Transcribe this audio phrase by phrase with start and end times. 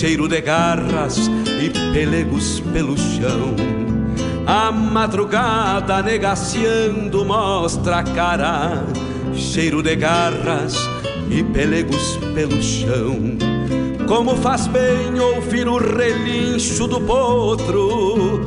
[0.00, 1.30] cheiro de garras
[1.62, 3.54] e pelegos pelo chão.
[4.46, 8.82] A madrugada negaciando mostra a cara,
[9.34, 10.74] cheiro de garras
[11.30, 13.36] e pelegos pelo chão.
[14.08, 18.40] Como faz bem ouvir o relincho do potro,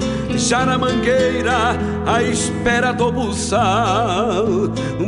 [0.44, 4.46] já na mangueira à espera do buçal.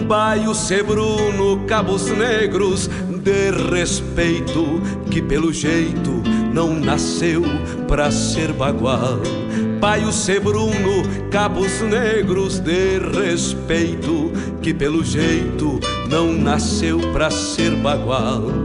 [0.07, 2.89] Baio sebruno, cabos negros
[3.21, 6.23] de respeito, que pelo jeito
[6.54, 7.43] não nasceu
[7.86, 9.19] pra ser bagual.
[9.79, 18.64] Baio sebruno, cabos negros de respeito, que pelo jeito não nasceu pra ser bagual.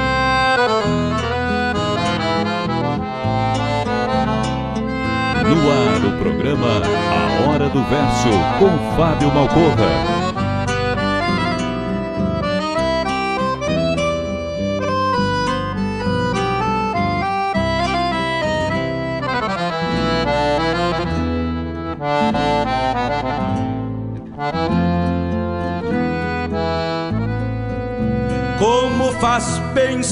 [5.51, 10.20] No ar, o programa A Hora do Verso, com Fábio Malcorra.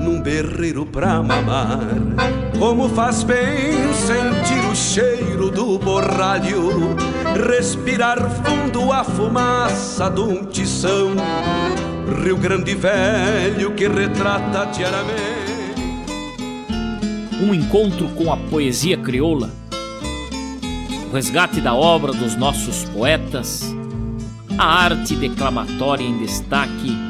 [0.00, 1.80] num berreiro pra mamar.
[2.58, 6.96] Como faz bem sentir o cheiro do borralho,
[7.46, 11.14] respirar fundo a fumaça de um tição.
[12.24, 15.40] Rio Grande Velho que retrata diariamente.
[17.40, 19.50] Um encontro com a poesia crioula,
[21.08, 23.74] o resgate da obra dos nossos poetas,
[24.58, 27.09] a arte declamatória em destaque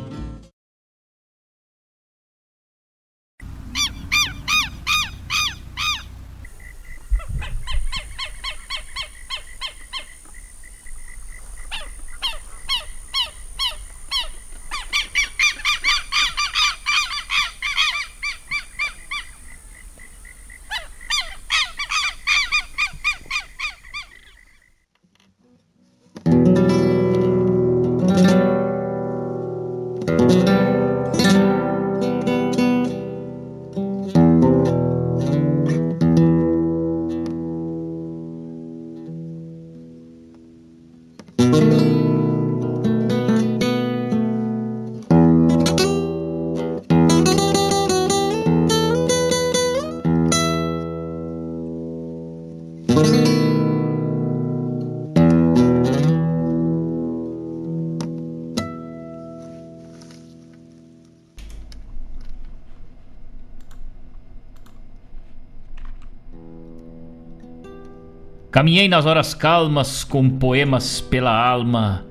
[68.51, 72.05] Caminhei nas horas calmas com poemas pela alma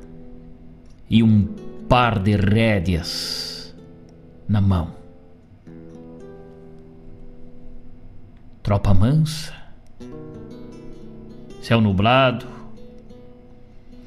[1.08, 1.44] e um
[1.86, 3.76] par de rédeas
[4.48, 4.94] na mão.
[8.62, 9.52] Tropa mansa,
[11.60, 12.46] céu nublado,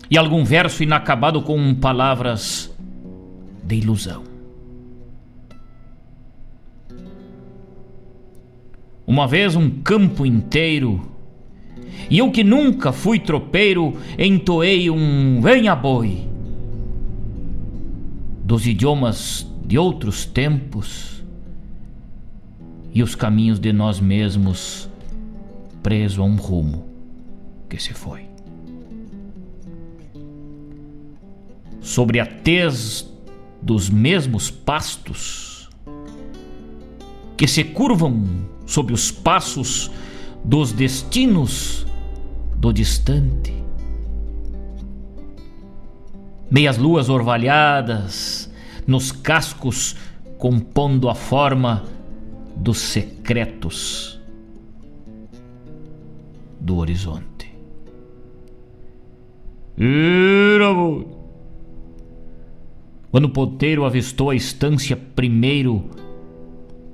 [0.09, 2.75] e algum verso inacabado com palavras
[3.63, 4.24] de ilusão.
[9.06, 11.12] Uma vez um campo inteiro,
[12.10, 16.28] e eu que nunca fui tropeiro, entoei um venha boi.
[18.44, 21.24] Dos idiomas de outros tempos
[22.94, 24.90] e os caminhos de nós mesmos
[25.81, 26.86] preso a um rumo
[27.69, 28.22] que se foi.
[31.81, 33.12] Sobre a tez
[33.62, 35.69] dos mesmos pastos
[37.36, 39.89] que se curvam sob os passos
[40.44, 41.86] dos destinos
[42.56, 43.54] do distante.
[46.51, 48.51] Meias luas orvalhadas
[48.86, 49.95] nos cascos
[50.38, 51.84] compondo a forma
[52.56, 54.19] dos secretos
[56.60, 57.34] do horizonte.
[63.12, 65.89] Quando o ponteiro avistou a estância primeiro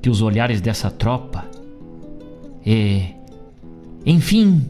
[0.01, 1.45] que os olhares dessa tropa,
[2.65, 3.15] e,
[4.05, 4.65] enfim,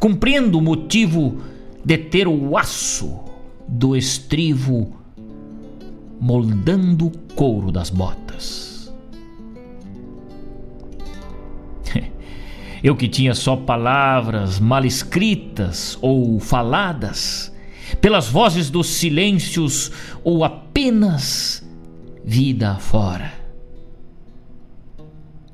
[0.00, 1.38] compreendo o motivo
[1.84, 3.20] de ter o aço
[3.66, 4.92] do estrivo
[6.20, 8.92] moldando o couro das botas.
[12.82, 17.52] Eu que tinha só palavras mal escritas ou faladas,
[18.00, 19.90] pelas vozes dos silêncios
[20.22, 21.62] ou apenas
[22.24, 23.32] vida afora.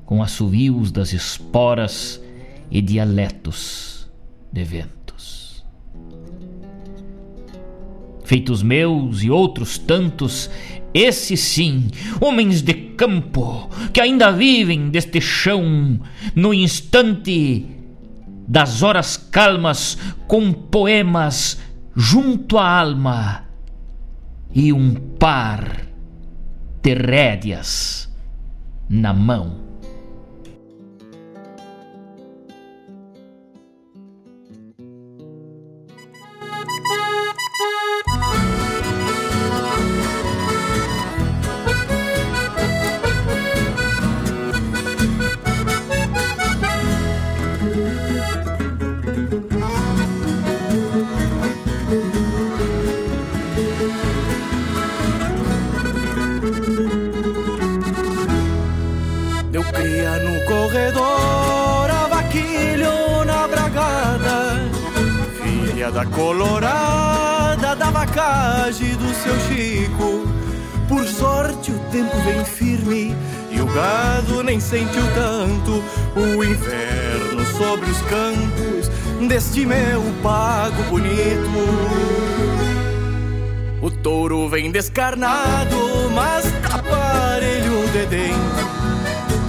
[0.05, 2.21] Com assovios das esporas
[2.71, 4.09] e dialetos
[4.51, 5.65] de ventos.
[8.23, 10.49] Feitos meus e outros tantos,
[10.93, 11.89] esses sim,
[12.21, 15.99] homens de campo, que ainda vivem deste chão,
[16.33, 17.65] no instante
[18.47, 19.97] das horas calmas,
[20.27, 21.59] com poemas
[21.95, 23.45] junto à alma
[24.53, 25.85] e um par
[26.81, 28.09] de rédeas
[28.89, 29.60] na mão.
[65.89, 70.27] Da colorada da vacagem do seu Chico.
[70.87, 73.15] Por sorte o tempo vem firme
[73.49, 75.83] e o gado nem sentiu tanto
[76.15, 78.91] o inverno sobre os campos
[79.27, 81.49] deste meu pago bonito.
[83.81, 87.39] O touro vem descarnado, mas tá
[87.91, 88.67] de dentro.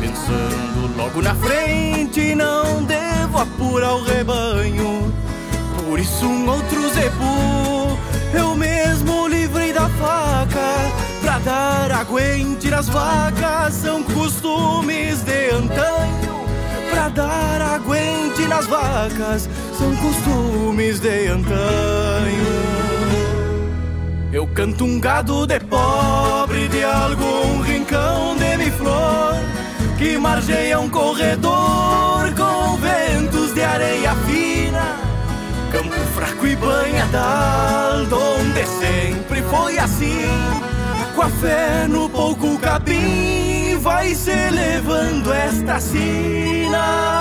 [0.00, 5.11] Pensando logo na frente, não devo apurar o rebanho
[5.92, 7.98] por isso um outro zebu.
[8.32, 10.90] Eu mesmo livrei da faca
[11.20, 13.74] Pra dar aguente nas vacas.
[13.74, 16.46] São costumes de antanho
[16.90, 19.50] Pra dar aguente nas vacas.
[19.78, 22.62] São costumes de antanho.
[24.32, 29.34] Eu canto um gado de pobre De algum rincão de mi-flor
[29.98, 34.41] Que margeia um corredor Com ventos de areia fina
[35.72, 40.28] Campo fraco e banhadal, onde sempre foi assim.
[41.14, 47.12] Com a fé no pouco capim, vai se levando esta sina.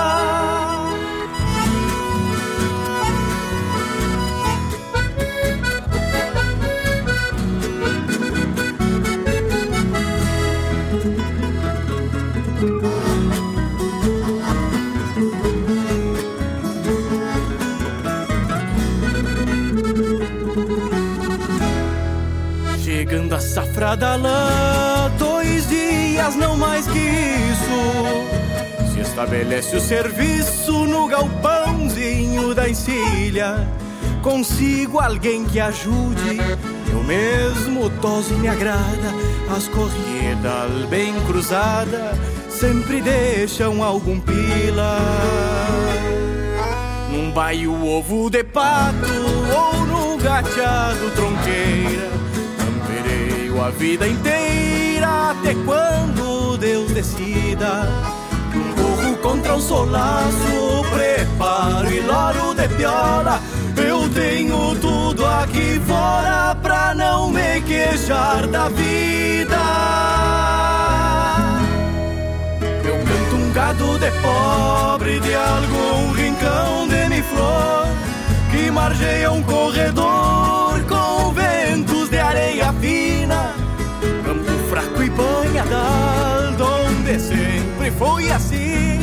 [23.52, 28.94] Chegando a safra da lã, dois dias, não mais que isso.
[28.94, 33.68] Se estabelece o serviço no galpãozinho da encilha.
[34.22, 36.38] Consigo alguém que ajude,
[36.92, 39.12] eu mesmo toso me agrada.
[39.54, 42.16] As corridas bem cruzadas
[42.48, 44.98] sempre deixam algum pila.
[47.10, 49.12] Num baio ovo de pato
[49.54, 52.21] ou no gateado tronqueira
[53.60, 57.88] a vida inteira até quando Deus decida.
[58.76, 63.40] Corro contra o solaço, preparo e loro de piola.
[63.76, 69.58] Eu tenho tudo aqui fora pra não me queixar da vida.
[72.84, 77.86] Eu canto um gado de pobre de algum rincão de mi flor
[78.50, 80.61] que margeia um corredor
[84.72, 86.54] fraco e banhadal,
[86.88, 89.00] onde sempre foi assim,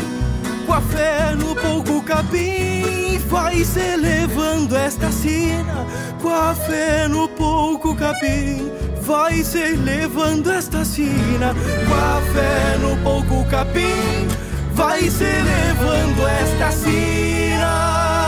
[0.65, 5.85] com a fé no pouco capim, vai se levando esta sina,
[6.19, 8.71] com a fé no pouco capim.
[9.01, 11.55] Vai se levando esta sina,
[11.87, 14.27] com a fé no pouco capim,
[14.73, 18.18] vai se levando esta sina.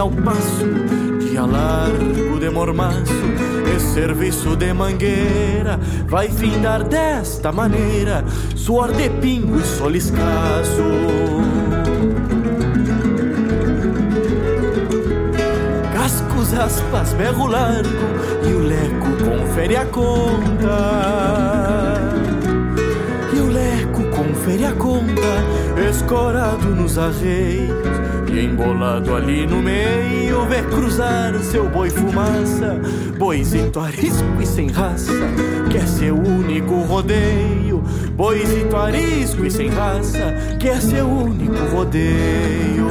[0.00, 0.66] Ao passo,
[1.20, 3.12] dia largo de mormaço,
[3.76, 8.24] e serviço de mangueira vai findar desta maneira,
[8.56, 10.82] suor de pingo e sol escasso.
[15.92, 17.90] Cascos, aspas, berro largo
[18.48, 21.10] e o leco confere a conta
[24.50, 27.99] confere a conta, escorado nos arreios e
[28.40, 32.80] embolado ali no meio, vê cruzar seu boi fumaça,
[33.18, 35.12] boizito arisco e sem raça,
[35.70, 37.82] que é seu único rodeio,
[38.16, 42.88] boizito arisco e sem raça, que é seu único rodeio.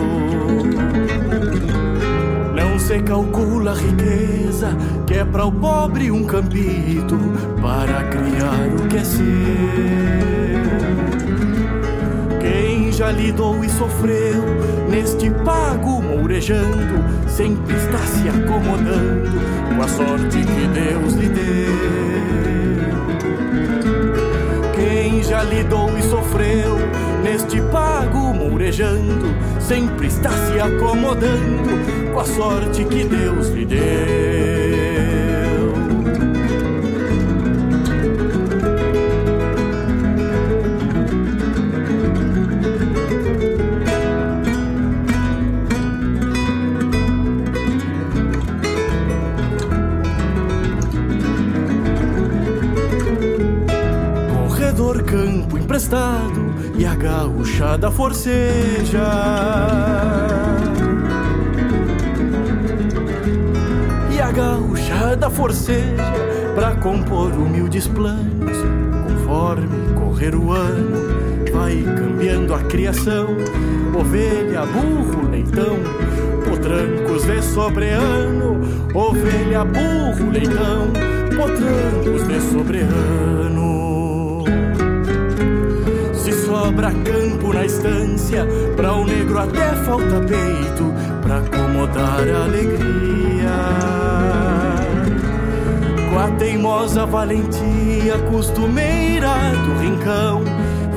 [2.56, 4.76] Não se calcula a riqueza
[5.08, 7.18] que é para o pobre um campito
[7.62, 9.30] para criar o que é seu
[13.00, 14.44] já lidou e sofreu
[14.90, 19.40] neste pago mourejando, sempre está se acomodando
[19.74, 21.72] com a sorte que Deus lhe deu.
[24.76, 26.78] Quem já lidou e sofreu
[27.24, 34.39] neste pago mourejando, sempre está se acomodando com a sorte que Deus lhe deu.
[56.80, 59.04] E a gauchada forceja.
[64.10, 66.14] E a gauchada forceja
[66.56, 68.58] pra compor humildes planos,
[69.04, 71.10] conforme correr o ano.
[71.52, 73.28] Vai cambiando a criação,
[73.94, 75.78] ovelha, burro, leitão,
[76.48, 78.62] potrancos de sobreano,
[78.94, 80.88] ovelha, burro, leitão,
[81.36, 83.89] potrancos de sobreano
[86.60, 93.50] sobra campo na estância, pra o negro até falta peito, pra acomodar a alegria.
[96.10, 99.34] Com a teimosa valentia costumeira
[99.66, 100.44] do rincão,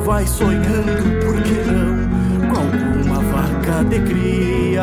[0.04, 4.82] vai sonhando, por que não, com alguma vaca de cria.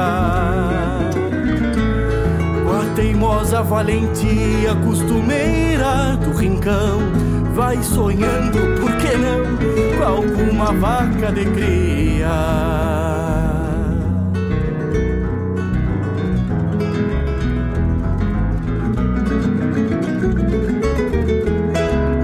[2.63, 7.28] Com a teimosa valentia costumeira do rincão,
[7.59, 10.07] vai sonhando, por que não?
[10.07, 12.29] alguma vaca de cria.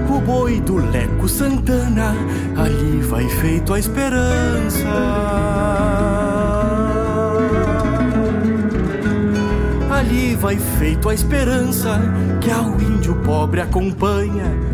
[0.08, 2.14] O boi do Leco Santana,
[2.56, 4.88] ali vai feito a esperança.
[9.90, 12.00] Ali vai feito a esperança
[12.40, 14.65] que ao índio pobre acompanha, com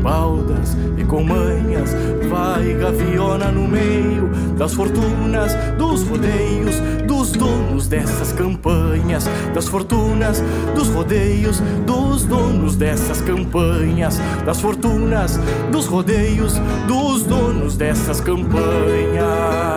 [0.00, 1.94] baldas e com manhas
[2.28, 6.76] vai gaviona no meio das fortunas, dos rodeios,
[7.06, 10.42] dos donos dessas campanhas, das fortunas,
[10.74, 15.40] dos rodeios, dos donos dessas campanhas, das fortunas,
[15.72, 19.69] dos rodeios, dos donos dessas campanhas.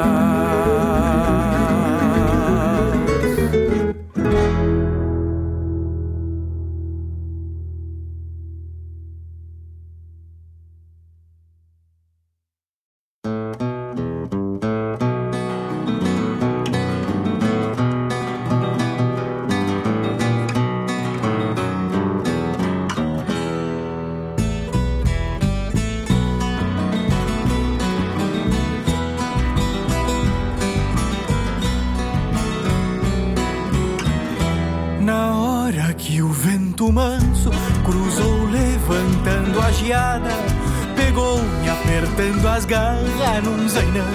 [41.84, 44.06] Apertando as garras num zainão,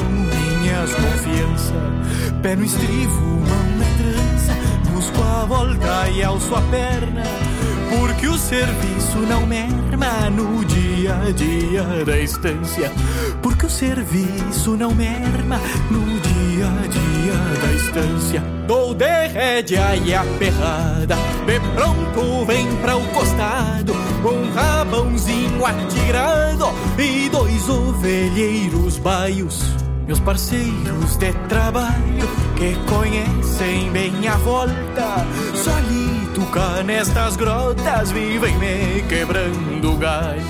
[0.61, 1.75] minhas confiança,
[2.43, 7.23] pé no estrivo, mão na trança, busco a volta e alço a perna,
[7.91, 12.91] porque o serviço não merma no dia a dia da estância,
[13.43, 15.61] porque o serviço não merma
[15.91, 18.59] no dia a dia da estância.
[18.67, 26.67] Dou de rédea e aperrada De pronto vem pra o costado Um rabãozinho atirado
[26.99, 29.63] E dois ovelheiros baios
[30.07, 39.03] Meus parceiros de trabalho Que conhecem bem a volta Solito cá nestas grotas Vivem me
[39.09, 40.43] quebrando galho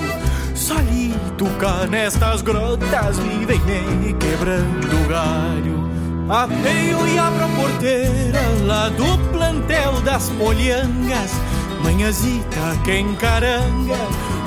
[0.55, 5.89] Solito cá nestas grotas Vivem me quebrando galho
[6.29, 11.31] Apeio e abro a porteira lá do plantel das polhangas.
[11.83, 13.97] Manhãzita quem caranga,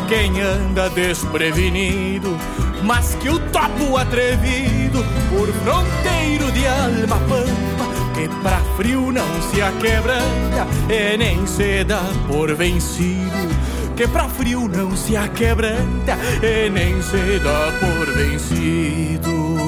[0.08, 2.36] quem anda desprevenido,
[2.82, 9.62] mas que o topo atrevido por fronteiro de alma pampa, que pra frio não se
[9.62, 13.72] aquebranta e nem se dá por vencido.
[13.96, 19.61] Que pra frio não se aquebranta e nem se dá por vencido.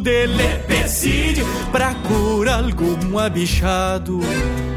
[0.00, 4.20] De lepecide pra curar algum abichado.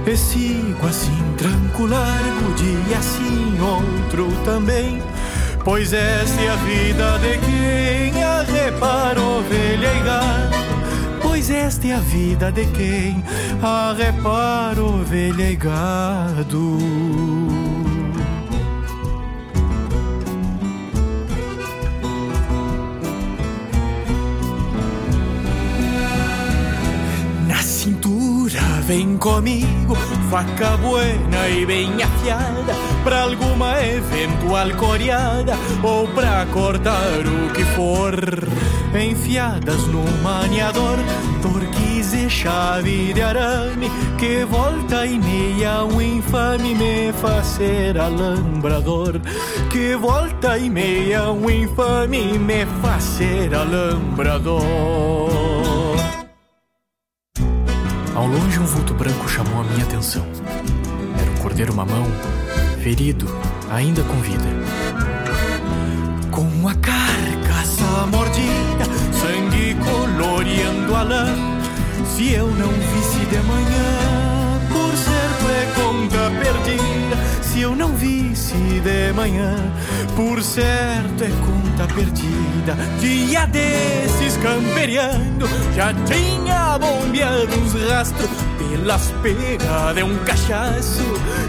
[0.06, 5.02] E sigo assim tranquilo largo, dia assim outro também.
[5.64, 10.60] Pois essa é a vida de quem arrepara ovelha e gado.
[11.22, 13.24] Pois esta é a vida de quem
[13.62, 17.39] arrepara ovelha e gado.
[28.90, 29.96] Vem comigo,
[30.32, 32.74] faca buena e bem afiada
[33.04, 38.16] Pra alguma eventual coreada Ou pra cortar o que for.
[39.00, 40.98] Enfiadas no maniador
[41.40, 49.22] Torquis e chave de arame Que volta e meia um infame me faz ser alambrador.
[49.70, 55.79] Que volta e meia um infame me faz ser alambrador
[58.20, 60.26] ao longe, um vulto branco chamou a minha atenção.
[61.18, 62.06] Era um cordeiro mamão,
[62.84, 63.26] ferido,
[63.72, 64.44] ainda com vida.
[66.30, 68.84] Com a carcaça mordida,
[69.22, 71.28] sangue coloreando a lã.
[72.14, 73.88] Se eu não visse de manhã,
[74.68, 76.99] por certo é conta perdida.
[77.60, 79.54] Se eu não visse de manhã,
[80.16, 82.74] por certo é conta perdida.
[83.02, 85.46] Dia desses camperiando,
[85.76, 91.04] já tinha bombeado uns rastros pelas pegas de um cachaço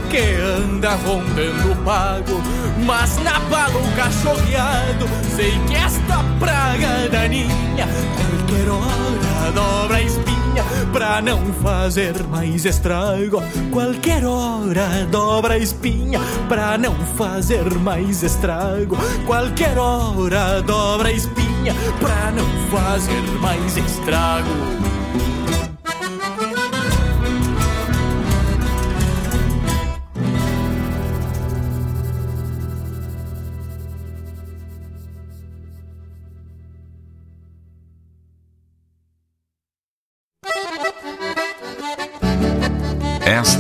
[0.09, 2.43] que anda rondando o pago.
[2.85, 5.07] Mas na bala o cachorreado,
[5.37, 13.43] sei que esta praga daninha qualquer hora dobra a espinha pra não fazer mais estrago.
[13.71, 18.97] Qualquer hora dobra a espinha pra não fazer mais estrago.
[19.27, 25.00] Qualquer hora dobra a espinha pra não fazer mais estrago.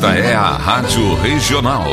[0.02, 1.84] Esta é a Rádio Regional.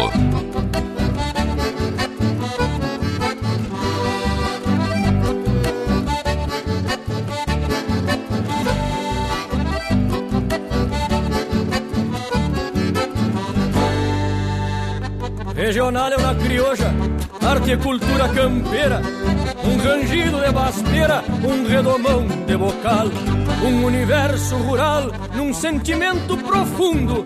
[15.54, 16.94] Regional é uma crioja,
[17.46, 19.02] arte e cultura campeira,
[19.66, 23.08] um rangido de basteira, um redomão de bocal
[23.64, 27.26] um universo rural num sentimento profundo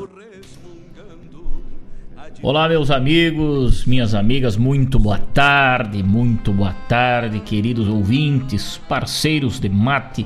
[2.43, 9.69] Olá, meus amigos, minhas amigas, muito boa tarde, muito boa tarde, queridos ouvintes, parceiros de
[9.69, 10.25] mate.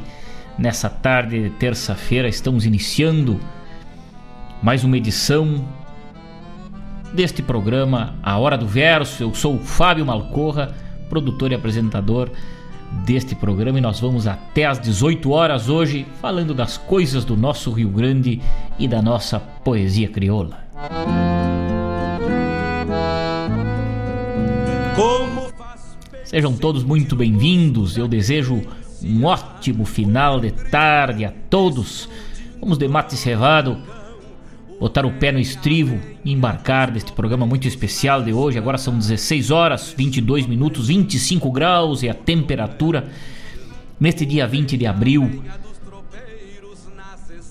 [0.58, 3.38] Nessa tarde de terça-feira, estamos iniciando
[4.64, 5.68] mais uma edição
[7.14, 9.22] deste programa, A Hora do Verso.
[9.22, 10.74] Eu sou o Fábio Malcorra,
[11.10, 12.32] produtor e apresentador
[13.06, 17.72] deste programa, e nós vamos até às 18 horas hoje falando das coisas do nosso
[17.72, 18.42] Rio Grande
[18.80, 20.64] e da nossa poesia crioula.
[26.26, 27.98] Sejam todos muito bem-vindos.
[27.98, 28.60] Eu desejo
[29.04, 32.10] um ótimo final de tarde a todos.
[32.60, 33.78] Vamos de mate cevado,
[34.80, 38.58] botar o pé no estrivo e embarcar neste programa muito especial de hoje.
[38.58, 43.08] Agora são 16 horas, 22 minutos, 25 graus e a temperatura
[44.00, 45.44] neste dia 20 de abril.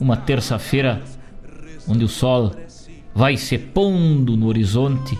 [0.00, 1.00] Uma terça-feira
[1.86, 2.52] onde o sol
[3.14, 5.16] vai se pondo no horizonte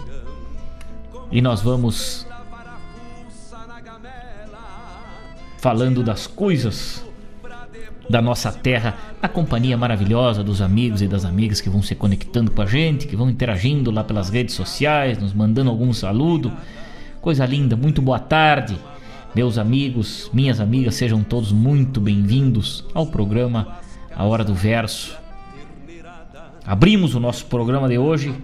[1.30, 2.26] e nós vamos
[5.64, 7.02] falando das coisas
[8.06, 12.50] da nossa terra, na companhia maravilhosa dos amigos e das amigas que vão se conectando
[12.50, 16.52] com a gente, que vão interagindo lá pelas redes sociais, nos mandando algum saludo.
[17.18, 18.78] Coisa linda, muito boa tarde,
[19.34, 23.78] meus amigos, minhas amigas, sejam todos muito bem-vindos ao programa
[24.14, 25.16] A Hora do Verso.
[26.66, 28.34] Abrimos o nosso programa de hoje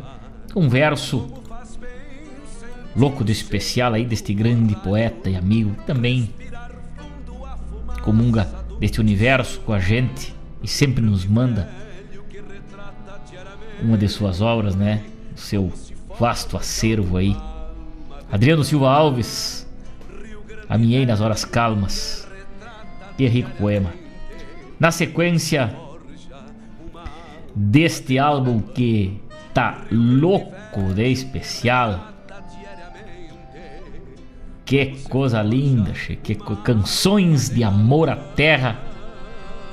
[0.54, 1.28] com um verso
[2.96, 6.30] louco de especial aí deste grande poeta e amigo, também
[8.02, 11.68] comunga deste universo com a gente e sempre nos manda
[13.82, 15.04] uma de suas obras, né?
[15.34, 15.72] O seu
[16.18, 17.36] vasto acervo aí.
[18.30, 19.66] Adriano Silva Alves,
[20.70, 22.28] Aminhei nas horas calmas.
[23.16, 23.92] Que rico poema.
[24.78, 25.74] Na sequência
[27.52, 29.20] deste álbum que
[29.52, 32.09] tá louco de especial,
[34.70, 36.14] que coisa linda, che.
[36.14, 38.78] que canções de amor à terra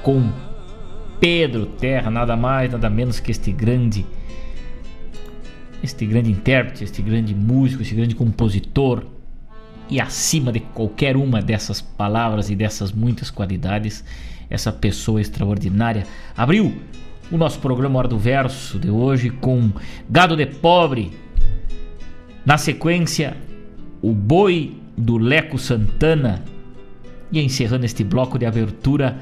[0.02, 0.32] com
[1.20, 4.04] Pedro Terra, nada mais, nada menos que este grande
[5.84, 9.06] este grande intérprete, este grande músico, este grande compositor
[9.88, 14.04] e acima de qualquer uma dessas palavras e dessas muitas qualidades,
[14.50, 16.76] essa pessoa extraordinária abriu
[17.32, 19.72] o nosso programa Hora do Verso de hoje com
[20.10, 21.12] Gado de Pobre.
[22.44, 23.38] Na sequência,
[24.02, 26.44] o Boi do Leco Santana.
[27.32, 29.20] E encerrando este bloco de abertura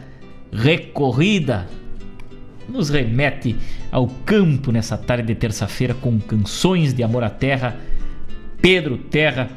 [0.51, 1.67] recorrida,
[2.69, 3.55] nos remete
[3.91, 7.75] ao campo nessa tarde de terça-feira com canções de amor à terra.
[8.61, 9.49] Pedro Terra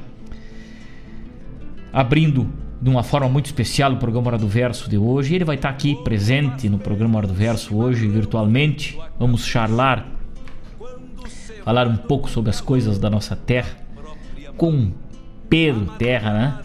[1.93, 2.47] abrindo
[2.81, 5.35] de uma forma muito especial o programa Hora do Verso de hoje.
[5.35, 8.99] Ele vai estar aqui presente no programa Hora do Verso hoje virtualmente.
[9.19, 10.07] Vamos charlar,
[11.65, 13.77] falar um pouco sobre as coisas da nossa terra
[14.57, 14.93] com
[15.49, 16.61] Pedro Terra, né?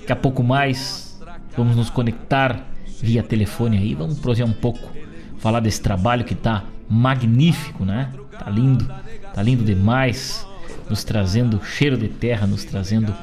[0.00, 1.20] Daqui a pouco mais
[1.56, 2.64] vamos nos conectar
[3.00, 4.90] via telefone aí, vamos prosear um pouco,
[5.38, 8.12] falar desse trabalho que tá magnífico, né?
[8.38, 8.88] Tá lindo,
[9.34, 10.46] tá lindo demais,
[10.88, 13.14] nos trazendo cheiro de terra, nos trazendo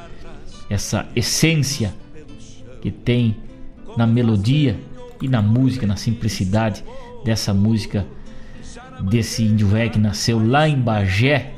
[0.68, 1.94] essa essência
[2.80, 3.36] que tem
[3.96, 4.78] na melodia
[5.20, 6.84] e na música, na simplicidade
[7.24, 8.06] dessa música
[9.00, 11.54] desse índio velho que nasceu lá em Bagé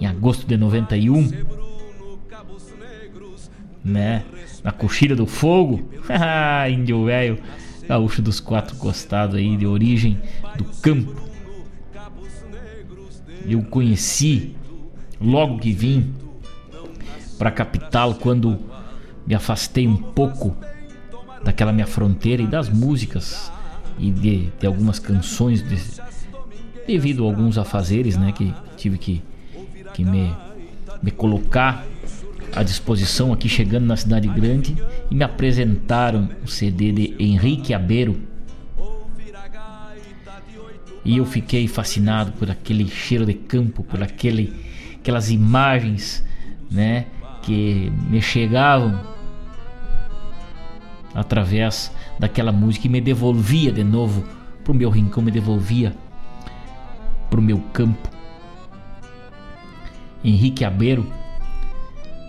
[0.00, 1.63] em agosto de 91
[3.84, 4.24] né?
[4.62, 5.88] Na coxilha do fogo.
[6.70, 7.38] Índio velho.
[7.86, 10.18] gaúcho dos quatro costados aí, de origem
[10.56, 11.14] do campo.
[13.46, 14.56] Eu conheci
[15.20, 16.14] logo que vim
[17.38, 18.58] para a capital quando
[19.26, 20.56] me afastei um pouco
[21.42, 23.52] daquela minha fronteira e das músicas
[23.98, 25.78] e de, de algumas canções de,
[26.86, 29.22] devido a alguns afazeres, né, que tive que,
[29.92, 30.34] que me,
[31.02, 31.84] me colocar
[32.54, 34.76] à disposição aqui chegando na cidade grande
[35.10, 38.16] e me apresentaram o CD de Henrique Abeiro.
[41.04, 44.54] E eu fiquei fascinado por aquele cheiro de campo, por aquele,
[44.94, 46.24] aquelas imagens,
[46.70, 47.06] né,
[47.42, 48.98] que me chegavam
[51.14, 54.24] através daquela música e me devolvia de novo
[54.64, 55.94] pro meu rincão, me devolvia
[57.28, 58.08] pro meu campo.
[60.24, 61.06] Henrique Abeiro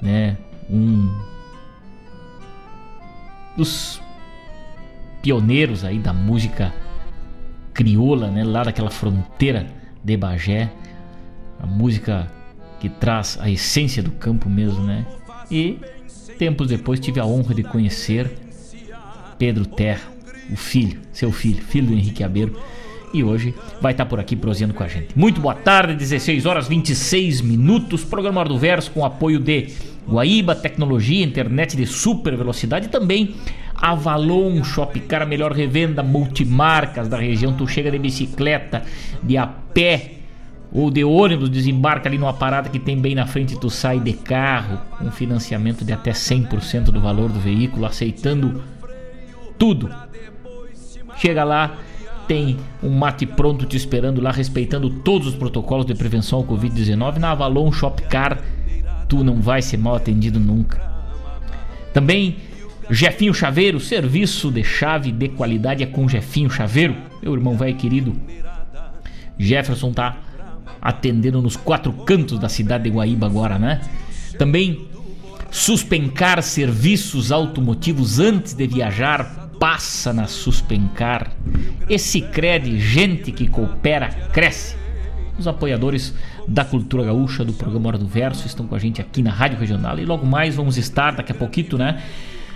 [0.01, 0.37] né?
[0.69, 1.09] Um
[3.55, 4.01] dos
[5.21, 6.73] pioneiros aí da música
[7.73, 8.43] crioula, né?
[8.43, 9.67] Lá daquela fronteira
[10.03, 10.71] de Bagé,
[11.59, 12.31] a música
[12.79, 15.05] que traz a essência do campo mesmo, né?
[15.49, 15.79] E
[16.37, 18.31] tempos depois tive a honra de conhecer
[19.37, 20.11] Pedro Terra,
[20.51, 22.59] o filho, seu filho, filho do Henrique Abeiro
[23.15, 25.17] e hoje vai estar por aqui prosseando com a gente.
[25.17, 29.69] Muito boa tarde, 16 horas 26 minutos, programa do Verso com apoio de
[30.07, 33.35] Guaíba Tecnologia, internet de super velocidade e também
[33.75, 37.53] Avalon Shopcar, a melhor revenda multimarcas da região.
[37.53, 38.83] Tu chega de bicicleta,
[39.23, 40.11] de a pé
[40.71, 44.11] ou de ônibus, desembarca ali numa parada que tem bem na frente, tu sai de
[44.11, 48.61] carro, um financiamento de até 100% do valor do veículo, aceitando
[49.57, 49.89] tudo.
[51.17, 51.77] Chega lá,
[52.27, 57.17] tem um mate pronto te esperando lá, respeitando todos os protocolos de prevenção ao Covid-19.
[57.17, 58.39] Na Avalon Shopcar,
[59.07, 60.81] tu não vai ser mal atendido nunca.
[61.93, 62.37] Também
[62.89, 66.95] Jefinho Chaveiro, serviço de chave de qualidade é com Jefinho Chaveiro.
[67.21, 68.15] Meu irmão velho querido
[69.37, 70.17] Jefferson tá
[70.81, 73.81] atendendo nos quatro cantos da cidade de Guaíba agora, né?
[74.37, 74.87] Também
[75.49, 81.31] suspencar serviços automotivos antes de viajar passa na Suspencar.
[81.89, 84.75] Esse crede, gente que coopera, cresce.
[85.39, 86.13] Os apoiadores
[86.47, 89.57] da cultura gaúcha do programa Hora do Verso estão com a gente aqui na Rádio
[89.57, 91.99] Regional e logo mais vamos estar daqui a pouquinho, né?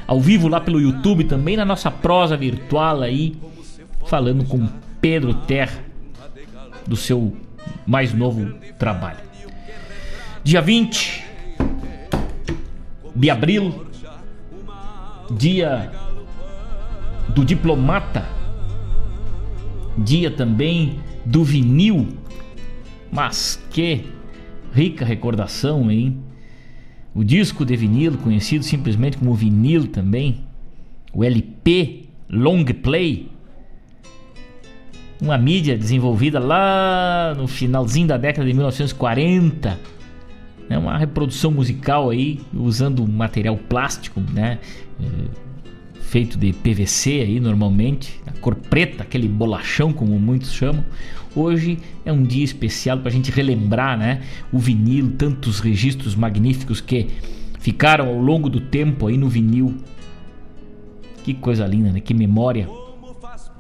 [0.06, 3.36] Ao vivo lá pelo YouTube também na nossa prosa virtual aí,
[4.06, 4.70] falando com
[5.02, 5.84] Pedro Terra
[6.86, 7.36] do seu
[7.88, 9.18] mais novo trabalho.
[10.44, 11.26] Dia 20
[13.16, 13.88] de abril,
[15.32, 15.92] dia
[17.34, 18.26] do diplomata,
[19.98, 22.08] dia também do vinil.
[23.12, 24.06] Mas que
[24.74, 26.18] rica recordação, hein?
[27.14, 30.44] O disco de vinil, conhecido simplesmente como vinil também,
[31.14, 33.30] o LP Long Play,
[35.22, 39.80] uma mídia desenvolvida lá no finalzinho da década de 1940,
[40.70, 40.78] né?
[40.78, 44.60] uma reprodução musical aí usando material plástico, né?
[46.10, 50.84] Feito de PVC aí normalmente, a cor preta, aquele bolachão como muitos chamam.
[51.36, 56.82] Hoje é um dia especial para a gente relembrar, né, o vinil, tantos registros magníficos
[56.82, 57.10] que
[57.60, 59.78] ficaram ao longo do tempo aí no vinil.
[61.24, 62.00] Que coisa linda, né?
[62.00, 62.68] Que memória.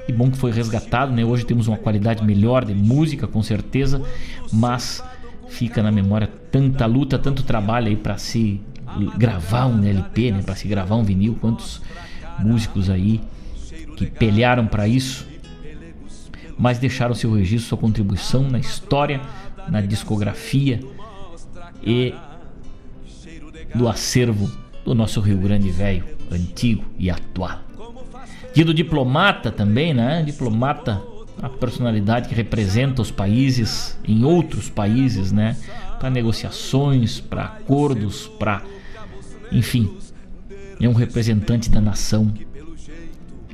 [0.07, 1.23] Que bom que foi resgatado, né?
[1.23, 4.01] Hoje temos uma qualidade melhor de música, com certeza,
[4.51, 5.03] mas
[5.49, 8.59] fica na memória tanta luta, tanto trabalho aí para se
[9.19, 10.41] gravar um LP, né?
[10.41, 11.79] Para se gravar um vinil, quantos
[12.39, 13.21] músicos aí
[13.95, 15.28] que pelearam para isso,
[16.58, 19.21] mas deixaram seu registro, sua contribuição na história,
[19.69, 20.80] na discografia
[21.84, 22.13] e
[23.75, 24.52] do acervo
[24.84, 27.60] do nosso Rio Grande Velho, antigo e atual.
[28.54, 30.23] Dia do diplomata também, né?
[30.23, 31.02] Diplomata,
[31.41, 35.56] a personalidade que representa os países em outros países, né?
[35.99, 38.63] Para negociações, para acordos, para
[39.52, 39.97] enfim,
[40.79, 42.33] é um representante da nação.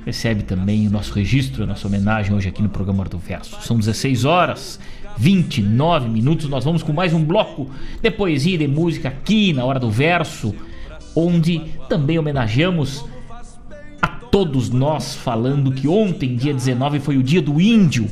[0.05, 3.57] Recebe também o nosso registro, a nossa homenagem hoje aqui no programa do Verso.
[3.61, 4.79] São 16 horas
[5.17, 6.47] 29 minutos.
[6.47, 7.69] Nós vamos com mais um bloco
[8.01, 10.53] de poesia e de música aqui na Hora do Verso,
[11.15, 13.05] onde também homenageamos
[13.99, 18.07] a todos nós, falando que ontem, dia 19, foi o dia do índio.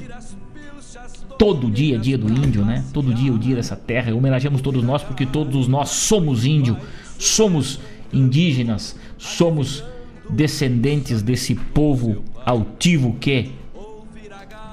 [1.37, 2.83] Todo dia dia do índio, né?
[2.93, 4.15] Todo dia o dia dessa terra.
[4.15, 6.77] Homenageamos todos nós porque todos nós somos índio,
[7.19, 7.79] somos
[8.13, 9.83] indígenas, somos
[10.29, 13.51] descendentes desse povo altivo que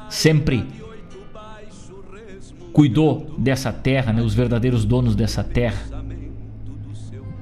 [0.08, 0.66] sempre
[2.72, 5.80] cuidou dessa terra, né, os verdadeiros donos dessa terra.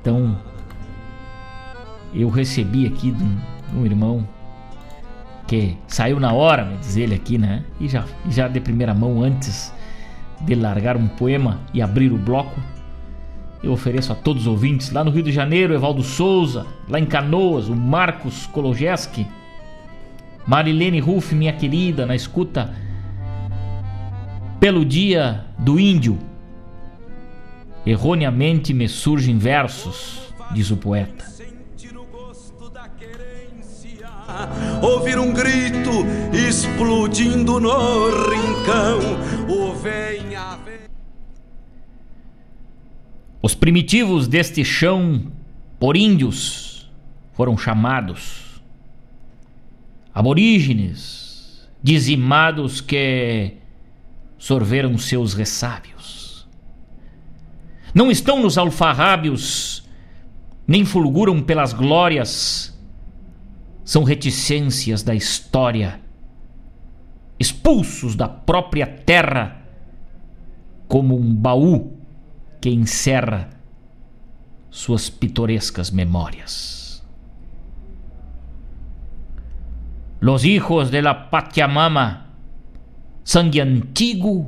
[0.00, 0.38] Então,
[2.14, 3.38] eu recebi aqui de um,
[3.74, 4.28] um irmão
[5.46, 7.64] que saiu na hora, me diz ele aqui, né?
[7.80, 9.72] E já, já de primeira mão, antes
[10.42, 12.60] de largar um poema e abrir o bloco,
[13.62, 17.06] eu ofereço a todos os ouvintes lá no Rio de Janeiro, Evaldo Souza, lá em
[17.06, 19.26] Canoas, o Marcos Kolojeski,
[20.46, 22.72] Marilene Ruff, minha querida, na escuta
[24.60, 26.18] pelo dia do índio.
[27.84, 30.20] Erroneamente me surgem versos,
[30.52, 31.26] diz o poeta.
[34.82, 35.90] Ouvir um grito
[36.32, 39.00] explodindo no rincão,
[39.48, 40.58] o venha,
[43.58, 45.30] primitivos deste chão
[45.78, 46.90] por índios
[47.32, 48.62] foram chamados.
[50.14, 53.54] Aborígenes, dizimados que
[54.38, 56.48] sorveram seus ressábios.
[57.94, 59.84] Não estão nos alfarrábios,
[60.66, 62.78] nem fulguram pelas glórias,
[63.84, 66.00] são reticências da história,
[67.40, 69.62] expulsos da própria terra,
[70.86, 71.97] como um baú
[72.60, 73.50] que encerra
[74.70, 77.04] suas pitorescas memórias.
[80.20, 82.28] Los hijos de la Pachamama
[83.28, 84.46] sangue antigo,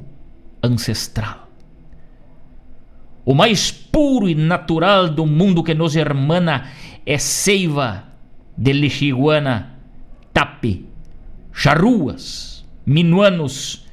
[0.62, 1.48] ancestral.
[3.24, 6.70] O mais puro e natural do mundo que nos hermana
[7.04, 8.04] é seiva
[8.56, 9.78] de lixiguana,
[10.32, 10.88] tape,
[11.52, 13.86] charruas, minuanos,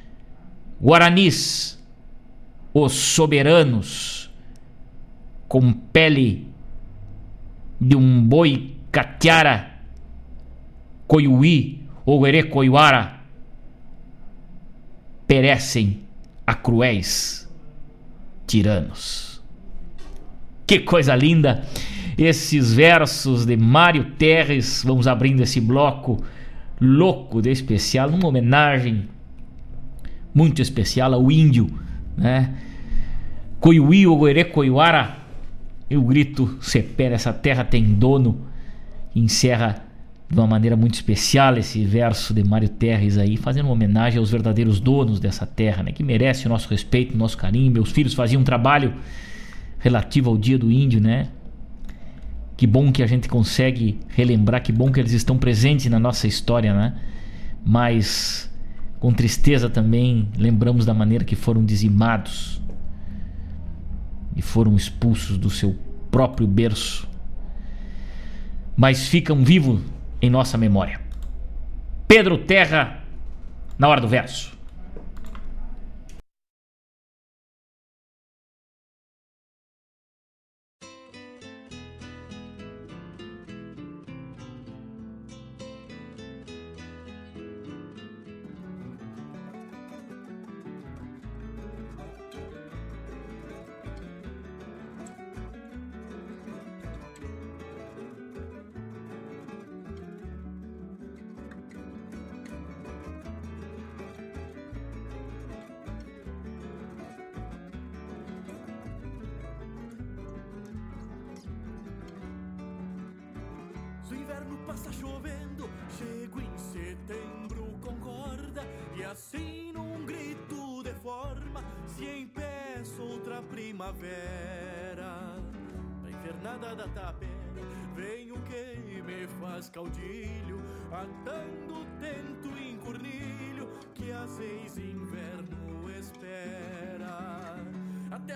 [0.80, 1.77] guaranis,
[2.82, 4.30] os soberanos,
[5.46, 6.48] com pele
[7.80, 9.70] de um boi catiara,
[11.06, 13.20] coiuí ou erecoiuara,
[15.26, 16.00] perecem
[16.46, 17.48] a cruéis
[18.46, 19.42] tiranos.
[20.66, 21.64] Que coisa linda!
[22.16, 26.22] Esses versos de Mário Terres, vamos abrindo esse bloco
[26.80, 29.08] louco de especial, uma homenagem
[30.34, 31.68] muito especial ao índio,
[32.16, 32.54] né?
[33.60, 35.16] Coiuí, Oguerê, Coiuara,
[35.90, 38.42] e o grito Sepera, essa terra tem dono,
[39.14, 39.84] encerra
[40.30, 44.30] de uma maneira muito especial esse verso de Mário Terres aí, fazendo uma homenagem aos
[44.30, 47.72] verdadeiros donos dessa terra, né, que merece o nosso respeito, o nosso carinho.
[47.72, 48.94] Meus filhos faziam um trabalho
[49.78, 51.28] relativo ao Dia do Índio, né?
[52.56, 56.26] Que bom que a gente consegue relembrar, que bom que eles estão presentes na nossa
[56.26, 56.94] história, né?
[57.64, 58.52] Mas
[58.98, 62.60] com tristeza também lembramos da maneira que foram dizimados
[64.38, 65.76] e foram expulsos do seu
[66.10, 67.08] próprio berço.
[68.76, 69.82] Mas ficam vivos
[70.22, 71.00] em nossa memória.
[72.06, 73.02] Pedro Terra,
[73.76, 74.56] na hora do verso.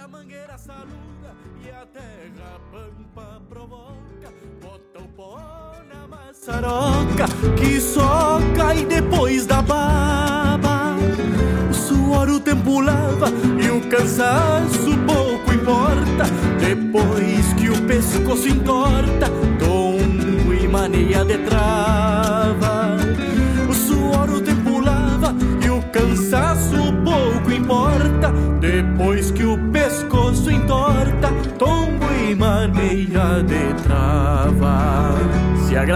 [0.03, 4.33] a mangueira saluda e a terra pampa provoca.
[4.61, 7.27] Bota o pó na maçaroca
[7.57, 10.97] que só cai depois da baba.
[11.71, 13.29] O suor o tempo lava
[13.63, 15.82] e o cansaço pouco importa.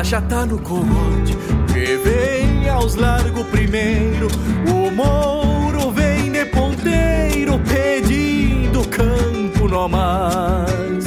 [0.07, 1.37] Já tá no cogote
[1.73, 4.29] Que vem aos largo primeiro.
[4.71, 11.05] O mouro vem de ponteiro Pedindo campo no mais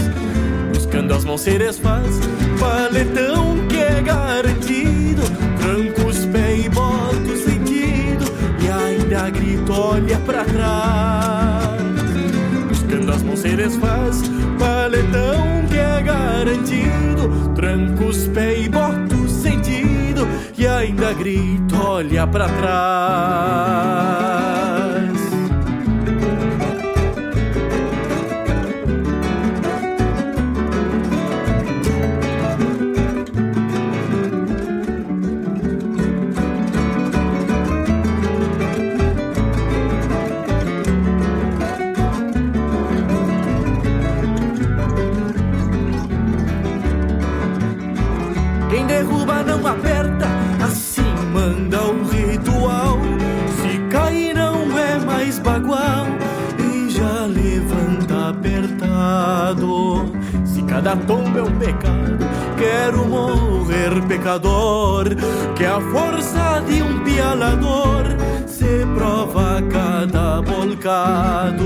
[0.73, 2.19] Buscando as mãos seres faz
[2.59, 5.21] Paletão que é garantido.
[5.59, 8.25] Tranco os pés e boto sentido
[8.61, 11.81] E ainda grito, olha pra trás.
[12.67, 14.21] Buscando as mãos seres faz
[14.59, 14.78] Paletão
[16.39, 20.25] garantido Tranco os pés e boto sentido
[20.57, 23.79] E ainda grito, olha para trás.
[60.89, 62.17] Cada tomba é um pecado.
[62.57, 65.05] Quero morrer pecador,
[65.55, 68.05] que a força de um pialador
[68.47, 71.65] se prova cada volcado.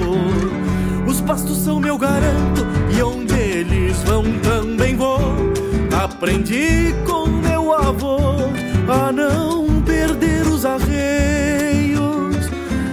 [1.07, 2.65] Os pastos são meu garanto,
[2.95, 5.21] e onde eles vão também vou.
[6.03, 8.17] Aprendi com meu avô
[8.89, 12.49] a não perder os arreios.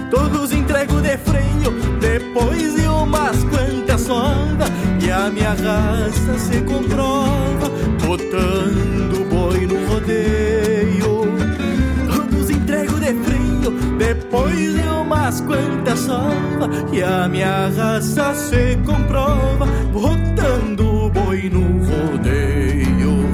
[0.09, 4.80] Todos entrego de freio, depois de umas quantas sondas
[5.11, 7.69] a minha raça se comprova
[8.05, 11.21] botando boi no rodeio.
[12.07, 19.65] Todos entrego de frio depois de umas quantas sova e a minha raça se comprova
[19.91, 23.25] botando boi no rodeio.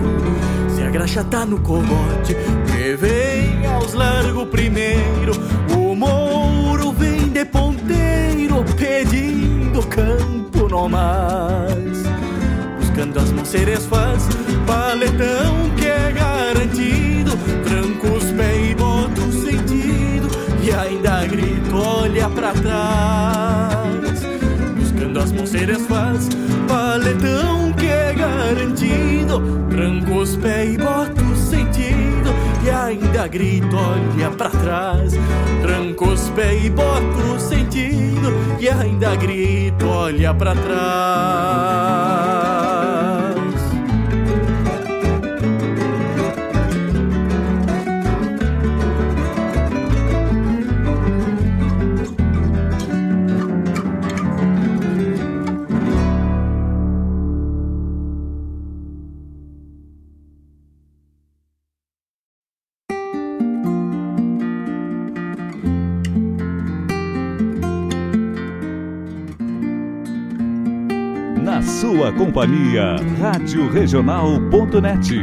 [0.70, 5.34] Se a graxa tá no cogote, que vem aos largo primeiro.
[5.78, 9.86] O mouro vem de ponteiro pedindo
[10.90, 11.68] mar
[12.98, 13.32] buscando as
[13.86, 14.28] faz
[14.66, 17.32] paletão que é garantido,
[17.64, 20.28] tranco os pés e boto o sentido,
[20.64, 24.24] e ainda grito, olha pra trás.
[24.78, 25.32] Buscando as
[25.86, 26.28] faz
[26.68, 31.37] paletão que é garantido, tranco os pés e boto
[32.68, 35.14] e ainda grito, olha pra trás.
[35.62, 41.78] Tranco os pés e boto o sentido, e ainda grito, olha pra trás.
[72.38, 75.16] Companhia, Rádio Regional.net.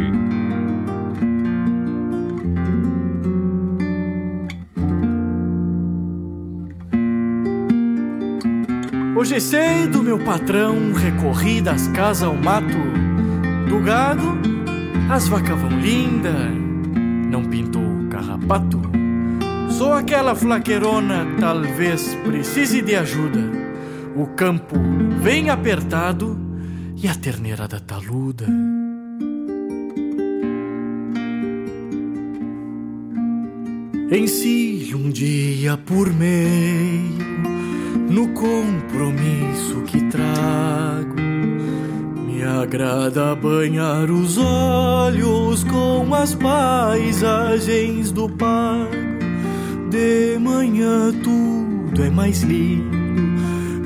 [9.17, 12.67] Hoje sei do meu patrão, recorri das casas ao mato.
[13.69, 14.37] Do gado,
[15.09, 16.33] as vacas vão linda,
[17.31, 18.83] não pintou carrapato.
[19.71, 23.39] Sou aquela flaqueirona, talvez precise de ajuda.
[24.17, 24.75] O campo
[25.23, 26.44] vem apertado
[26.97, 28.47] e a terneira da taluda.
[34.27, 37.25] si um dia por meio
[38.11, 41.21] no compromisso que trago.
[42.27, 48.91] Me agrada banhar os olhos com as paisagens do pago.
[49.91, 53.04] De manhã tudo é mais lindo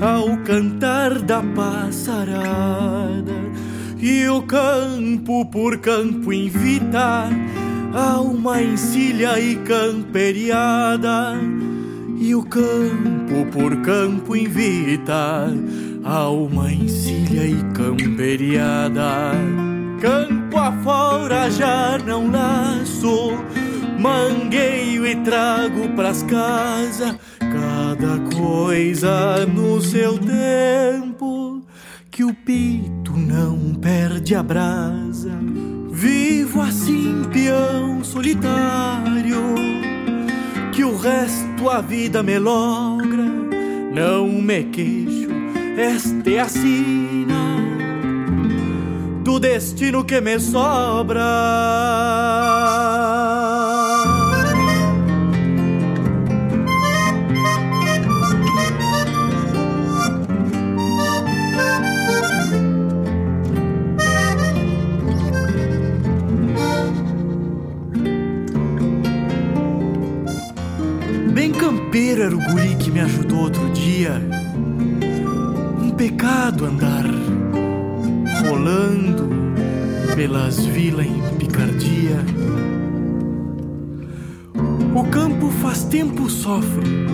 [0.00, 3.32] ao cantar da passarada
[3.98, 7.28] e o campo por campo invita
[7.92, 11.34] a uma encilha e camperiada
[12.16, 15.52] e o campo por campo invita
[16.04, 19.32] a uma encilha e camperiada.
[20.00, 23.32] Campo afora já não laço
[23.98, 27.16] mangueio e trago pras casas
[27.52, 31.62] cada coisa no seu tempo,
[32.10, 35.32] que o pito não perde a brasa.
[35.90, 39.54] Vivo assim, peão solitário,
[40.72, 43.28] que o resto a vida me logra.
[43.94, 45.28] Não me queixo,
[45.76, 47.58] esta é a sina
[49.28, 51.22] do destino que me sobra.
[71.88, 74.20] Campeiro era o guri que me ajudou outro dia.
[75.80, 77.06] Um pecado andar
[78.42, 79.26] rolando
[80.14, 82.18] pelas vilas em picardia.
[84.94, 87.06] O campo faz tempo sofre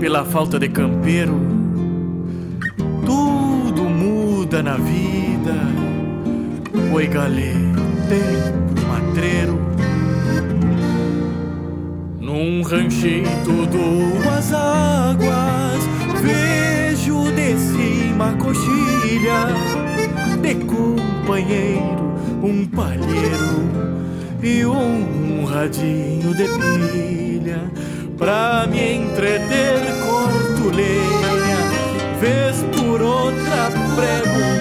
[0.00, 1.38] pela falta de campeiro.
[3.04, 5.54] Tudo muda na vida.
[6.94, 7.52] Oi, galê,
[8.08, 9.67] tempo matreiro.
[12.38, 15.82] Num ranchito duas águas,
[16.22, 19.48] vejo de cima a coxilha
[20.40, 23.68] de companheiro, um palheiro
[24.40, 27.60] e um radinho de pilha
[28.16, 34.58] pra me entreter corto lenha vez por outra prego um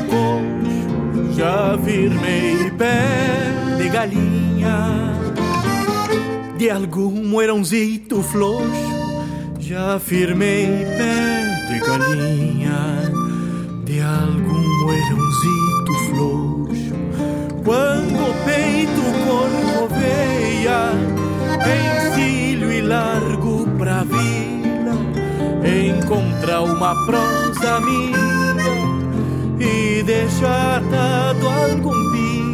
[1.22, 5.07] coxo já firmei pé de galinha
[6.58, 8.66] de algum moerãozito floxo
[9.60, 13.12] já firmei pé de galinha
[13.86, 16.98] de algum moerãozito floxo
[17.64, 20.94] quando o peito corcoveia,
[22.08, 24.96] encilho e largo pra vila,
[25.64, 28.18] encontrar uma prosa minha
[29.60, 32.47] e deixar dado algum pila.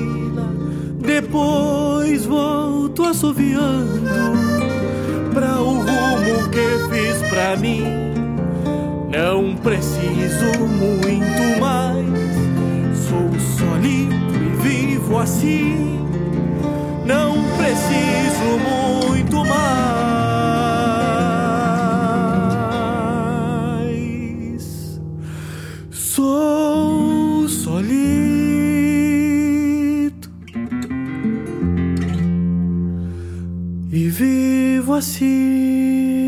[1.33, 4.03] Depois volto assoviando
[5.33, 7.81] pra o rumo que fiz pra mim.
[9.09, 12.05] Não preciso muito mais,
[13.09, 16.05] sou solito vivo assim,
[17.03, 18.59] não preciso
[19.09, 19.82] muito mais.
[35.01, 36.22] Vivo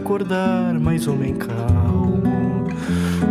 [0.00, 2.66] acordar mais homem calmo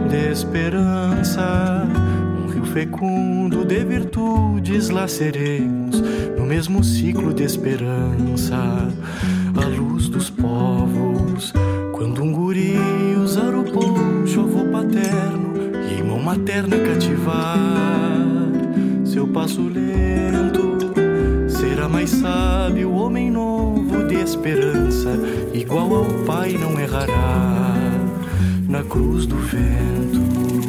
[0.08, 1.88] de esperança.
[2.44, 6.00] Um rio fecundo de virtudes lá seremos
[6.38, 8.88] no mesmo ciclo de esperança.
[9.56, 11.52] A luz dos povos,
[11.92, 12.78] quando um guri
[13.18, 15.54] usar o poncho, avô paterno
[15.98, 17.58] e mão materna cativar
[19.04, 20.78] seu passo lento.
[21.50, 23.49] Será mais sábio homem novo
[24.10, 25.12] de esperança
[25.54, 27.76] igual ao Pai não errará
[28.68, 30.69] na cruz do vento.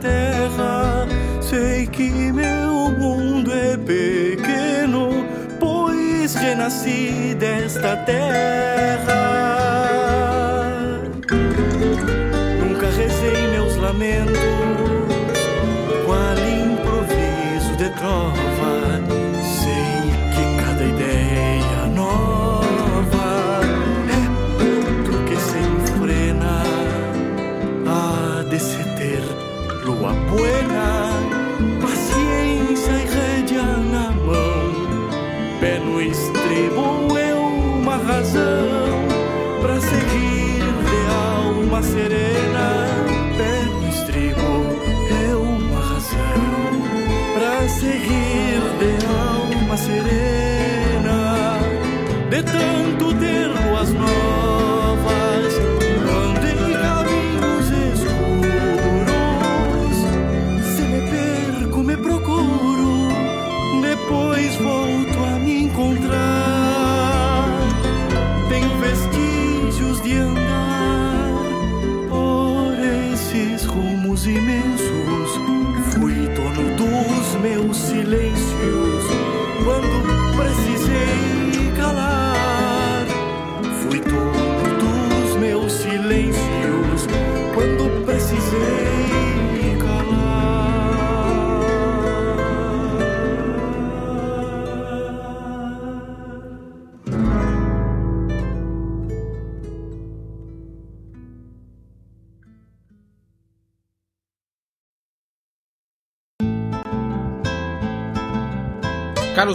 [0.00, 1.06] terra.
[1.40, 5.26] Sei que meu mundo é pequeno,
[5.60, 9.22] pois renasci desta terra.
[12.60, 14.38] Nunca rezei meus lamentos,
[16.06, 18.41] qual improviso de troca.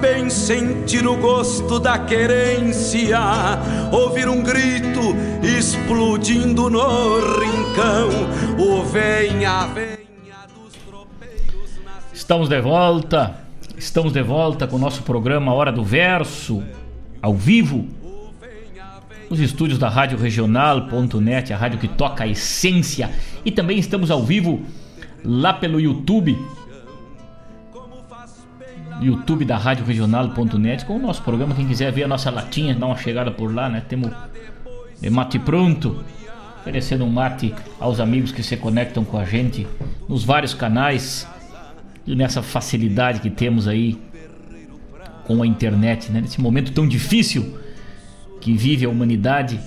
[0.00, 3.18] Bem sentir o gosto da querência,
[3.92, 5.00] ouvir um grito
[5.42, 8.08] explodindo no rincão,
[8.58, 11.70] o venha, venha dos tropeiros.
[12.12, 13.36] Estamos de volta,
[13.76, 16.62] estamos de volta com o nosso programa Hora do Verso,
[17.20, 17.88] ao vivo,
[19.28, 23.10] nos estúdios da Rádio Regional.net, a rádio que toca a essência,
[23.44, 24.62] e também estamos ao vivo
[25.24, 26.38] lá pelo YouTube
[29.00, 31.54] YouTube da Rádio Regional.net com o nosso programa.
[31.54, 33.82] Quem quiser ver a nossa latinha, dá uma chegada por lá, né?
[33.88, 34.10] Temos
[35.10, 36.04] mate pronto,
[36.60, 39.66] oferecendo um mate aos amigos que se conectam com a gente
[40.08, 41.26] nos vários canais
[42.06, 43.98] e nessa facilidade que temos aí
[45.24, 46.20] com a internet, né?
[46.20, 47.58] Nesse momento tão difícil
[48.40, 49.60] que vive a humanidade,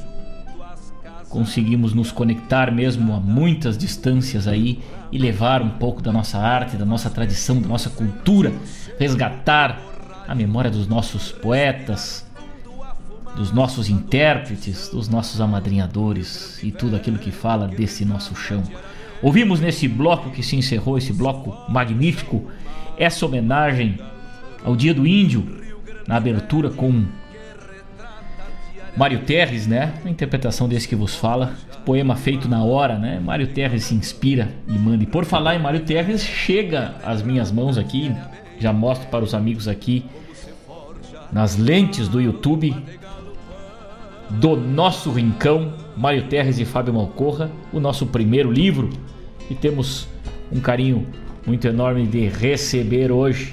[1.30, 4.80] conseguimos nos conectar mesmo a muitas distâncias aí
[5.12, 8.52] e levar um pouco da nossa arte, da nossa tradição, da nossa cultura
[9.02, 9.82] resgatar
[10.28, 12.24] a memória dos nossos poetas,
[13.36, 18.62] dos nossos intérpretes, dos nossos amadrinhadores e tudo aquilo que fala desse nosso chão.
[19.20, 22.48] Ouvimos nesse bloco que se encerrou, esse bloco magnífico,
[22.96, 24.00] essa homenagem
[24.64, 25.48] ao Dia do Índio,
[26.08, 27.04] na abertura com
[28.96, 29.94] Mário Terres, né?
[30.06, 33.20] A interpretação desse que vos fala, poema feito na hora, né?
[33.20, 35.04] Mário Terres se inspira e manda.
[35.04, 38.14] E por falar em Mário Terres, chega às minhas mãos aqui
[38.62, 40.06] já mostro para os amigos aqui
[41.32, 42.76] nas lentes do YouTube
[44.30, 48.90] do nosso rincão, Mário Terres e Fábio Malcorra, o nosso primeiro livro
[49.50, 50.08] e temos
[50.52, 51.08] um carinho
[51.46, 53.52] muito enorme de receber hoje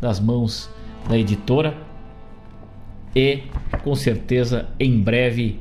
[0.00, 0.70] das mãos
[1.08, 1.76] da editora
[3.16, 3.42] e
[3.82, 5.58] com certeza em breve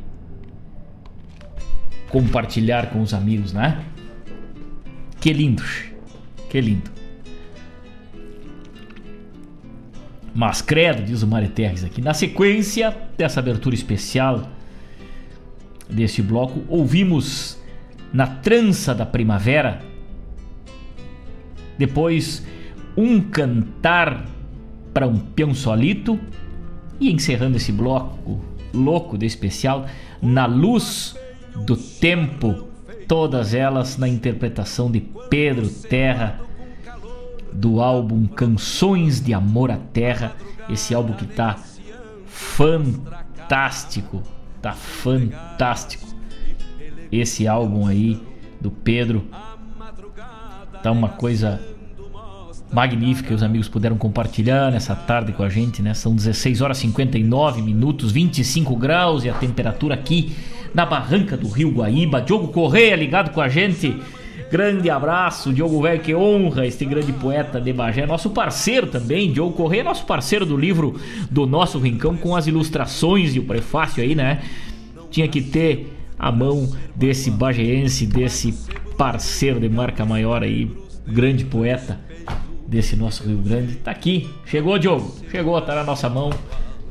[2.10, 3.84] compartilhar com os amigos, né?
[5.20, 5.64] Que lindo,
[6.50, 6.99] que lindo.
[10.34, 12.02] Mas credo, diz o Mário Terres aqui.
[12.02, 14.50] Na sequência dessa abertura especial
[15.90, 17.58] deste bloco, ouvimos
[18.14, 19.80] Na Trança da Primavera.
[21.78, 22.46] Depois,
[22.96, 24.26] Um Cantar
[24.94, 26.20] para um Peão Solito.
[27.00, 29.86] E encerrando esse bloco louco de especial,
[30.22, 31.16] Na Luz
[31.66, 32.68] do Tempo.
[33.08, 35.00] Todas elas na interpretação de
[35.30, 36.49] Pedro Terra
[37.54, 40.36] do álbum Canções de Amor à Terra.
[40.70, 41.58] Esse álbum que tá
[42.26, 44.22] fantástico,
[44.62, 46.08] tá fantástico.
[47.12, 48.22] Esse álbum aí
[48.62, 49.26] do Pedro
[50.84, 51.60] tá uma coisa
[52.72, 53.34] magnífica.
[53.34, 55.94] Os amigos puderam compartilhar nessa tarde com a gente, né?
[55.94, 60.36] São 16 horas 59 minutos, 25 graus e a temperatura aqui
[60.74, 62.22] na barranca do Rio Guaíba.
[62.22, 64.00] Diogo Correia ligado com a gente
[64.52, 69.54] Grande abraço, Diogo Velho, que honra este grande poeta de Bagé, nosso parceiro também, Diogo
[69.54, 74.16] Correia, nosso parceiro do livro do Nosso Rincão, com as ilustrações e o prefácio aí,
[74.16, 74.42] né?
[75.12, 78.52] Tinha que ter a mão desse bageense, desse
[78.98, 80.72] parceiro de marca maior aí,
[81.08, 82.00] grande poeta
[82.68, 83.76] desse nosso Rio Grande.
[83.76, 86.32] Tá aqui, chegou, Diogo, chegou, tá na nossa mão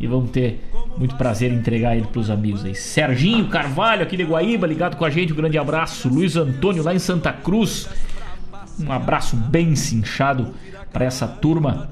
[0.00, 0.60] e vamos ter
[0.96, 2.74] muito prazer em entregar ele para os amigos aí.
[2.74, 6.08] Serginho Carvalho aqui de Guaíba, ligado com a gente, um grande abraço.
[6.08, 7.88] Luiz Antônio lá em Santa Cruz,
[8.78, 10.54] um abraço bem cinchado
[10.92, 11.90] para essa turma.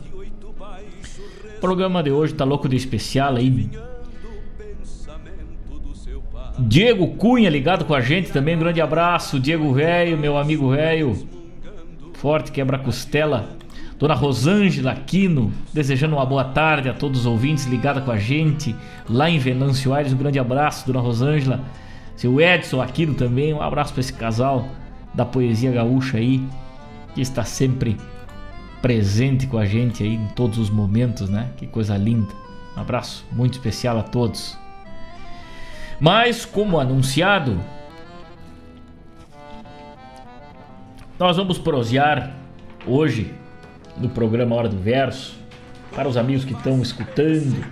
[1.56, 3.68] O programa de hoje tá louco de especial aí.
[6.58, 9.38] Diego Cunha ligado com a gente também, um grande abraço.
[9.38, 11.28] Diego Velho, meu amigo velho.
[12.14, 13.56] Forte quebra-costela
[13.98, 18.76] Dona Rosângela Aquino, desejando uma boa tarde a todos os ouvintes ligados com a gente
[19.08, 20.12] lá em Venâncio Aires.
[20.12, 21.60] Um grande abraço, Dona Rosângela.
[22.14, 24.68] Seu Edson Aquino também, um abraço para esse casal
[25.14, 26.42] da poesia gaúcha aí,
[27.14, 27.96] que está sempre
[28.82, 31.50] presente com a gente aí em todos os momentos, né?
[31.56, 32.32] Que coisa linda.
[32.76, 34.58] Um abraço muito especial a todos.
[35.98, 37.58] Mas, como anunciado,
[41.18, 42.34] nós vamos prosear
[42.86, 43.34] hoje
[43.98, 45.36] no programa Hora do Verso,
[45.94, 47.64] para os amigos que estão escutando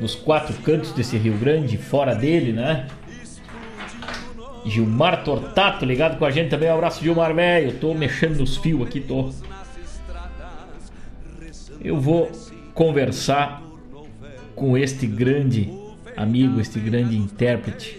[0.00, 2.86] nos quatro cantos desse Rio Grande, fora dele, né?
[4.64, 6.68] Gilmar Tortato ligado com a gente também.
[6.68, 7.78] Um abraço, Gilmar, velho.
[7.78, 9.30] Tô mexendo nos fios aqui, tô.
[11.80, 12.30] Eu vou
[12.74, 13.62] conversar
[14.54, 15.72] com este grande
[16.16, 17.98] amigo, este grande intérprete,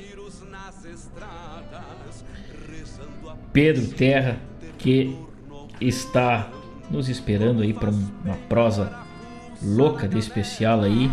[3.54, 4.38] Pedro Terra,
[4.78, 5.16] que
[5.80, 6.50] está
[6.90, 8.92] nos esperando aí para uma prosa
[9.62, 11.10] louca de especial aí.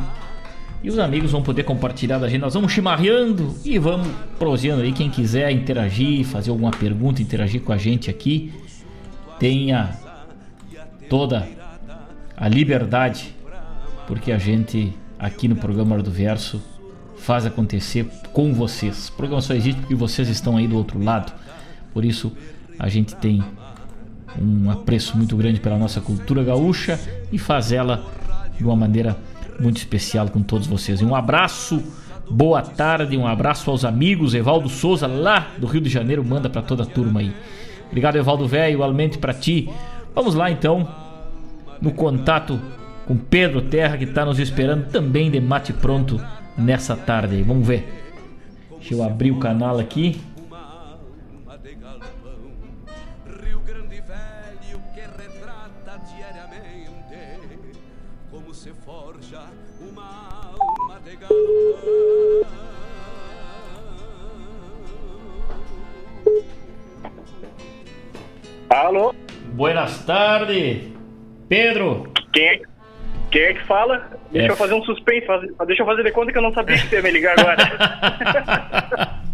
[0.83, 2.41] E os amigos vão poder compartilhar da gente.
[2.41, 4.09] Nós vamos chimarreando e vamos
[4.39, 4.93] proseando aí.
[4.93, 8.53] Quem quiser interagir, fazer alguma pergunta, interagir com a gente aqui,
[9.39, 9.97] tenha
[11.09, 11.49] toda
[12.37, 13.35] a liberdade,
[14.07, 16.62] porque a gente aqui no programa Hora do Verso
[17.17, 19.09] faz acontecer com vocês.
[19.09, 21.33] O programa só existe porque vocês estão aí do outro lado.
[21.95, 22.31] Por isso
[22.79, 23.43] a gente tem
[24.41, 26.99] um apreço muito grande pela nossa cultura gaúcha
[27.32, 28.05] e faz ela
[28.57, 29.16] de uma maneira
[29.61, 31.03] muito especial com todos vocês.
[31.03, 31.82] Um abraço,
[32.30, 34.35] boa tarde, um abraço aos amigos.
[34.35, 37.35] Evaldo Souza, lá do Rio de Janeiro, manda para toda a turma aí.
[37.89, 39.70] Obrigado, Evaldo Velho, igualmente para ti.
[40.14, 40.89] Vamos lá então,
[41.80, 42.61] no contato
[43.07, 46.20] com Pedro Terra, que está nos esperando também de mate pronto
[46.57, 47.43] nessa tarde.
[47.43, 48.03] Vamos ver.
[48.78, 50.20] Deixa eu abrir o canal aqui.
[68.75, 69.14] Alô?
[69.53, 70.79] Buenas tardes,
[71.49, 72.09] Pedro.
[72.33, 72.61] Quem é,
[73.31, 74.11] quem é que fala?
[74.33, 74.51] Deixa É.
[74.51, 76.89] eu fazer um suspense, faz- deixa eu fazer de conta que eu não sabia que
[76.89, 77.57] você ia me ligar agora.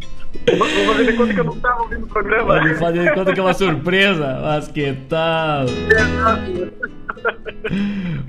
[0.58, 2.54] Vou fazer de conta que eu não estava ouvindo o programa.
[2.60, 5.64] Pode fazer de conta que é uma surpresa, mas que tal?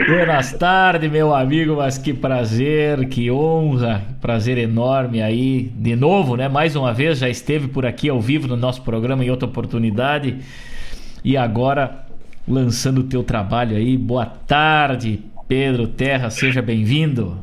[0.07, 6.47] Buenas tardes, meu amigo, mas que prazer, que honra, prazer enorme aí, de novo, né?
[6.47, 10.39] Mais uma vez, já esteve por aqui ao vivo no nosso programa em outra oportunidade
[11.23, 12.05] e agora
[12.47, 13.97] lançando o teu trabalho aí.
[13.97, 17.37] Boa tarde, Pedro Terra, seja bem-vindo.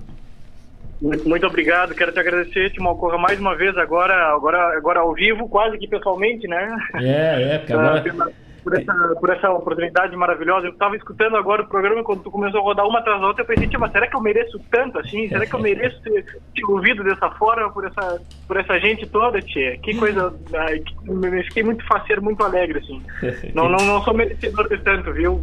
[1.01, 5.49] Muito, obrigado, quero te agradecer, Timo Alcorra, mais uma vez, agora, agora, agora ao vivo,
[5.49, 6.77] quase que pessoalmente, né?
[6.97, 8.33] É, é, porque Ah, agora
[8.63, 10.67] por, essa, por essa oportunidade maravilhosa.
[10.67, 13.43] Eu estava escutando agora o programa quando tu começou a rodar uma atrás da outra.
[13.43, 15.29] Eu pensei, "Tia, mas será que eu mereço tanto assim?
[15.29, 19.41] Será que eu mereço ter, ter ouvido dessa forma por essa, por essa gente toda,
[19.41, 19.79] tia?
[19.79, 20.35] Que coisa.
[20.55, 23.03] ai, que- eu fiquei muito faceiro, muito alegre, assim.
[23.55, 25.41] Não, não, não sou merecedor de tanto, viu?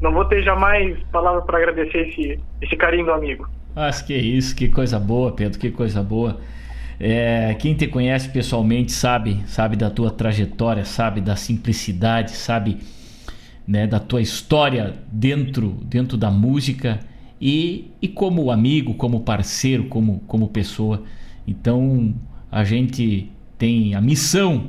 [0.00, 3.48] Não vou ter jamais palavras para agradecer esse, esse carinho do amigo.
[3.74, 6.38] Mas que isso, que coisa boa, Pedro, que coisa boa.
[7.04, 12.78] É, quem te conhece pessoalmente sabe, sabe da tua trajetória, sabe da simplicidade, sabe
[13.66, 17.00] né, da tua história dentro, dentro da música
[17.40, 21.02] e, e como amigo, como parceiro, como, como pessoa.
[21.44, 22.14] Então
[22.52, 23.28] a gente
[23.58, 24.68] tem a missão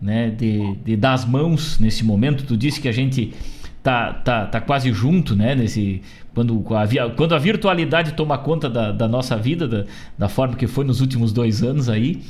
[0.00, 2.46] né, de, de dar as mãos nesse momento.
[2.46, 3.34] Tu disse que a gente
[3.82, 5.54] tá, tá, tá quase junto, né?
[5.54, 6.00] Nesse,
[6.34, 9.84] quando, a, quando a virtualidade toma conta da, da nossa vida, da,
[10.18, 12.20] da forma que foi nos últimos dois anos aí,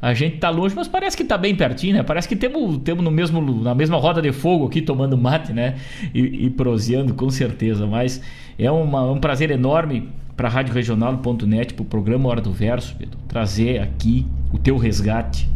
[0.00, 2.02] a gente tá longe, mas parece que tá bem pertinho, né?
[2.02, 5.76] Parece que temos, temos no mesmo, na mesma roda de fogo aqui tomando mate, né?
[6.14, 7.86] E, e proseando, com certeza.
[7.86, 8.20] Mas
[8.58, 12.94] é uma- um prazer enorme para a Rádio Regional.net, para o programa Hora do Verso,
[12.94, 15.48] Pedro, trazer aqui o teu resgate,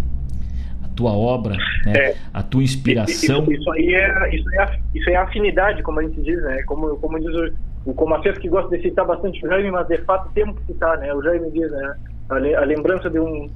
[0.83, 1.93] a tua obra, né?
[1.95, 2.17] É.
[2.33, 3.43] a tua inspiração.
[3.43, 6.63] Isso, isso aí é, isso, é, isso é afinidade, como a gente diz, né?
[6.63, 7.53] Como, como diz o,
[7.85, 10.99] o Comacês, que gosta de citar bastante o Jaime, mas de fato temos que citar,
[10.99, 11.13] né?
[11.15, 11.95] O Jaime diz, né?
[12.29, 13.51] A, le- a lembrança de um,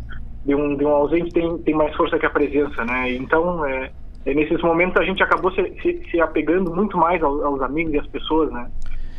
[0.44, 3.12] de, um, de um ausente tem, tem mais força que a presença, né?
[3.14, 3.90] Então, é,
[4.24, 7.92] é, nesses momentos a gente acabou se, se, se apegando muito mais aos, aos amigos
[7.94, 8.66] e às pessoas, né?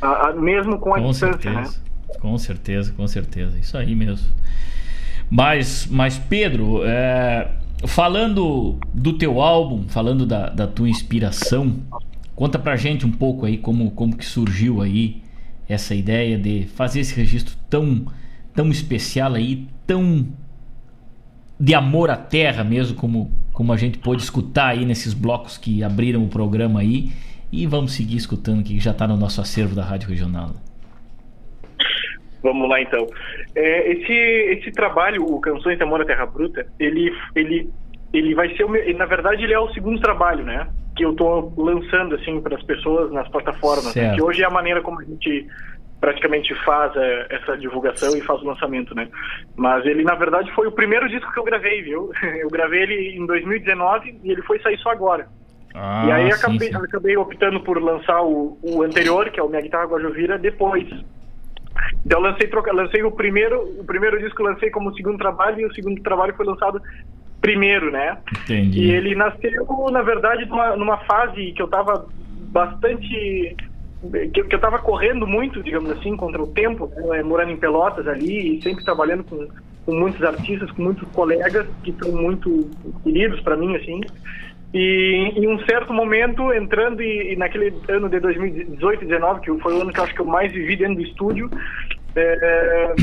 [0.01, 1.62] A- a- mesmo com a Com distância, né?
[1.62, 1.82] certeza,
[2.20, 3.58] com certeza, com certeza.
[3.60, 4.28] Isso aí mesmo.
[5.30, 7.49] Mas, mas Pedro, é,
[7.88, 11.76] falando do teu álbum, falando da, da tua inspiração,
[12.36, 15.21] conta pra gente um pouco aí como, como que surgiu aí
[15.67, 18.05] essa ideia de fazer esse registro tão,
[18.53, 20.27] tão especial aí, tão
[21.59, 25.83] de amor à terra mesmo, como, como a gente pôde escutar aí nesses blocos que
[25.83, 27.11] abriram o programa aí.
[27.51, 30.51] E vamos seguir escutando que já está no nosso acervo da Rádio Regional.
[32.43, 33.07] Vamos lá então.
[33.55, 37.69] É, esse, esse trabalho, o Canções de Amor à Terra Bruta, ele, ele,
[38.18, 40.68] ele vai ser, o meu, na verdade, ele é o segundo trabalho, né?
[40.95, 43.93] Que eu estou lançando assim para as pessoas nas plataformas.
[43.95, 44.16] né.
[44.16, 45.47] Que hoje é a maneira como a gente
[45.99, 49.07] praticamente faz é, essa divulgação e faz o lançamento, né?
[49.55, 52.11] Mas ele, na verdade, foi o primeiro disco que eu gravei, viu?
[52.39, 55.28] Eu gravei ele em 2019 e ele foi sair só agora.
[55.74, 56.76] Ah, e aí sim, acabei, sim.
[56.76, 60.88] acabei optando por lançar o, o anterior, que é o Minha Guitarra Guajovira, depois.
[62.05, 65.66] Então eu lancei, troca, lancei o primeiro, o primeiro disco lancei como segundo trabalho e
[65.66, 66.82] o segundo trabalho foi lançado
[67.46, 68.18] primeiro, né?
[68.43, 68.86] Entendi.
[68.86, 72.08] E ele nasceu, na verdade, numa, numa fase que eu estava
[72.52, 73.56] bastante
[74.34, 77.22] que, que eu estava correndo muito, digamos assim, contra o tempo, né?
[77.22, 79.48] morando em Pelotas ali e sempre trabalhando com,
[79.86, 82.70] com muitos artistas, com muitos colegas que são muito
[83.04, 84.02] queridos para mim, assim.
[84.74, 89.74] E em um certo momento, entrando e, e naquele ano de 2018 19, que foi
[89.74, 91.50] o ano que eu acho que eu mais vivi dentro do estúdio,
[92.22, 92.95] é,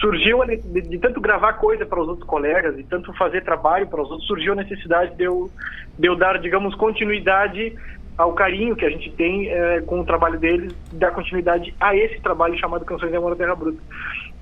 [0.00, 4.02] surgiu de, de, tanto gravar coisa para os outros colegas e tanto fazer trabalho para
[4.02, 5.50] os outros, surgiu a necessidade de eu,
[5.98, 7.76] de eu dar, digamos, continuidade
[8.16, 12.18] ao carinho que a gente tem é, com o trabalho deles, dar continuidade a esse
[12.20, 13.78] trabalho chamado Canções de Amor à Terra Bruta.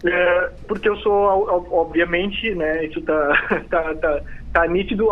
[0.04, 4.20] É, porque eu sou, obviamente, né, isso tá, tá, tá,
[4.52, 5.08] tá nítido,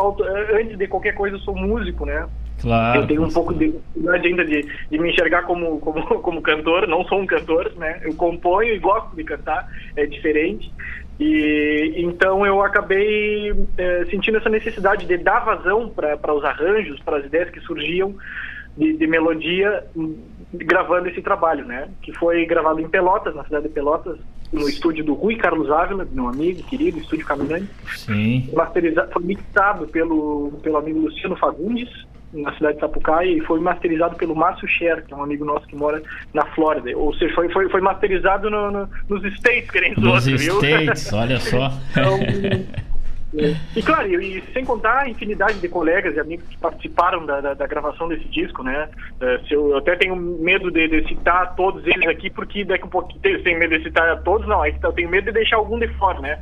[0.55, 2.29] antes de qualquer coisa eu sou músico, né?
[2.63, 3.01] Claro.
[3.01, 6.87] Eu tenho um pouco de dificuldade ainda de, de me enxergar como, como, como cantor,
[6.87, 8.01] não sou um cantor, né?
[8.03, 10.73] Eu componho e gosto de cantar, é diferente.
[11.19, 17.19] E então eu acabei é, sentindo essa necessidade de dar vazão para os arranjos, para
[17.19, 18.15] as ideias que surgiam
[18.77, 19.85] de, de, melodia,
[20.55, 21.89] gravando esse trabalho, né?
[22.01, 24.19] Que foi gravado em Pelotas, na cidade de Pelotas,
[24.53, 27.69] no estúdio do Rui Carlos Ávila, meu amigo querido, estúdio Caminhante.
[27.97, 28.49] Sim.
[28.53, 31.91] Masterizado, foi mixado pelo, pelo amigo Luciano Fagundes,
[32.33, 35.67] na cidade de Sapucaí, e foi masterizado pelo Márcio Scher, que é um amigo nosso
[35.67, 36.03] que mora
[36.33, 36.97] na Flórida.
[36.97, 41.19] Ou seja, foi, foi, foi masterizado no, no, nos States, querendo Nos outro, States, viu?
[41.19, 41.71] olha só.
[41.91, 42.19] então,
[43.75, 47.55] e claro, e, sem contar a infinidade de colegas e amigos que participaram da, da,
[47.55, 48.91] da gravação desse disco, né?
[49.21, 52.91] Uh, eu, eu, até tenho medo de, de, citar todos eles aqui, porque daqui um
[52.91, 55.79] pouquinho tenho medo de citar todos, não, é que eu tenho medo de deixar algum
[55.79, 56.39] de fora, né?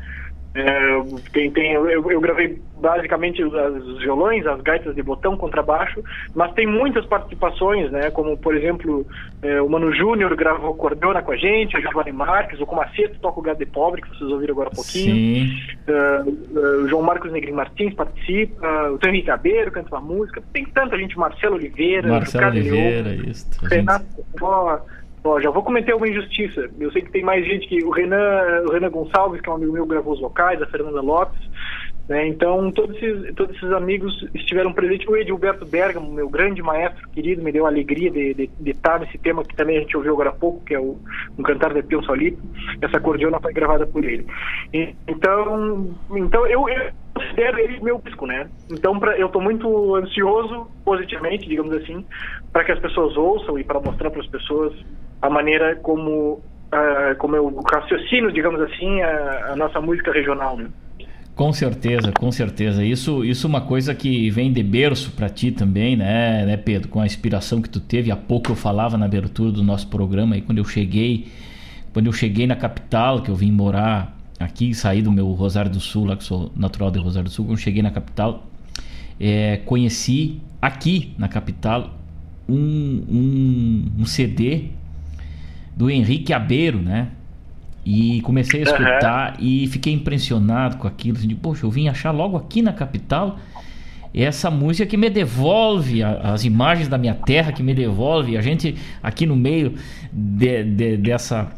[0.53, 3.53] É, tem, tem, eu, eu, gravei basicamente os,
[4.01, 6.03] violões, as gaitas de botão, contrabaixo,
[6.35, 8.11] mas tem muitas participações, né?
[8.11, 9.07] Como, por exemplo,
[9.43, 13.39] é, o Mano Júnior gravou cordiona com a gente, o Giovanni Marques, o Comaceto toca
[13.39, 15.51] o Gado de Pobre, que vocês ouviram agora há pouquinho.
[15.87, 20.43] Uh, o João Marcos Negrin Martins participa, o Tony Cabeiro canta uma música.
[20.53, 23.47] Tem tanta gente, Marcelo Oliveira, Marcelo Oliveira, isso.
[23.65, 25.00] Renato gente...
[25.23, 26.71] Ó, já vou cometer uma injustiça.
[26.79, 29.57] Eu sei que tem mais gente que o Renan, o Renan Gonçalves, que é um
[29.57, 31.41] amigo meu, gravou os vocais, a Fernanda Lopes.
[32.11, 32.27] Né?
[32.27, 35.07] Então, todos esses, todos esses amigos estiveram presentes.
[35.07, 38.99] O Edilberto Bergamo, meu grande maestro querido, me deu a alegria de, de, de, estar
[38.99, 40.99] nesse tema que também a gente ouviu agora há pouco, que é o
[41.39, 42.43] um cantar de Pion Solito.
[42.83, 44.27] Essa cordiona foi gravada por ele.
[44.75, 48.49] E, então, então eu, eu considero ele meu disco, né?
[48.69, 52.05] Então, pra, eu estou muito ansioso, positivamente, digamos assim,
[52.53, 54.73] para que as pessoas ouçam e para mostrar para as pessoas
[55.21, 56.41] a maneira como,
[56.73, 60.69] uh, como eu raciocino, digamos assim, a, a nossa música regional, né?
[61.35, 62.85] Com certeza, com certeza.
[62.85, 66.89] Isso, isso é uma coisa que vem de berço para ti também, né, né, Pedro?
[66.89, 68.11] Com a inspiração que tu teve.
[68.11, 71.29] Há pouco eu falava na abertura do nosso programa aí quando eu cheguei,
[71.95, 75.81] quando eu cheguei na capital, que eu vim morar aqui, saí do meu Rosário do
[75.81, 78.47] Sul, lá que sou natural de Rosário do Sul, quando eu cheguei na capital,
[79.19, 81.95] é, conheci aqui na capital
[82.47, 84.65] um, um, um CD
[85.81, 87.09] do Henrique Abeiro, né?
[87.87, 89.47] E comecei a escutar uhum.
[89.47, 91.17] e fiquei impressionado com aquilo.
[91.17, 93.39] Assim, de, Poxa, eu vim achar logo aqui na capital
[94.13, 98.43] essa música que me devolve a, as imagens da minha terra, que me devolve a
[98.43, 99.75] gente aqui no meio
[100.13, 101.51] de, de, dessa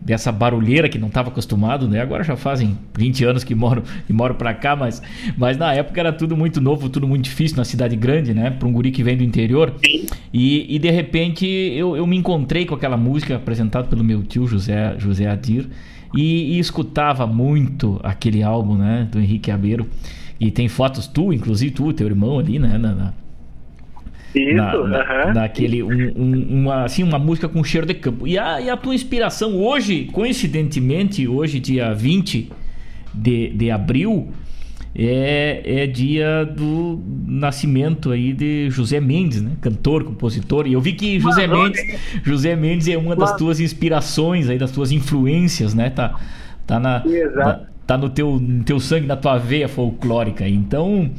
[0.00, 2.00] dessa barulheira que não estava acostumado, né?
[2.00, 5.02] Agora já fazem 20 anos que moro que moro para cá, mas
[5.36, 8.50] mas na época era tudo muito novo, tudo muito difícil na cidade grande, né?
[8.50, 9.74] Para um guri que vem do interior.
[10.32, 14.46] E, e de repente eu, eu me encontrei com aquela música apresentada pelo meu tio
[14.46, 15.68] José José Adir
[16.14, 19.06] e, e escutava muito aquele álbum, né?
[19.10, 19.86] Do Henrique Abeiro.
[20.38, 22.78] E tem fotos tu, inclusive tu, teu irmão ali, né?
[22.78, 23.14] Na, na,
[24.34, 28.26] isso, na, na, naquele, um, um, uma, assim, uma música com cheiro de campo.
[28.26, 32.50] E a, e a tua inspiração hoje, coincidentemente, hoje, dia 20
[33.12, 34.28] de, de abril,
[34.94, 39.52] é, é dia do nascimento aí de José Mendes, né?
[39.60, 40.66] Cantor, compositor.
[40.66, 44.70] E eu vi que José Mendes, José Mendes é uma das tuas inspirações aí, das
[44.70, 45.90] tuas influências, né?
[45.90, 46.18] Tá,
[46.66, 47.04] tá na,
[47.34, 50.48] na tá no teu, no teu sangue, na tua veia folclórica.
[50.48, 51.10] Então,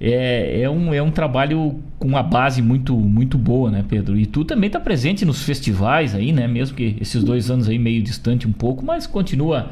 [0.00, 4.16] é, é, um, é um trabalho com uma base muito, muito boa, né, Pedro?
[4.16, 6.48] E tu também está presente nos festivais aí, né?
[6.48, 9.70] Mesmo que esses dois anos aí meio distante um pouco, mas continua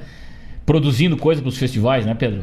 [0.66, 2.42] produzindo coisa para os festivais, né, Pedro?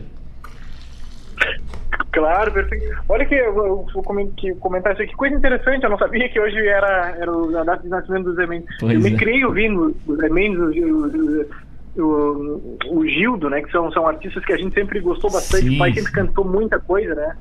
[2.12, 2.86] Claro, perfeito.
[3.08, 5.14] Olha que eu vou comentar isso aqui.
[5.16, 8.68] Coisa interessante, eu não sabia que hoje era, era a data de nascimento dos Emendes.
[8.82, 9.18] Eu me é.
[9.18, 13.62] criei ouvindo os Emendes, o, o, o, Gildo, né?
[13.62, 15.68] Que são, são artistas que a gente sempre gostou bastante.
[15.68, 17.36] Sim, o pai sempre cantou muita coisa, né?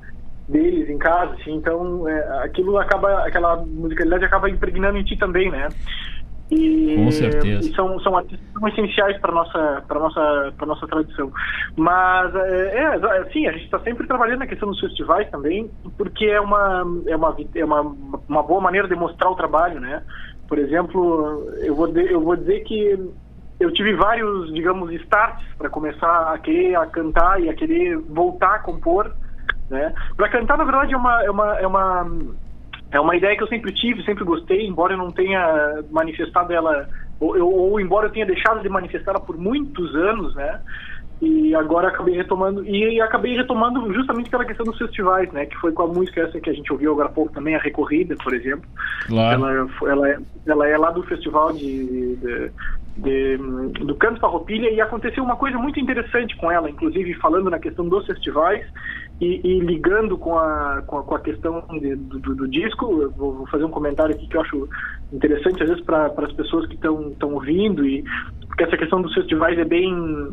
[0.49, 5.51] Deles em casa, assim, então é, aquilo acaba, aquela musicalidade acaba impregnando em ti também,
[5.51, 5.69] né?
[6.51, 7.69] E, Com certeza.
[7.69, 11.33] E são, são artistas são essenciais para nossa para nossa para nossa tradição.
[11.75, 16.27] Mas é, é assim, a gente está sempre trabalhando na questão dos festivais também, porque
[16.27, 17.81] é uma é uma é uma,
[18.29, 20.03] uma boa maneira de mostrar o trabalho, né?
[20.47, 22.99] Por exemplo, eu vou de, eu vou dizer que
[23.59, 28.57] eu tive vários, digamos, starts para começar a querer a cantar e a querer voltar
[28.57, 29.11] a compor,
[29.70, 29.95] né?
[30.16, 32.07] Para cantar, na verdade, é uma é uma é uma
[32.95, 36.89] é uma ideia que eu sempre tive, sempre gostei, embora eu não tenha manifestado ela,
[37.19, 40.61] ou, ou, ou embora eu tenha deixado de manifestá-la por muitos anos, né?
[41.20, 45.47] E agora acabei retomando, e acabei retomando justamente pela questão dos festivais, né?
[45.47, 47.59] Que foi com a música essa que a gente ouviu agora há pouco também, a
[47.59, 48.69] Recorrida, por exemplo.
[49.07, 49.45] Claro.
[49.45, 52.51] Ela, ela, é, ela é lá do festival de, de,
[52.99, 53.36] de,
[53.85, 57.89] do Canto Farroupilha e aconteceu uma coisa muito interessante com ela, inclusive falando na questão
[57.89, 58.65] dos festivais
[59.20, 63.11] e, e ligando com a, com a, com a questão de, do, do, disco, eu
[63.12, 64.69] vou, fazer um comentário aqui que eu acho
[65.12, 68.05] interessante às vezes para as pessoas que estão ouvindo e
[68.49, 70.32] porque essa questão dos festivais é bem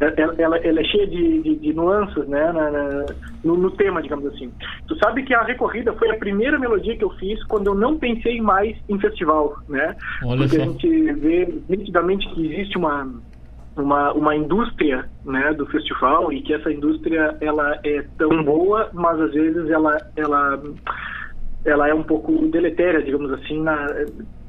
[0.00, 3.06] ela, ela, ela é cheia de, de, de nuances né, na, na,
[3.44, 4.50] no, no, tema, digamos assim.
[4.88, 7.98] Tu sabe que a Recorrida foi a primeira melodia que eu fiz quando eu não
[7.98, 9.94] pensei mais em festival, né?
[10.24, 10.62] Olha Porque só.
[10.62, 13.12] a gente vê nitidamente que existe uma,
[13.80, 19.20] uma, uma indústria né, do festival e que essa indústria ela é tão boa, mas
[19.20, 20.62] às vezes ela, ela,
[21.64, 23.86] ela é um pouco deletéria, digamos assim, na,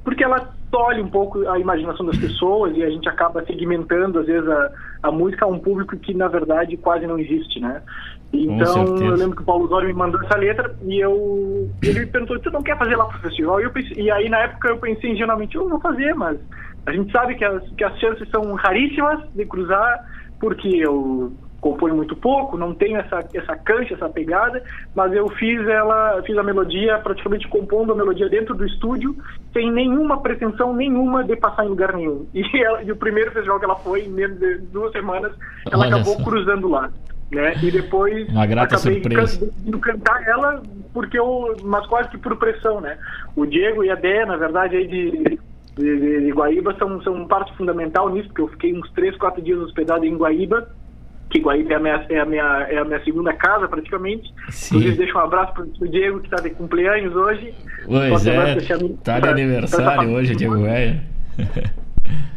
[0.04, 4.26] porque ela tolhe um pouco a imaginação das pessoas e a gente acaba segmentando, às
[4.26, 4.72] vezes, a,
[5.04, 7.82] a música a um público que, na verdade, quase não existe, né?
[8.34, 12.06] Então, eu lembro que o Paulo Zório me mandou essa letra e eu ele me
[12.06, 13.60] perguntou, você não quer fazer lá pro festival?
[13.60, 16.40] E, pensei, e aí, na época, eu pensei ingenuamente, eu vou fazer, mas
[16.86, 20.06] a gente sabe que as, que as chances são raríssimas de cruzar,
[20.40, 21.32] porque eu
[21.62, 24.64] compõe muito pouco, não tem essa, essa cancha, essa pegada,
[24.96, 29.16] mas eu fiz ela, fiz a melodia, praticamente compondo a melodia dentro do estúdio,
[29.54, 32.26] sem nenhuma pretensão nenhuma de passar em lugar nenhum.
[32.34, 35.32] E, ela, e o primeiro festival que ela foi, em menos de duas semanas,
[35.72, 36.24] ela Olha acabou só.
[36.24, 36.90] cruzando lá.
[37.32, 37.54] Né?
[37.64, 39.52] E depois Uma grata acabei surpresa.
[39.72, 40.62] Can, cantar ela,
[40.94, 42.98] porque eu, mas quase que por pressão, né?
[43.36, 45.40] O Diego e a Dé, na verdade, aí de,
[45.78, 49.60] de, de Guaíba são, são parte fundamental nisso, porque eu fiquei uns três, quatro dias
[49.60, 50.68] hospedado em Guaíba
[51.32, 54.32] que Guaíba é a minha, é a minha, é a minha segunda casa praticamente.
[54.50, 54.76] Sim.
[54.76, 57.54] Inclusive deixo um abraço para o Diego que está de cumpleaños hoje.
[57.86, 61.00] Pois é, está de aniversário hoje, Diego Velho.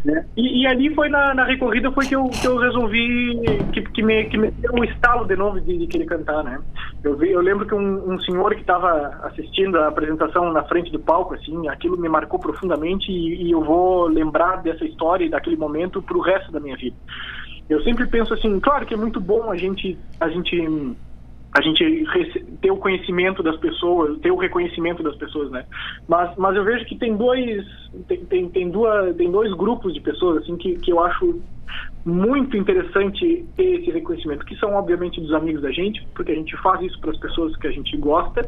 [0.05, 0.27] Né?
[0.37, 3.41] E, e, ali foi na, na, recorrida foi que eu, que eu resolvi
[3.73, 6.61] que, que, me, que me deu um estalo de novo de, de querer cantar, né?
[7.03, 10.93] Eu, vi, eu lembro que um, um senhor que estava assistindo a apresentação na frente
[10.93, 15.31] do palco, assim, aquilo me marcou profundamente e, e eu vou lembrar dessa história e
[15.31, 16.97] daquele momento para o resto da minha vida.
[17.69, 20.69] Eu sempre penso assim, claro que é muito bom a gente a gente
[21.55, 25.65] a gente ter o conhecimento das pessoas, ter o reconhecimento das pessoas, né?
[26.09, 27.65] Mas, mas eu vejo que tem dois
[28.09, 31.41] tem, tem, tem, duas, tem dois grupos de pessoas assim que, que eu acho
[32.05, 36.55] muito interessante ter esse reconhecimento, que são obviamente dos amigos da gente, porque a gente
[36.59, 38.43] faz isso para as pessoas que a gente gosta,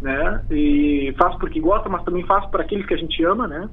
[0.00, 0.42] né?
[0.50, 3.68] E faz porque gosta, mas também faz para aqueles que a gente ama, né?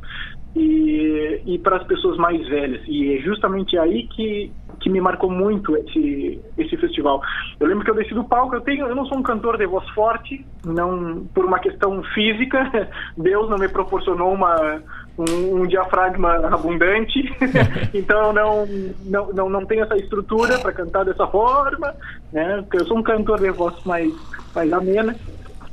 [0.56, 2.82] E, e para as pessoas mais velhas.
[2.88, 4.52] E é justamente aí que
[4.82, 7.22] que me marcou muito esse, esse festival.
[7.60, 9.66] Eu lembro que eu desci do palco, eu tenho, eu não sou um cantor de
[9.66, 14.82] voz forte, não por uma questão física, Deus não me proporcionou uma
[15.18, 17.22] um, um diafragma abundante,
[17.94, 18.66] então não,
[19.06, 21.94] não não não tenho essa estrutura para cantar dessa forma,
[22.34, 22.62] né?
[22.64, 24.12] Porque eu sou um cantor de voz mais
[24.56, 25.16] mais amena.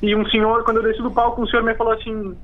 [0.00, 2.36] E um senhor, quando eu desci do palco, um senhor me falou assim: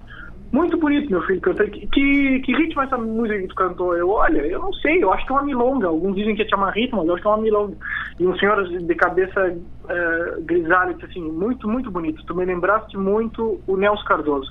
[0.55, 1.40] muito bonito, meu filho.
[1.40, 3.97] Que, que, que ritmo é essa música que tu cantou?
[3.97, 5.89] Eu, olha, eu não sei, eu acho que é uma milonga.
[5.89, 7.76] Alguns dizem que é chamar ritmo, mas eu acho que é uma milonga.
[8.20, 12.24] E um senhor de cabeça uh, grisalha disse assim, muito, muito bonito.
[12.24, 14.48] Tu me lembraste muito o Nelson Cardoso.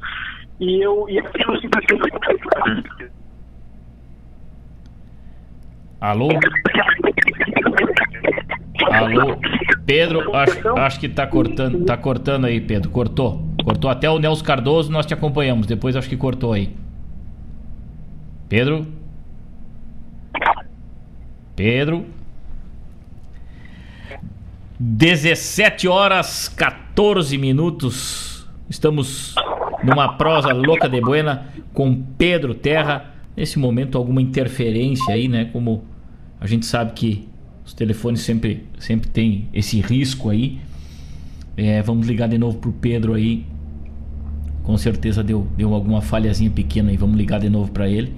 [0.60, 2.04] E eu, e aquilo simplesmente...
[6.02, 6.28] Alô?
[8.82, 9.38] Alô?
[9.86, 12.90] Pedro, acho, acho que tá cortando, tá cortando aí, Pedro.
[12.90, 13.44] Cortou.
[13.64, 15.68] Cortou até o Nelson Cardoso, nós te acompanhamos.
[15.68, 16.74] Depois acho que cortou aí.
[18.50, 18.88] Pedro?
[21.56, 22.06] Pedro?
[24.80, 28.48] 17 horas 14 minutos.
[28.70, 29.36] Estamos
[29.84, 33.12] numa prosa louca de buena com Pedro Terra.
[33.36, 35.46] Nesse momento, alguma interferência aí, né?
[35.46, 35.84] Como
[36.40, 37.28] a gente sabe que
[37.74, 40.60] os telefones sempre, sempre tem esse risco aí.
[41.58, 43.46] É, vamos ligar de novo pro Pedro aí
[44.64, 48.16] com certeza deu, deu alguma falhazinha pequena e vamos ligar de novo para ele.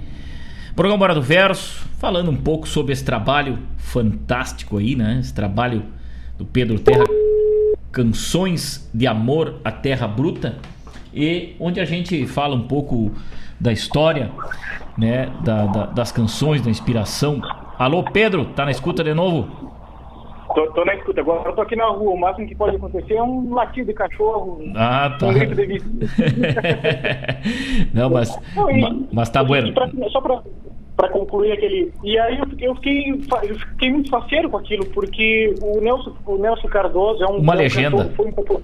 [0.76, 5.18] Programa Bora do Verso, falando um pouco sobre esse trabalho fantástico aí, né?
[5.20, 5.84] Esse trabalho
[6.38, 7.06] do Pedro Terra,
[7.92, 10.58] Canções de Amor à Terra Bruta,
[11.14, 13.12] e onde a gente fala um pouco
[13.60, 14.32] da história,
[14.98, 17.42] né, da, da, das canções, da inspiração.
[17.78, 19.74] Alô, Pedro, tá na escuta de novo?
[20.54, 21.20] Tô, tô, na escuta.
[21.20, 22.14] Agora eu tô aqui na rua.
[22.14, 24.62] O máximo que pode acontecer é um latido de cachorro.
[24.76, 25.28] Ah, tá.
[25.28, 25.82] Um grito de
[27.94, 29.74] Não, mas, Não, e, mas tá bueno.
[29.74, 30.42] Pra, só pra,
[30.96, 31.92] pra concluir aquele.
[32.02, 36.38] E aí eu, eu, fiquei, eu fiquei muito faceiro com aquilo, porque o Nelson, o
[36.38, 37.40] Nelson Cardoso é um.
[37.40, 37.98] Uma é um legenda.
[37.98, 38.62] Cantor, foi um cantor,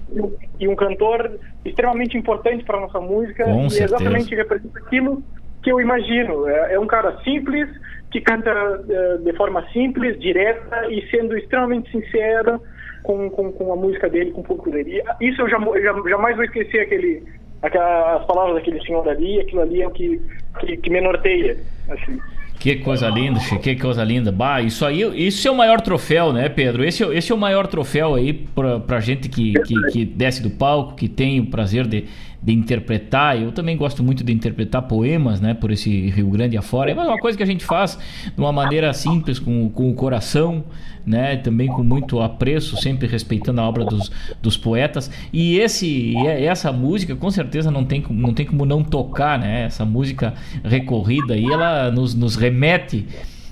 [0.57, 3.43] e um cantor extremamente importante para nossa música.
[3.43, 3.95] Com e certeza.
[3.95, 5.21] exatamente representa aquilo
[5.61, 6.47] que eu imagino.
[6.47, 7.67] É, é um cara simples,
[8.11, 8.49] que canta
[8.89, 12.61] eh, de forma simples, direta e sendo extremamente sincero
[13.03, 15.01] com, com, com a música dele, com o público dele.
[15.21, 17.23] E Isso eu, já, já- jamais vou esquecer aquele,
[17.61, 20.21] aquela- as palavras daquele senhor ali, aquilo ali é o que,
[20.59, 21.57] que, que me norteia.
[21.89, 22.19] Assim.
[22.59, 24.31] Que coisa linda, que coisa linda.
[24.31, 26.83] Bah, isso aí, isso é o maior troféu, né, Pedro?
[26.83, 30.51] Esse, esse é o maior troféu aí pra, pra gente que, que, que desce do
[30.51, 32.05] palco, que tem o prazer de,
[32.41, 33.39] de interpretar.
[33.39, 36.91] Eu também gosto muito de interpretar poemas, né, por esse Rio Grande afora.
[36.91, 40.63] É uma coisa que a gente faz de uma maneira simples, com, com o coração,
[41.05, 44.11] né, também com muito apreço, sempre respeitando a obra dos,
[44.41, 45.11] dos poetas.
[45.31, 49.37] E esse, e é- essa música, com certeza, não tem, não tem como não tocar,
[49.39, 49.63] né?
[49.63, 53.07] Essa música recorrida aí, ela nos, nos remete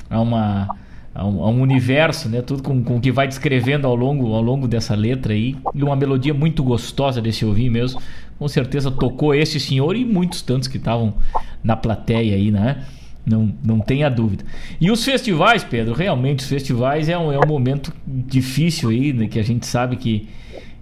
[0.10, 0.68] a uma
[1.14, 2.42] a um, a um universo, né?
[2.42, 5.56] Tudo com, com o que vai descrevendo ao longo, ao longo dessa letra aí.
[5.74, 8.00] E uma melodia muito gostosa de se ouvir mesmo.
[8.40, 11.14] Com certeza tocou esse senhor e muitos tantos que estavam
[11.62, 12.86] na plateia aí, né?
[13.26, 14.46] Não, não tenha dúvida.
[14.80, 19.28] E os festivais, Pedro, realmente os festivais é um, é um momento difícil aí, né?
[19.28, 20.30] Que a gente sabe que,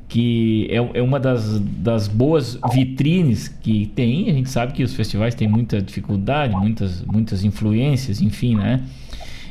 [0.08, 4.30] que é, é uma das, das boas vitrines que tem.
[4.30, 8.84] A gente sabe que os festivais têm muita dificuldade, muitas, muitas influências, enfim, né?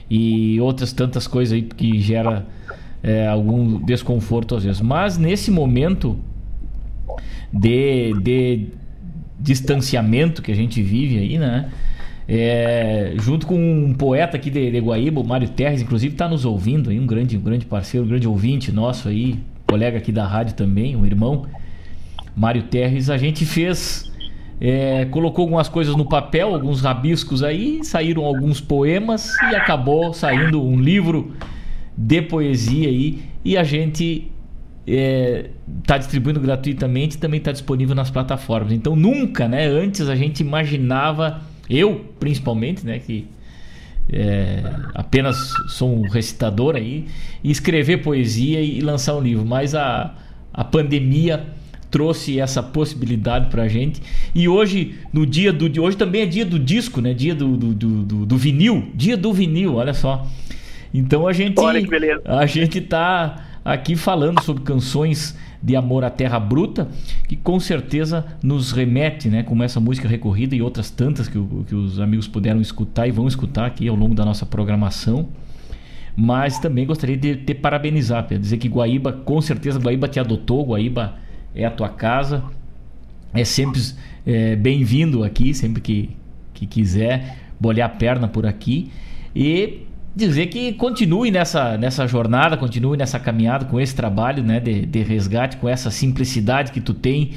[0.08, 2.46] E outras tantas coisas aí que gera
[3.02, 4.80] é, algum desconforto às vezes.
[4.80, 6.16] Mas nesse momento
[7.52, 8.68] de, de
[9.39, 11.70] distanciamento que a gente vive aí, né?
[12.28, 16.44] É, junto com um poeta aqui de, de Guaíba, o Mário Terres, inclusive está nos
[16.44, 20.27] ouvindo aí, um grande, um grande parceiro, um grande ouvinte nosso aí, colega aqui da
[20.27, 21.47] rádio também, um irmão,
[22.35, 24.12] Mário Terres, a gente fez,
[24.60, 30.60] é, colocou algumas coisas no papel, alguns rabiscos aí, saíram alguns poemas e acabou saindo
[30.60, 31.32] um livro
[31.97, 34.31] de poesia aí e a gente
[34.86, 38.72] está distribuindo gratuitamente também está disponível nas plataformas.
[38.72, 39.66] Então nunca, né?
[39.66, 42.98] Antes a gente imaginava, eu principalmente, né?
[42.98, 43.26] Que
[44.12, 44.62] é,
[44.94, 47.06] apenas sou um recitador aí,
[47.42, 49.44] e escrever poesia e lançar um livro.
[49.44, 50.14] Mas a,
[50.54, 51.44] a pandemia
[51.90, 54.00] trouxe essa possibilidade pra gente.
[54.34, 55.82] E hoje, no dia do.
[55.82, 57.12] Hoje também é dia do disco, né?
[57.12, 58.90] Dia do, do, do, do- do vinil.
[58.94, 60.26] Dia do vinil, olha só.
[60.94, 61.58] Então a gente.
[61.58, 62.22] Olha que beleza.
[62.24, 66.88] A gente tá aqui falando sobre canções de amor à terra bruta,
[67.26, 71.74] que com certeza nos remete, né, como essa música recorrida e outras tantas que, que
[71.74, 75.28] os amigos puderam escutar e vão escutar aqui ao longo da nossa programação.
[76.16, 80.64] Mas também gostaria de te parabenizar, Pedro, dizer que Guaíba, com certeza, Guaíba te adotou,
[80.64, 81.16] Guaíba
[81.55, 82.44] é a tua casa,
[83.34, 83.82] é sempre
[84.24, 86.10] é, bem-vindo aqui, sempre que,
[86.55, 88.90] que quiser bolhar a perna por aqui.
[89.34, 89.86] E
[90.16, 95.02] dizer que continue nessa, nessa jornada, continue nessa caminhada com esse trabalho né, de, de
[95.02, 97.32] resgate, com essa simplicidade que tu tem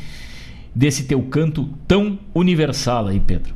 [0.73, 3.53] desse teu canto tão universal aí, Pedro.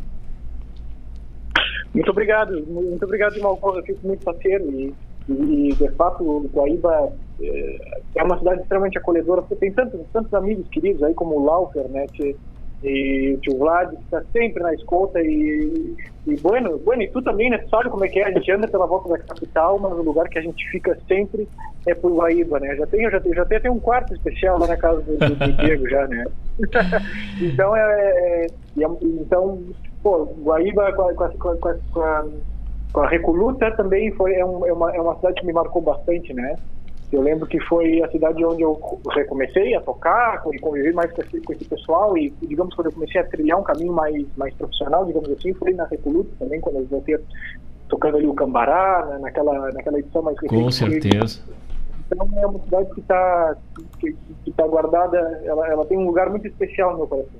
[1.94, 3.78] Muito obrigado, muito obrigado, Malcor.
[3.78, 4.94] Eu fico muito parceiro e,
[5.30, 10.02] e, e, de fato, o Guaíba é, é uma cidade extremamente acolhedora, porque tem tantos,
[10.12, 12.36] tantos amigos queridos aí, como o Laufer, né, tio,
[12.84, 15.96] e o tio Vlad, que está sempre na escuta, e,
[16.28, 18.68] e bueno, bueno, e tu também, né, sabe como é que é, a gente anda
[18.68, 21.48] pela volta da capital, mas o lugar que a gente fica sempre
[21.88, 24.78] é por Guaíba, né, já tenho, já, tenho- já tenho um quarto especial lá na
[24.78, 26.26] casa do, do, do Diego já, né,
[27.42, 28.88] então, é, é- é-
[29.22, 29.60] então,
[30.02, 31.58] pô, Guaíba com a, com a, com a-
[31.92, 32.26] com a-
[32.94, 35.82] com a Recoluta também foi, é, um- é uma, é uma cidade que me marcou
[35.82, 36.56] bastante, né?
[37.14, 38.76] Eu lembro que foi a cidade onde eu
[39.12, 42.92] recomecei a tocar e conviver mais com esse, com esse pessoal e, digamos, quando eu
[42.92, 46.78] comecei a trilhar um caminho mais, mais profissional, digamos assim, foi na Recoluta também, quando
[46.78, 47.20] eu voltei
[47.88, 51.04] tocando ali o Cambará, né, naquela, naquela edição mais Com recente.
[51.04, 51.42] certeza.
[52.08, 53.58] Então é uma cidade que está
[54.00, 57.40] que, que tá guardada, ela, ela tem um lugar muito especial no meu coração.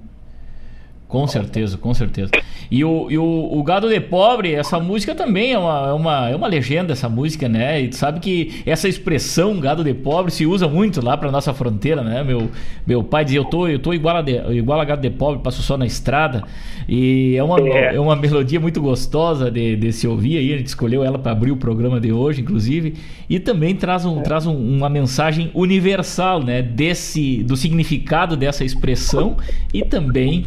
[1.14, 2.32] Com certeza, com certeza.
[2.72, 6.30] E o, e o, o Gado de Pobre, essa música também é uma, é, uma,
[6.32, 7.80] é uma legenda, essa música, né?
[7.84, 11.54] E tu sabe que essa expressão Gado de Pobre se usa muito lá pra nossa
[11.54, 12.24] fronteira, né?
[12.24, 12.50] Meu,
[12.88, 15.44] meu pai dizia, eu tô, eu tô igual, a de, igual a Gado de Pobre,
[15.44, 16.44] passo só na estrada.
[16.90, 17.94] E é uma, é.
[17.96, 18.00] É.
[18.00, 20.52] uma melodia muito gostosa de, de se ouvir aí.
[20.52, 22.96] A gente escolheu ela para abrir o programa de hoje, inclusive.
[23.30, 26.64] E também traz, um, traz um- uma mensagem universal, né?
[26.64, 29.38] Desse, do significado dessa expressão
[29.72, 30.46] e também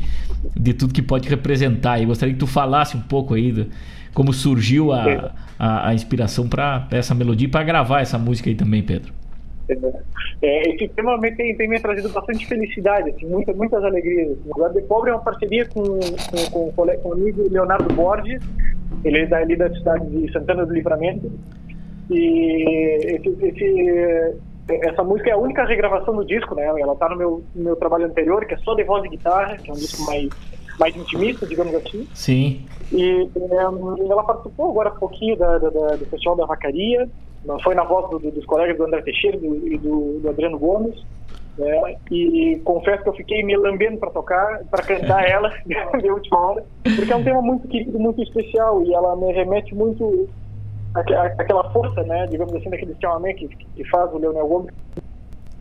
[0.55, 2.01] de tudo que pode representar.
[2.01, 3.67] E gostaria que tu falasse um pouco aí do,
[4.15, 8.55] como surgiu a, a, a inspiração para essa melodia e para gravar essa música aí
[8.55, 9.13] também, Pedro.
[10.43, 14.39] É, esse tema tem, tem me trazido bastante felicidade, assim, muitas, muitas alegrias.
[14.47, 18.41] O Lugar de Pobre é uma parceria com, com, com, com o amigo Leonardo Borges,
[19.05, 21.31] ele é dali da cidade de Santana do Livramento.
[22.11, 24.35] E esse, esse,
[24.69, 26.65] essa música é a única regravação do disco, né?
[26.65, 29.57] Ela está no meu, no meu trabalho anterior, que é só de voz e guitarra,
[29.57, 30.29] que é um disco mais,
[30.79, 32.09] mais intimista, digamos assim.
[32.15, 32.67] Sim.
[32.93, 37.09] E é, ela participou agora um pouquinho da, da, da, do Festival da Vacaria,
[37.63, 41.05] foi na voz do, dos colegas do André Teixeira e do, do Adriano Gomes.
[41.57, 41.97] Né?
[42.11, 46.65] E confesso que eu fiquei me lambendo para tocar, para cantar ela de última hora,
[46.83, 50.29] porque é um tema muito querido, muito especial e ela me remete muito
[50.97, 54.75] àquela força, né, digamos assim, daquele chamamé que, que faz o Leonel Gomes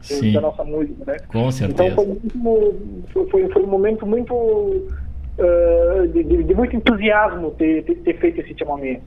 [0.01, 0.33] Sim.
[0.33, 1.17] da nossa música, né?
[1.27, 1.83] Com certeza.
[1.83, 7.95] Então foi, muito, foi, foi um momento muito uh, de, de, muito entusiasmo ter, ter,
[7.95, 9.01] ter feito esse chamamé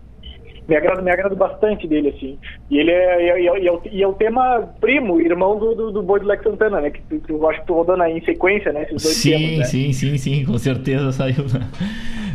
[0.68, 2.38] me agrada, me agrada bastante dele, assim.
[2.70, 5.90] E ele é, e é, e é, e é o tema primo, irmão do, do,
[5.90, 6.90] do Boi do Lex Santana, né?
[6.90, 8.82] Que tu, tu, acho que tu rodando aí em sequência, né?
[8.82, 9.64] Esses dois sim, temas, né?
[9.64, 11.44] sim, sim, sim, com certeza saiu.
[11.44, 11.66] Né?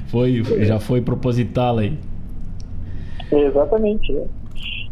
[0.08, 1.98] Foi, já foi proposital aí.
[3.40, 4.26] Exatamente, é.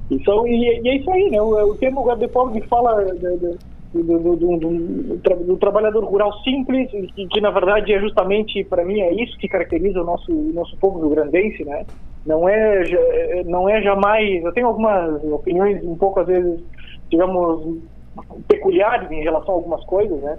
[0.09, 1.41] Então, e, e, é isso aí, né?
[1.41, 3.57] O, o tema Lugar de Pobre fala do,
[3.93, 9.13] do, do, do, trabalhador rural simples, que, que na verdade é justamente, para mim, é
[9.13, 11.85] isso que caracteriza o nosso, o nosso povo do grandense, né?
[12.25, 12.83] não é
[13.45, 16.63] não é jamais eu tenho algumas opiniões um pouco às vezes
[17.09, 17.79] digamos
[18.47, 20.37] peculiares em relação a algumas coisas né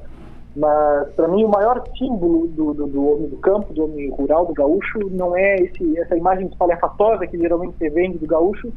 [0.55, 4.47] mas para mim o maior símbolo do, do, do, homem do campo do homem rural
[4.47, 8.73] do gaúcho não é esse essa imagem espalhafatosa que geralmente se vende do gaúcho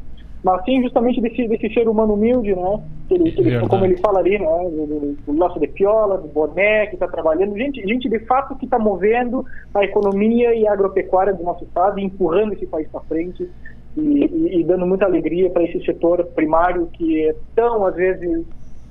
[0.46, 2.80] mas sim justamente desse, desse ser humano humilde, né?
[3.08, 4.46] Que ele, que ele, como ele fala ali, né?
[4.46, 8.66] Do, do, laço de piola, do boné, que está trabalhando, gente, gente de fato que
[8.66, 9.44] está movendo
[9.74, 13.50] a economia e a agropecuária do nosso estado, e empurrando esse país para frente
[13.98, 18.46] e, e, e, dando muita alegria para esse setor primário que é tão, às vezes,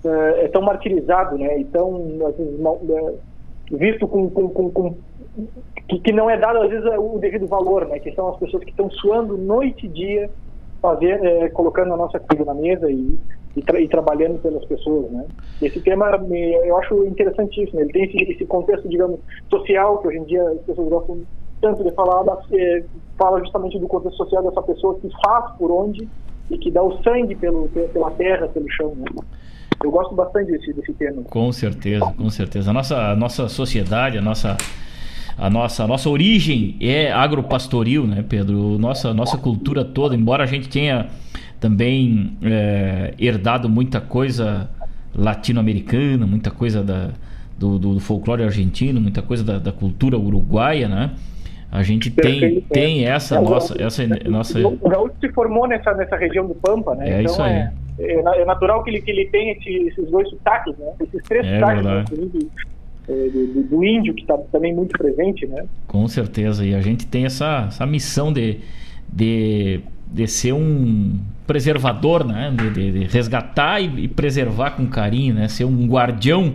[0.05, 1.61] é, é tão martirizado, né?
[1.61, 3.15] E tão, às vezes, mal, é,
[3.71, 4.95] visto com, com, com, com
[5.89, 7.99] que, que, não é dado às vezes o devido valor, né?
[7.99, 10.31] Que são as pessoas que estão suando noite e dia
[10.81, 13.19] fazer, é, colocando a nossa comida na mesa e,
[13.57, 15.27] e, tra e, trabalhando pelas pessoas, né?
[15.63, 16.11] Esse tema
[16.65, 17.81] eu acho interessantíssimo.
[17.81, 19.19] Ele tem esse, esse, contexto, digamos,
[19.49, 21.23] social que hoje em dia as pessoas gostam
[21.61, 22.85] tanto de falar, mas, é,
[23.17, 26.07] fala justamente do contexto social dessa pessoa que faz por onde
[26.51, 28.95] e que dá o sangue pelo, pela terra, pelo chão.
[28.95, 29.07] Né?
[29.83, 31.23] Eu gosto bastante desse, desse tema.
[31.23, 32.71] Com certeza, com certeza.
[32.71, 34.57] A nossa, a nossa sociedade, a nossa
[35.37, 38.79] a nossa, a nossa origem é agropastoril, né, Pedro?
[38.79, 41.09] Nossa, nossa cultura toda, embora a gente tenha
[41.59, 44.71] também é, herdado muita coisa
[45.15, 47.11] latino-americana, muita coisa da,
[47.59, 51.11] do, do, folclore argentino, muita coisa da, da cultura uruguaia, né?
[51.75, 54.61] A gente tem, tem essa nossa, essa nossa.
[54.65, 57.09] O gaúcho se formou nessa, nessa região do Pampa, né?
[57.09, 57.69] É então isso aí.
[57.99, 60.93] É, é, natural que ele, que ele tenha esse, esses dois sotaques, né?
[61.01, 62.05] Esses três é sotaques, né?
[63.09, 65.65] É, do, do, índio que está também muito presente, né?
[65.89, 66.65] Com certeza.
[66.65, 68.61] E a gente tem essa, essa missão de,
[69.13, 72.55] de, de ser um preservador, né?
[72.57, 75.49] De, de, de resgatar e, e, preservar com carinho, né?
[75.49, 76.55] Ser um guardião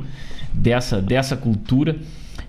[0.54, 1.98] dessa, dessa cultura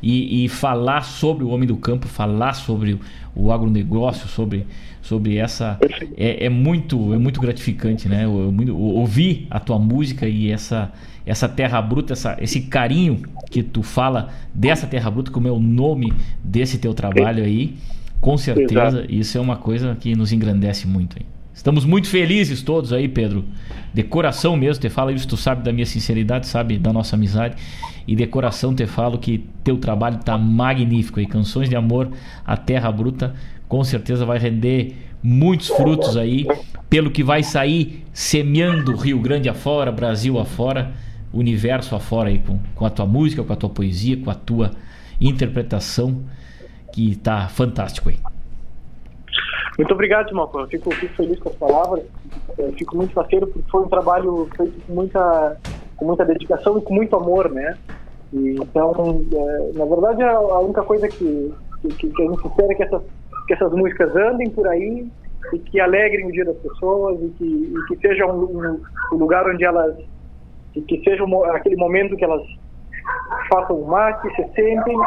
[0.03, 2.99] e, e falar sobre o homem do campo, falar sobre
[3.35, 4.67] o, agronegócio, sobre
[5.03, 5.79] sobre essa
[6.17, 10.93] é, é, muito é muito gratificante né eu, eu, ouvir a tua música e essa
[11.25, 15.61] essa terra bruta, essa, esse carinho que tu fala dessa terra bruta, como é o
[15.61, 16.13] nome
[16.43, 17.77] desse teu trabalho aí,
[18.21, 19.15] com certeza Exato.
[19.15, 21.19] isso é uma coisa que nos engrandece muito.
[21.19, 21.27] Hein?
[21.61, 23.45] Estamos muito felizes todos aí, Pedro.
[23.93, 27.55] De coração mesmo, te falo isso, tu sabe da minha sinceridade, sabe da nossa amizade.
[28.09, 31.27] E de coração te falo que teu trabalho está magnífico aí.
[31.27, 32.13] Canções de amor
[32.47, 33.35] à terra bruta,
[33.69, 36.47] com certeza vai render muitos frutos aí,
[36.89, 40.95] pelo que vai sair semeando Rio Grande afora, Brasil afora
[41.31, 44.71] universo afora aí com, com a tua música, com a tua poesia, com a tua
[45.21, 46.23] interpretação,
[46.91, 48.17] que está fantástico aí.
[49.81, 50.69] Muito obrigado, Malcolm.
[50.69, 52.05] Fico, fico feliz com as palavras.
[52.59, 55.57] Eu fico muito parceiro porque foi um trabalho feito com muita,
[55.97, 57.79] com muita dedicação e com muito amor, né?
[58.31, 61.55] E, então, é, na verdade, a única coisa que,
[61.97, 63.03] que, que a gente espera é que essas,
[63.47, 65.09] que essas músicas andem por aí
[65.51, 68.83] e que alegrem o dia das pessoas e que, e que seja um, um,
[69.15, 69.97] um lugar onde elas
[70.75, 71.25] que, seja
[71.55, 72.43] aquele momento que elas
[73.49, 74.99] façam um mate, se sentem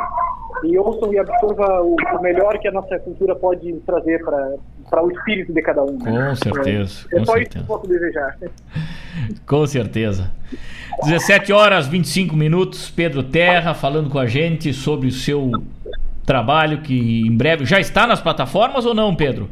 [0.64, 5.12] e ouçam e absorvam o, o melhor que a nossa cultura pode trazer para o
[5.12, 5.98] espírito de cada um.
[5.98, 7.08] Com certeza.
[7.12, 7.42] É, com só certeza.
[7.42, 8.38] isso que eu posso desejar.
[9.46, 10.32] Com certeza.
[11.04, 15.52] 17 horas 25 minutos, Pedro Terra falando com a gente sobre o seu
[16.26, 19.50] trabalho que em breve já está nas plataformas ou não, Pedro?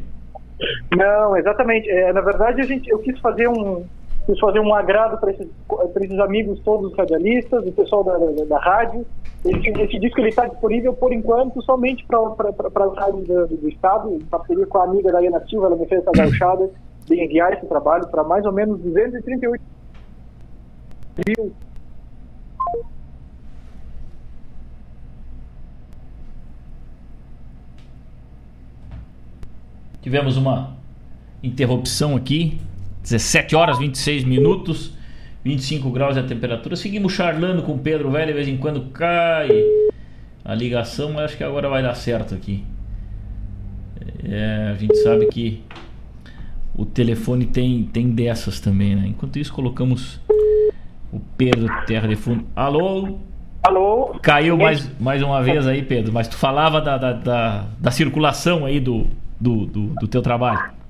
[0.96, 1.90] Não, exatamente.
[1.90, 3.84] É, na verdade, a gente, eu quis fazer um,
[4.32, 5.48] quis fazer um agrado para esses,
[5.96, 9.06] esses amigos todos radialistas, o pessoal da, da, da rádio.
[9.44, 14.20] Esse, esse disco está disponível por enquanto somente para as rádios do, do, estado, em
[14.20, 16.70] parceria com a amiga Dayana Silva, ela me fez essa gauchada
[17.08, 19.62] de enviar esse trabalho para mais ou menos 238
[21.28, 21.54] mil
[30.02, 30.76] Tivemos uma
[31.44, 32.60] interrupção aqui.
[33.04, 34.94] 17 horas 26 minutos,
[35.44, 36.76] 25 graus a temperatura.
[36.76, 39.50] Seguimos charlando com o Pedro Velho, de vez em quando cai
[40.44, 42.64] a ligação, mas acho que agora vai dar certo aqui.
[44.24, 45.64] É, a gente sabe que
[46.76, 49.08] o telefone tem, tem dessas também, né?
[49.08, 50.20] Enquanto isso, colocamos
[51.12, 52.46] o Pedro Terra de Fundo.
[52.56, 53.20] Alô?
[53.64, 54.20] Alô?
[54.22, 58.66] Caiu mais, mais uma vez aí, Pedro, mas tu falava da, da, da, da circulação
[58.66, 59.06] aí do,
[59.40, 60.81] do, do, do teu trabalho.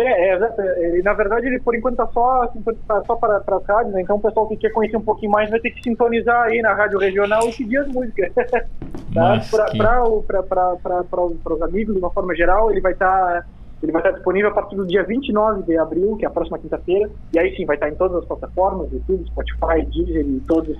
[0.00, 3.66] É, é, na verdade ele por enquanto está só, assim, tá só para, para as
[3.66, 4.02] rádios, né?
[4.02, 6.72] então o pessoal que quer conhecer um pouquinho mais vai ter que sintonizar aí na
[6.74, 8.32] rádio regional e seguir as músicas.
[9.14, 9.40] tá?
[9.74, 13.44] Para os amigos, de uma forma geral, ele vai estar tá,
[13.82, 16.30] ele vai estar tá disponível a partir do dia 29 de abril, que é a
[16.30, 20.26] próxima quinta-feira, e aí sim vai estar tá em todas as plataformas, YouTube, Spotify, Deezer
[20.26, 20.76] e todas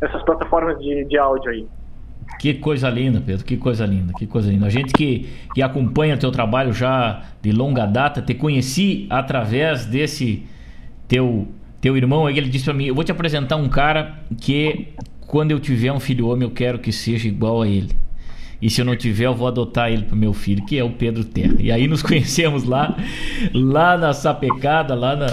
[0.00, 1.68] essas plataformas de, de áudio aí.
[2.38, 4.66] Que coisa linda, Pedro, que coisa linda, que coisa linda.
[4.66, 10.44] A gente que, que acompanha teu trabalho já de longa data, te conheci através desse
[11.06, 11.48] teu
[11.80, 14.86] teu irmão, ele disse para mim, eu vou te apresentar um cara que
[15.26, 17.90] quando eu tiver um filho homem eu quero que seja igual a ele.
[18.62, 20.90] E se eu não tiver, eu vou adotar ele pro meu filho, que é o
[20.90, 21.56] Pedro Terra.
[21.58, 22.96] E aí nos conhecemos lá,
[23.52, 25.26] lá na sapecada, lá na,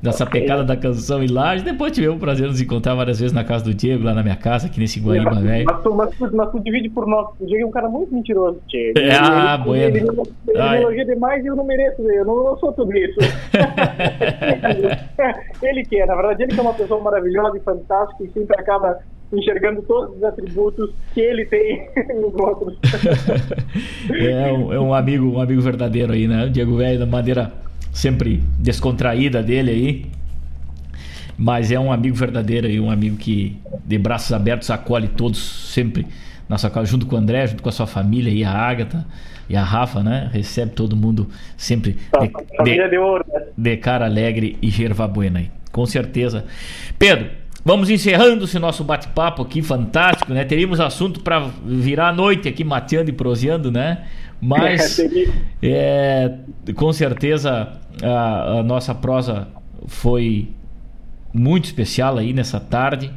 [0.00, 1.56] na sapecada da canção e lá.
[1.56, 4.22] Depois tivemos o prazer de nos encontrar várias vezes na casa do Diego, lá na
[4.22, 5.66] minha casa, aqui nesse Guaíba, velho.
[5.66, 7.26] Mas, mas, mas, mas, tu divide por nós.
[7.40, 8.96] O Diego é um cara muito mentiroso, Diego.
[9.00, 9.84] É, ah, bueno.
[9.84, 10.08] Ele, ele,
[10.48, 13.18] ele, ele elogia demais e eu não mereço, eu não, eu não sou tudo isso.
[15.60, 18.60] ele que é, na verdade, ele que é uma pessoa maravilhosa e fantástica e sempre
[18.60, 18.98] acaba
[19.32, 21.88] enxergando todos os atributos que ele tem
[22.20, 22.78] nos outros.
[24.10, 26.46] é, um, é um amigo, um amigo verdadeiro aí, né?
[26.46, 27.52] O Diego Velho, da maneira
[27.92, 30.06] sempre descontraída dele aí.
[31.38, 35.38] Mas é um amigo verdadeiro e um amigo que, de braços abertos, acolhe todos
[35.72, 36.06] sempre
[36.48, 39.04] na sua casa, junto com o André, junto com a sua família e a Ágata
[39.48, 40.30] e a Rafa, né?
[40.32, 43.42] Recebe todo mundo sempre de, de, de, ouro, né?
[43.56, 45.50] de cara alegre e gerva buena aí.
[45.72, 46.44] Com certeza.
[46.98, 47.28] Pedro,
[47.66, 50.44] Vamos encerrando esse nosso bate-papo aqui, fantástico, né?
[50.44, 54.04] Teríamos assunto para virar a noite aqui, mateando e proseando, né?
[54.40, 55.00] Mas,
[55.60, 56.32] é,
[56.76, 59.48] com certeza, a, a nossa prosa
[59.88, 60.50] foi
[61.34, 63.10] muito especial aí nessa tarde.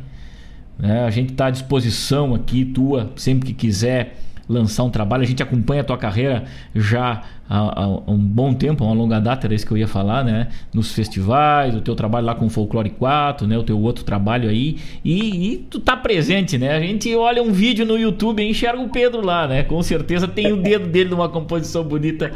[0.79, 1.05] Né?
[1.05, 4.17] A gente está à disposição aqui, tua, sempre que quiser
[4.49, 5.21] lançar um trabalho.
[5.21, 9.45] A gente acompanha a tua carreira já há, há, um bom tempo, uma longa data,
[9.45, 10.47] era isso que eu ia falar, né?
[10.73, 13.55] Nos festivais, o teu trabalho lá com o Folclore 4, né?
[13.57, 14.77] O teu outro trabalho aí.
[15.05, 16.75] E, e tu tá presente, né?
[16.75, 19.63] A gente olha um vídeo no YouTube e enxerga o Pedro lá, né?
[19.63, 22.31] Com certeza tem o dedo dele numa composição bonita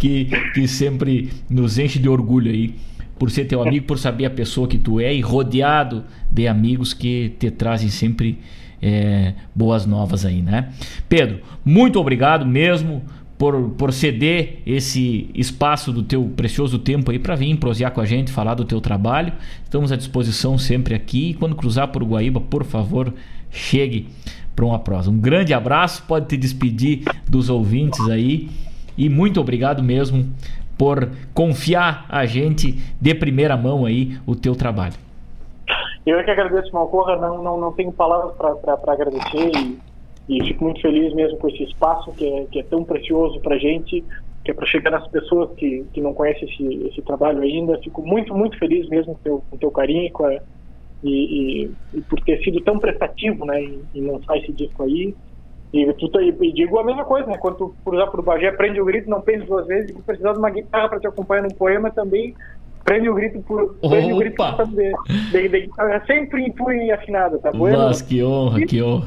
[0.00, 2.74] que, que sempre nos enche de orgulho aí
[3.16, 6.92] por ser teu amigo, por saber a pessoa que tu é e rodeado de amigos
[6.92, 8.40] que te trazem sempre
[8.82, 10.70] é, boas novas aí, né?
[11.08, 13.02] Pedro, muito obrigado mesmo
[13.38, 18.04] por, por ceder esse espaço do teu precioso tempo aí para vir prosear com a
[18.04, 19.32] gente, falar do teu trabalho.
[19.64, 21.30] Estamos à disposição sempre aqui.
[21.30, 23.12] E quando cruzar por Guaíba, por favor,
[23.50, 24.08] chegue
[24.54, 25.10] para uma prosa.
[25.10, 28.48] Um grande abraço, pode te despedir dos ouvintes aí
[28.96, 30.28] e muito obrigado mesmo
[30.76, 34.94] por confiar a gente de primeira mão aí o teu trabalho.
[36.04, 39.78] Eu é que agradeço, Malcorra, não, não, não tenho palavras para agradecer e,
[40.28, 43.58] e, fico muito feliz mesmo com esse espaço que é, que é tão precioso para
[43.58, 44.04] gente,
[44.44, 47.78] que é para chegar nas pessoas que, que não conhecem esse, esse trabalho ainda.
[47.78, 50.34] Fico muito, muito feliz mesmo com o teu, com teu carinho com a,
[51.04, 55.14] e, e, e, por ter sido tão prestativo né, em, em lançar esse disco aí.
[55.72, 57.38] E, tu, e, digo a mesma coisa, né?
[57.38, 59.90] Quando tu cruzar por Bagé, aprende o grito, não pense duas vezes.
[59.90, 62.34] E precisar de uma guitarra para te acompanhar num poema também,
[62.84, 64.92] prende o grito por prende o grito por de,
[65.30, 67.70] de, de, sempre em pura e afinada, tá bom?
[67.70, 69.06] Mas que honra, e, que honra.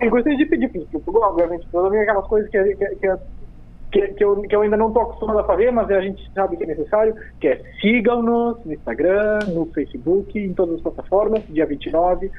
[0.00, 3.16] Eu gostaria de pedir, porque, obviamente, todas aquelas coisas que, que, que,
[3.92, 6.56] que, que, eu, que eu ainda não estou acostumado a fazer, mas a gente sabe
[6.56, 11.66] que é necessário, que é sigam-nos no Instagram, no Facebook, em todas as plataformas, dia
[11.66, 12.30] 29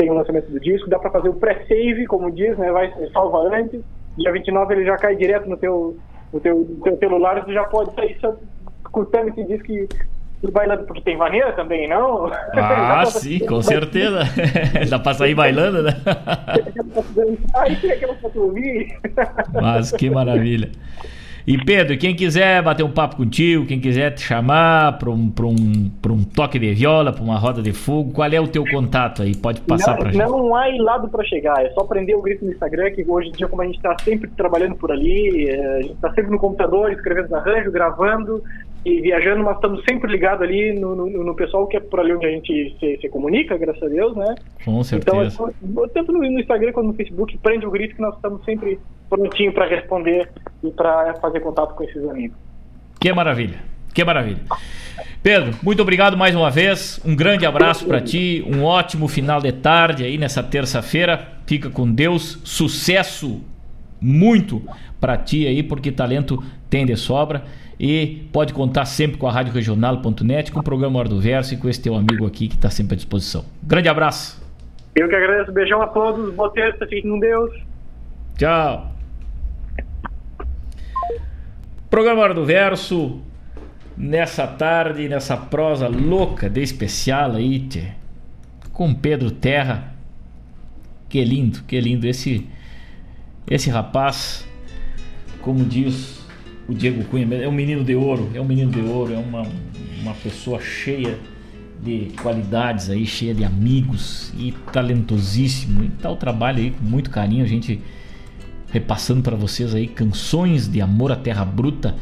[0.00, 3.54] tem o lançamento do disco, dá para fazer o pré-save, como diz, né, vai salva
[3.54, 3.82] antes,
[4.16, 5.94] dia 29 ele já cai direto no teu,
[6.32, 8.16] no teu, no teu celular, você já pode sair
[8.82, 9.86] escutando esse disco e
[10.42, 12.30] ir bailando, porque tem maneira também, não?
[12.54, 14.20] Ah, sim, com certeza.
[14.88, 15.96] Dá pra sair bailando, né?
[17.54, 18.98] Aí tem aquela ouvir.
[19.52, 20.70] Mas que maravilha.
[21.46, 25.46] E Pedro, quem quiser bater um papo contigo, quem quiser te chamar para um, pra
[25.46, 28.64] um, pra um toque de viola, para uma roda de fogo, qual é o teu
[28.70, 29.34] contato aí?
[29.34, 30.18] Pode passar para gente.
[30.18, 33.32] Não há lado para chegar, é só prender o grito no Instagram, que hoje em
[33.32, 36.38] dia, como a gente está sempre trabalhando por ali, é, a gente está sempre no
[36.38, 38.42] computador, escrevendo arranjo, gravando,
[38.84, 42.14] e viajando, mas estamos sempre ligados ali no, no, no, pessoal que é por ali
[42.14, 44.34] onde a gente se, se comunica, graças a Deus, né?
[44.64, 45.52] Com certeza.
[45.62, 48.78] Então, tanto no, no Instagram quanto no Facebook, prende o grito que nós estamos sempre
[49.08, 50.30] prontinho para responder
[50.64, 52.36] e para fazer contato com esses amigos.
[52.98, 53.58] Que maravilha,
[53.92, 54.40] que maravilha.
[55.22, 57.00] Pedro, muito obrigado mais uma vez.
[57.04, 61.28] Um grande abraço para ti, um ótimo final de tarde aí nessa terça-feira.
[61.46, 63.42] Fica com Deus, sucesso
[64.00, 64.62] muito
[64.98, 67.42] para ti aí, porque talento tem de sobra
[67.82, 71.56] e pode contar sempre com a Rádio Regional.net, com o programa Hora do Verso e
[71.56, 73.42] com esse teu amigo aqui que está sempre à disposição.
[73.62, 74.38] Grande abraço.
[74.94, 75.50] Eu que agradeço.
[75.50, 76.34] Beijão a todos.
[76.34, 76.86] Boa terça.
[76.86, 77.50] Fiquem com Deus.
[78.36, 78.92] Tchau.
[81.88, 83.22] Programa Hora do Verso.
[83.96, 87.92] Nessa tarde, nessa prosa louca de especial aí, tchê,
[88.74, 89.94] com Pedro Terra.
[91.08, 92.06] Que lindo, que lindo.
[92.06, 92.46] Esse,
[93.48, 94.46] esse rapaz,
[95.40, 96.19] como diz
[96.70, 99.42] o Diego Cunha é um menino de ouro, é um menino de ouro, é uma,
[100.00, 101.18] uma pessoa cheia
[101.82, 105.82] de qualidades aí, cheia de amigos e talentosíssimo.
[105.82, 107.80] E tá o trabalho aí com muito carinho, a gente
[108.70, 111.96] repassando para vocês aí canções de amor à terra bruta.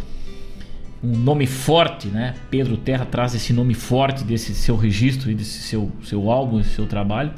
[1.02, 2.34] Um nome forte, né?
[2.50, 6.86] Pedro Terra traz esse nome forte desse seu registro e desse seu, seu álbum, seu
[6.86, 7.32] trabalho,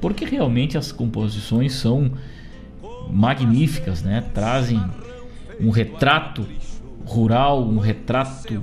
[0.00, 2.10] porque realmente as composições são
[3.08, 4.24] magníficas, né?
[4.34, 4.82] Trazem
[5.60, 6.44] um retrato
[7.04, 8.62] rural, um retrato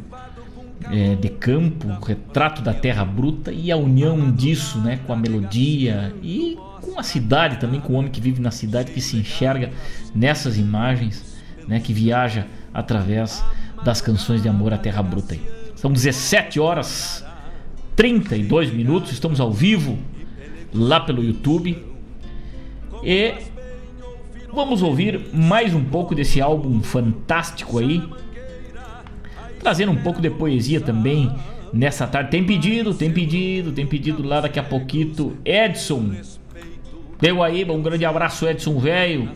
[0.91, 5.15] é, de campo, um retrato da terra bruta e a união disso né, com a
[5.15, 9.17] melodia e com a cidade também, com o homem que vive na cidade, que se
[9.17, 9.71] enxerga
[10.15, 11.37] nessas imagens,
[11.67, 13.43] né, que viaja através
[13.83, 15.37] das canções de amor à terra bruta.
[15.75, 17.23] São 17 horas
[17.95, 19.97] 32 minutos, estamos ao vivo
[20.73, 21.85] lá pelo YouTube
[23.03, 23.33] e
[24.53, 28.01] vamos ouvir mais um pouco desse álbum fantástico aí
[29.59, 31.31] trazendo um pouco de poesia também
[31.73, 32.31] nessa tarde.
[32.31, 35.37] Tem pedido, tem pedido, tem pedido lá daqui a pouquinho.
[35.45, 36.11] Edson,
[37.19, 39.29] deu aí, um grande abraço, Edson velho.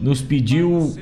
[0.00, 0.96] Nos pediu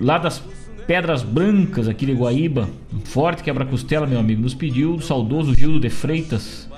[0.00, 0.42] lá das
[0.86, 4.42] Pedras Brancas aqui de Guaíba, um forte quebra-costela, meu amigo.
[4.42, 6.68] Nos pediu o saudoso Gildo de Freitas.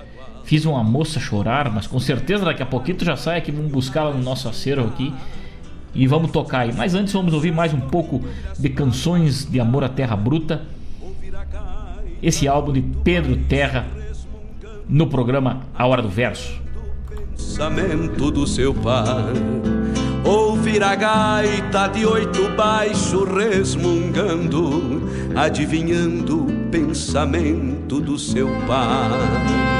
[0.45, 4.13] Fiz uma moça chorar, mas com certeza daqui a pouquinho já sai aqui, vamos buscar
[4.13, 5.15] no nosso acervo aqui
[5.95, 6.73] e vamos tocar aí.
[6.73, 8.23] Mas antes vamos ouvir mais um pouco
[8.59, 10.63] de canções de amor à terra bruta.
[12.23, 13.87] Esse álbum de Pedro Terra
[14.89, 16.61] no programa A Hora do Verso.
[17.09, 19.33] Pensamento do seu pai.
[20.25, 25.03] Ouvir a gaita de oito baixo resmungando,
[25.35, 29.80] adivinhando o pensamento do seu pai.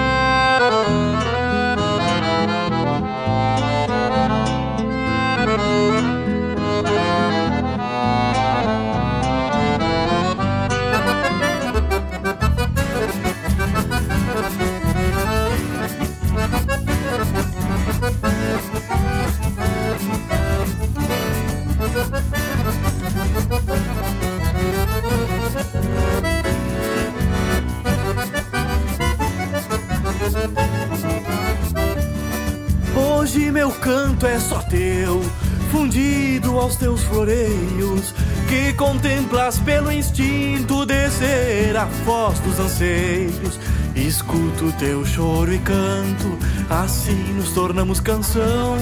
[33.33, 35.23] Hoje meu canto é só teu,
[35.71, 38.13] fundido aos teus floreios,
[38.49, 43.61] que contemplas pelo instinto descer a voz dos anseios.
[43.95, 46.37] Escuto teu choro e canto,
[46.69, 48.77] assim nos tornamos canção,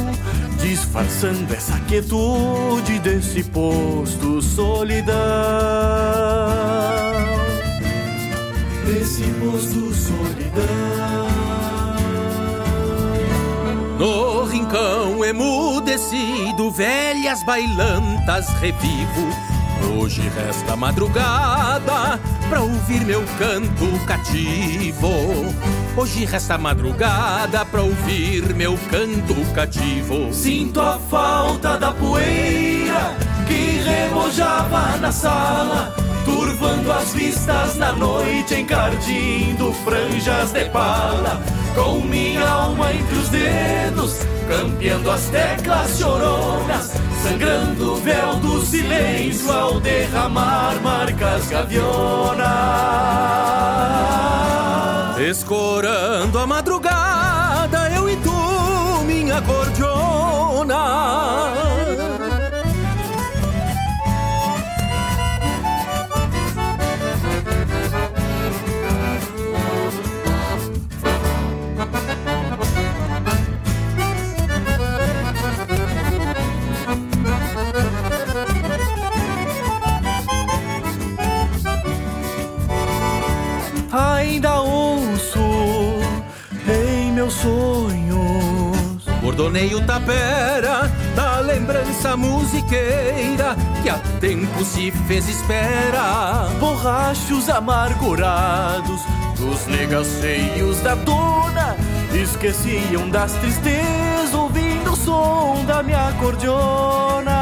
[0.62, 5.18] disfarçando essa quietude desse posto solidão.
[8.86, 11.17] Desse posto solidão.
[13.98, 19.28] No rincão emudecido, velhas bailantas revivo.
[19.98, 25.08] Hoje resta madrugada pra ouvir meu canto cativo.
[25.96, 30.32] Hoje resta madrugada pra ouvir meu canto cativo.
[30.32, 33.16] Sinto a falta da poeira
[33.48, 35.92] que remojava na sala,
[36.24, 44.16] turvando as vistas na noite, encardindo franjas de pala com minha alma entre os dedos,
[44.48, 46.92] campeando as teclas choronas,
[47.22, 52.48] sangrando o véu do silêncio ao derramar marcas gavionas.
[55.20, 60.74] Escorando a madrugada, eu e tu, minha cordiona.
[87.28, 89.04] Meus sonhos.
[89.20, 96.48] Bordoneio tapera da lembrança musiqueira que há tempo se fez espera.
[96.58, 99.00] Borrachos amargurados
[99.36, 101.76] dos negaceios da dona
[102.14, 107.37] esqueciam das tristezas ouvindo o som da minha cordiona.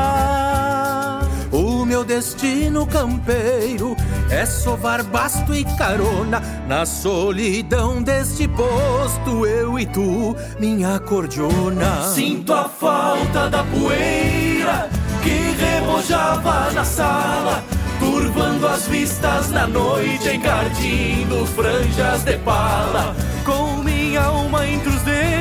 [2.06, 3.96] Destino campeiro
[4.30, 12.04] é sovar basto e carona na solidão deste posto, eu e tu, minha cordiona.
[12.04, 14.88] Sinto a falta da poeira
[15.20, 17.64] que remojava na sala,
[17.98, 25.35] turvando as vistas na noite, encardindo franjas de pala, com minha alma entre os dedos,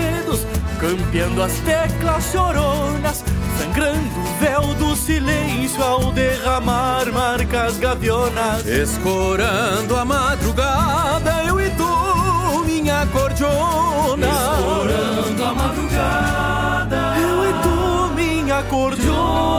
[0.86, 3.24] campeando as teclas choronas
[3.58, 8.66] sangrando o véu do silêncio ao derramar marcas gavionas.
[8.68, 14.28] Escorando a madrugada, eu e tu, minha cordiona.
[14.28, 19.56] Escorando a madrugada, eu e tu, minha cordiona.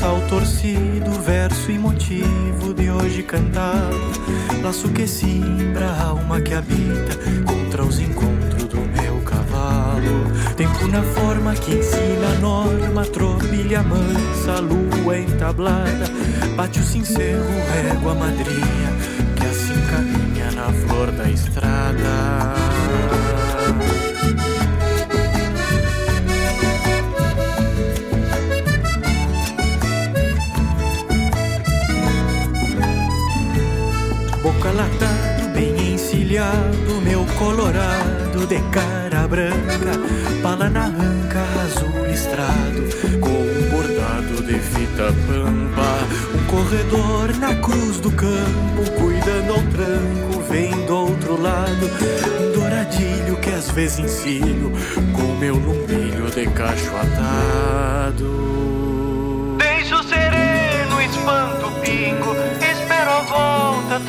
[0.00, 4.00] Pulsal torcido, verso e motivo de hoje cantado.
[4.62, 7.16] Laço que simbra a alma que habita
[7.46, 10.24] contra os encontros do meu cavalo.
[10.56, 16.06] Tempo na forma que ensina a norma, tropilha mansa, lua entablada.
[16.56, 17.44] Bate o sincero,
[17.74, 18.90] régua madrinha,
[19.36, 22.59] que assim caminha na flor da estrada.
[34.42, 39.92] Boca latado, bem encilhado, meu colorado de cara branca,
[40.42, 47.98] pala na anca, azul listrado, com um bordado de fita pampa, um corredor na cruz
[47.98, 51.90] do campo, cuidando ao tranco, vem do outro lado,
[52.40, 54.72] um douradilho que às vezes encilho,
[55.12, 58.79] com meu lumbilho de cacho atado.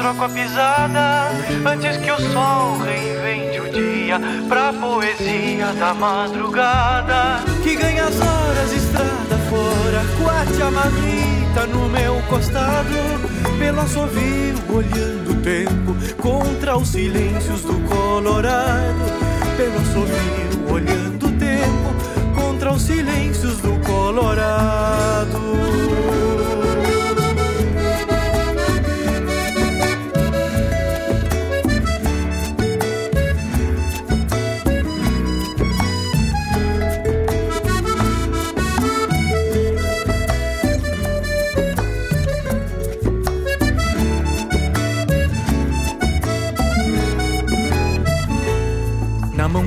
[0.02, 1.30] Troco a pisada
[1.64, 4.20] Antes que o sol reinvente o dia
[4.50, 7.44] Pra poesia da madrugada.
[7.62, 12.90] Que ganha as horas estrada fora Quate a marmita no meu costado.
[13.60, 19.06] Pelo assovio olhando o tempo Contra os silêncios do Colorado.
[19.56, 25.81] Pelo assovio olhando o tempo Contra os silêncios do Colorado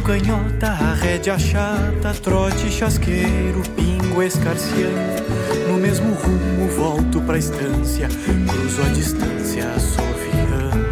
[0.05, 5.25] canhota, a rédea chata, trote chasqueiro, pingo escarciando.
[5.67, 8.07] No mesmo rumo, volto pra estância,
[8.47, 10.85] cruzo a distância, assoviando.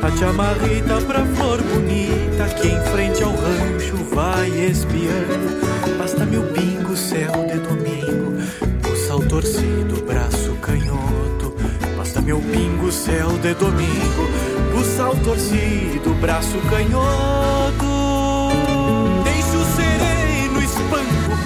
[0.00, 5.98] A chamarrita pra flor bonita, que em frente ao rancho vai espiando.
[5.98, 8.40] Basta-me o pingo, céu de domingo,
[8.88, 11.56] o sal torcido, braço canhoto.
[11.96, 14.30] Basta-me o pingo, céu de domingo,
[14.78, 17.85] o sal torcido, braço canhoto.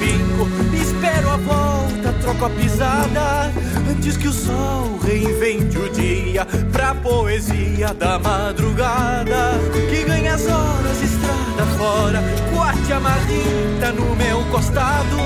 [0.01, 3.53] Deixo sereno, espanco o bingo, espero a volta, troco a pisada
[3.89, 9.61] antes que o sol reinvente o dia pra poesia da madrugada.
[9.91, 12.23] Que ganha as horas estrada fora,
[12.55, 15.17] corte a marrita no meu costado.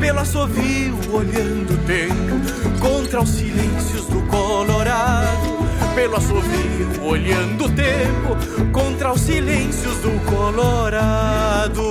[0.00, 5.64] Pelo assovio olhando o tempo contra os silêncios do Colorado.
[5.94, 8.36] Pelo assovio olhando o tempo
[8.72, 11.90] contra os silêncios do Colorado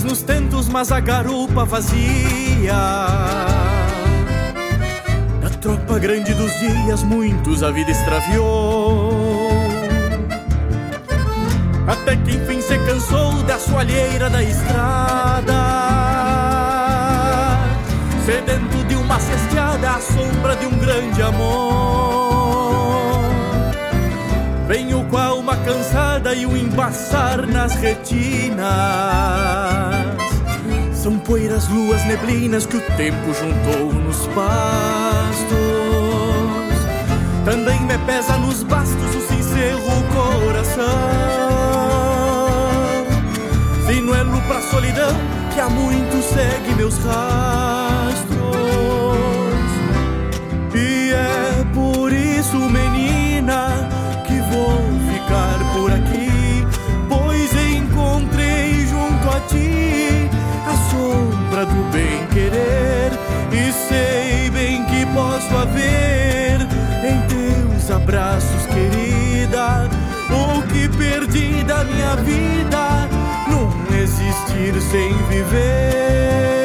[0.00, 2.72] nos tentos, mas a garupa vazia.
[5.42, 9.50] Na tropa grande dos dias, muitos a vida extraviou.
[11.86, 15.52] Até que enfim se cansou da soalheira da estrada.
[18.24, 21.82] Sedento de uma cesteada à sombra de um grande amor.
[25.12, 25.31] Com a alma
[25.72, 28.62] cansada e o embaçar nas retinas.
[30.92, 35.56] São poeiras, luas, neblinas que o tempo juntou nos pastos.
[37.44, 39.80] Também me pesa nos bastos o sincero
[40.12, 40.84] coração.
[43.86, 45.16] Sinuelo pra solidão
[45.54, 48.31] que há muito segue meus rastros.
[61.92, 63.12] Bem querer
[63.52, 66.60] e sei bem que posso haver
[67.04, 69.88] em teus abraços, querida,
[70.30, 73.08] o que perdi da minha vida,
[73.48, 76.61] num existir sem viver.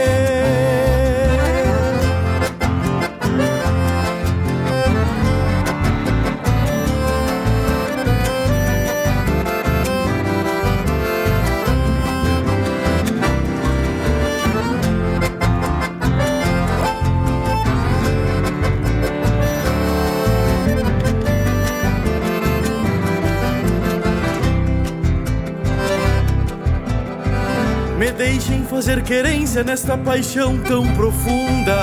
[28.78, 31.76] Fazer querência nesta paixão tão profunda.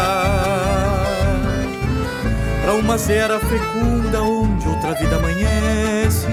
[2.62, 6.28] Pra uma serra fecunda onde outra vida amanhece.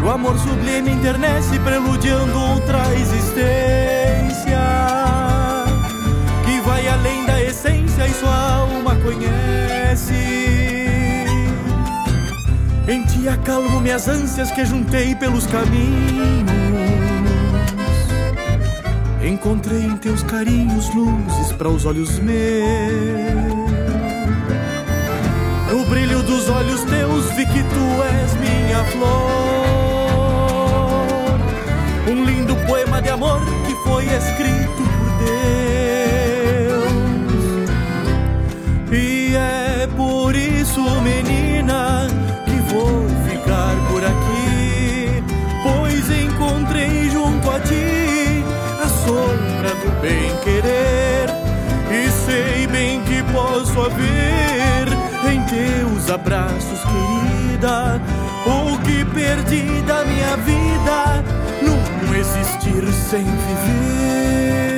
[0.00, 4.60] E o amor sublime internece preludiando outra existência.
[6.44, 10.14] Que vai além da essência e sua alma conhece.
[12.86, 16.57] Em ti acalmo minhas ânsias que juntei pelos caminhos.
[20.38, 22.38] Carinhos luzes para os olhos meus.
[25.68, 29.08] No brilho dos olhos teus vi que tu és minha flor.
[32.08, 36.92] Um lindo poema de amor que foi escrito por Deus.
[38.92, 42.06] E é por isso, menina,
[42.44, 43.07] que vou
[53.88, 54.88] haver
[55.32, 58.00] em teus abraços, querida,
[58.46, 61.24] o que perdi da minha vida
[61.62, 64.77] num existir sem viver.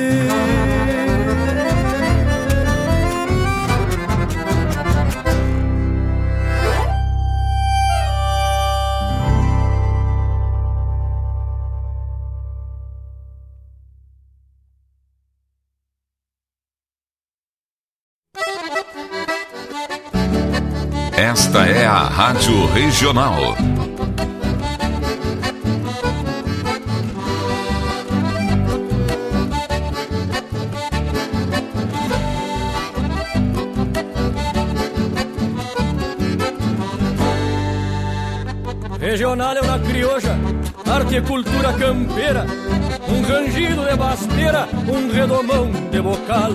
[22.23, 23.55] Rádio Regional.
[38.99, 40.37] Regional é uma crioja,
[40.85, 42.45] arte e cultura campeira,
[43.09, 46.51] um rangido de basteira, um redomão de bocal,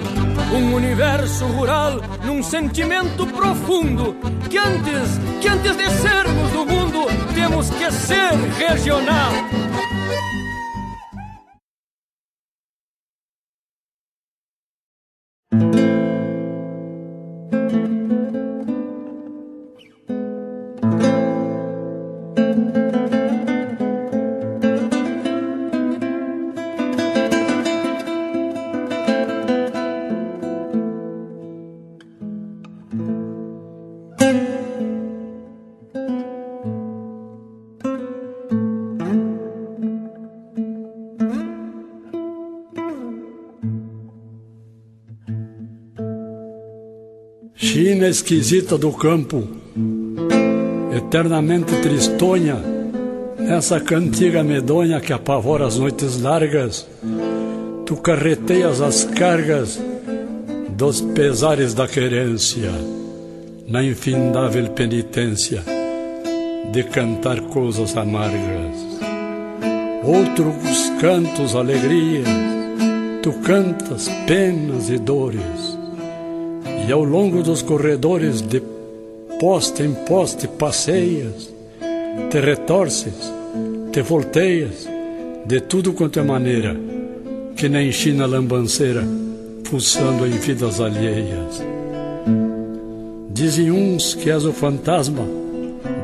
[0.52, 4.16] um universo rural num sentimento profundo
[4.48, 9.32] que antes, que antes de sermos do mundo, temos que ser regional.
[47.96, 49.42] China esquisita do campo,
[50.94, 52.56] eternamente tristonha,
[53.38, 56.86] nessa cantiga medonha que apavora as noites largas,
[57.86, 59.80] tu carreteias as cargas
[60.68, 62.70] dos pesares da querência,
[63.66, 65.62] na infindável penitência
[66.70, 68.76] de cantar coisas amargas.
[70.04, 72.28] Outros cantos, alegrias,
[73.22, 75.65] tu cantas penas e dores
[76.86, 78.62] e ao longo dos corredores de
[79.40, 81.52] poste em poste passeias,
[82.30, 83.32] te retorces,
[83.92, 84.88] te volteias,
[85.44, 86.76] de tudo quanto é maneira,
[87.56, 89.04] que nem China lambanceira,
[89.68, 91.62] pulsando em vidas alheias.
[93.30, 95.24] Dizem uns que és o fantasma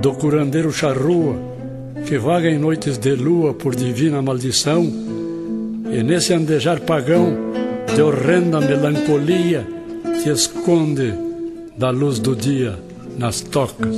[0.01, 1.37] do curandeiro charrua,
[2.07, 4.85] que vaga em noites de lua por divina maldição,
[5.91, 7.37] e nesse andejar pagão
[7.95, 9.67] de horrenda melancolia,
[10.21, 11.15] se esconde
[11.77, 12.79] da luz do dia
[13.19, 13.97] nas tocas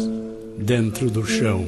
[0.57, 1.67] dentro do chão.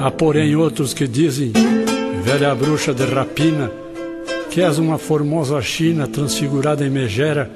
[0.00, 1.52] Há, porém, outros que dizem,
[2.24, 3.70] velha bruxa de rapina,
[4.50, 7.50] que és uma formosa China transfigurada em megera,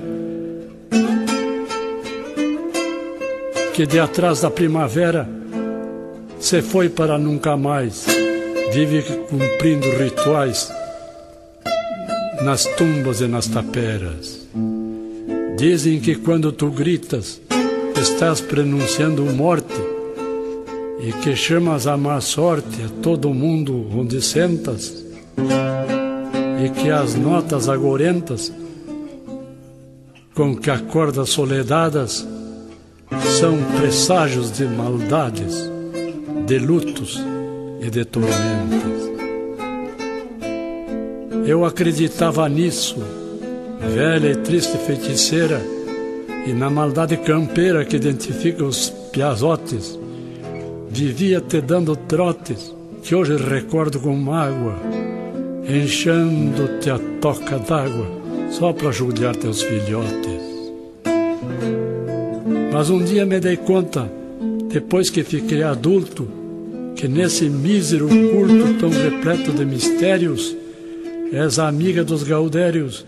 [3.75, 5.29] que de atrás da primavera
[6.39, 8.07] se foi para nunca mais,
[8.73, 10.76] vive cumprindo rituais
[12.43, 14.47] nas tumbas e nas taperas.
[15.57, 17.41] Dizem que quando tu gritas,
[18.01, 19.75] estás pronunciando morte
[21.01, 25.05] e que chamas a má sorte a todo mundo onde sentas
[26.65, 28.53] e que as notas agorentas
[30.35, 32.27] com que acordas soledadas
[33.39, 35.71] são presságios de maldades,
[36.47, 37.19] de lutos
[37.81, 39.06] e de tormentas.
[41.47, 42.97] Eu acreditava nisso,
[43.95, 45.63] velha e triste feiticeira,
[46.45, 49.97] e na maldade campeira que identifica os piazotes.
[50.91, 54.75] Vivia te dando trotes, que hoje recordo com mágoa,
[55.69, 58.09] enchendo-te a toca d'água,
[58.51, 60.43] só para judiar teus filhotes.
[62.73, 64.11] Mas um dia me dei conta,
[64.69, 66.27] depois que fiquei adulto,
[66.97, 70.56] que nesse mísero culto tão repleto de mistérios,
[71.37, 73.05] És amiga dos gaudérios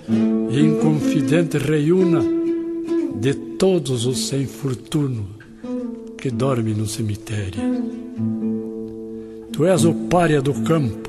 [0.51, 2.23] e inconfidente reiúna
[3.15, 5.27] de todos os sem fortuno
[6.19, 7.59] que dormem no cemitério.
[9.51, 11.09] Tu és o pária do campo,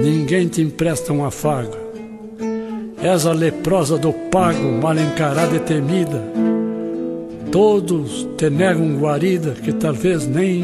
[0.00, 1.76] ninguém te empresta um afago.
[3.02, 6.22] És a leprosa do pago, mal encarada e temida.
[7.50, 10.62] Todos te negam guarida que talvez nem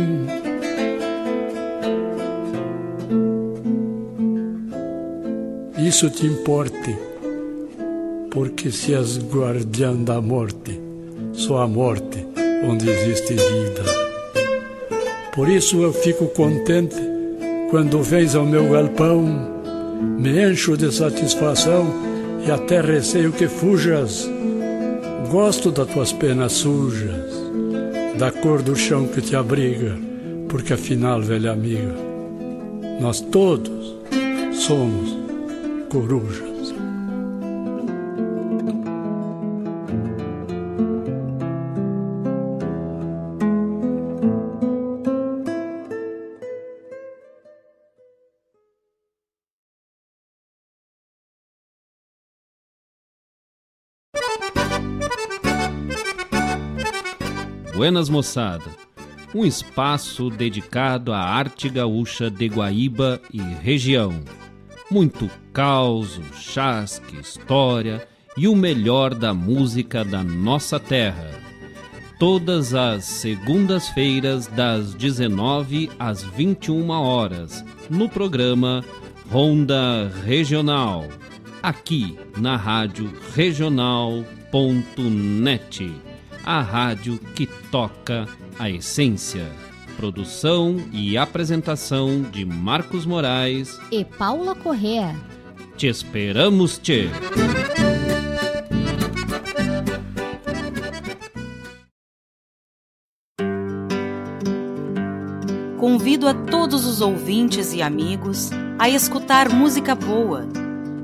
[5.92, 6.96] isso te importe,
[8.30, 10.80] porque se és guardiã da morte,
[11.34, 12.26] só a morte
[12.66, 13.84] onde existe vida.
[15.34, 16.96] Por isso eu fico contente
[17.70, 19.22] quando vens ao meu galpão,
[20.18, 21.84] me encho de satisfação
[22.46, 24.26] e até receio que fujas.
[25.30, 27.30] Gosto das tuas penas sujas,
[28.18, 29.94] da cor do chão que te abriga,
[30.48, 31.94] porque afinal, velha amiga,
[32.98, 33.94] nós todos
[34.54, 35.21] somos
[35.92, 36.72] corujas.
[57.74, 58.64] Buenas moçada,
[59.34, 64.22] um espaço dedicado à arte gaúcha de Guaíba e região
[64.92, 68.06] muito caos, chasque, história
[68.36, 71.30] e o melhor da música da nossa terra.
[72.18, 78.84] todas as segundas-feiras das 19 às 21 horas, no programa
[79.28, 81.08] Ronda Regional,
[81.60, 83.92] aqui na Rádio Regional.net,
[86.44, 89.50] a rádio que toca a essência.
[89.96, 95.14] Produção e apresentação de Marcos Moraes e Paula Correa.
[95.76, 97.08] Te esperamos, te.
[105.78, 110.46] Convido a todos os ouvintes e amigos a escutar música boa,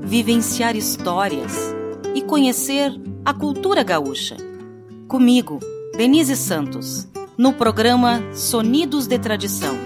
[0.01, 1.73] vivenciar histórias
[2.15, 2.91] e conhecer
[3.25, 4.37] a cultura gaúcha.
[5.07, 5.59] Comigo,
[5.95, 7.07] Denise Santos,
[7.39, 9.77] no programa Sonidos de Tradição,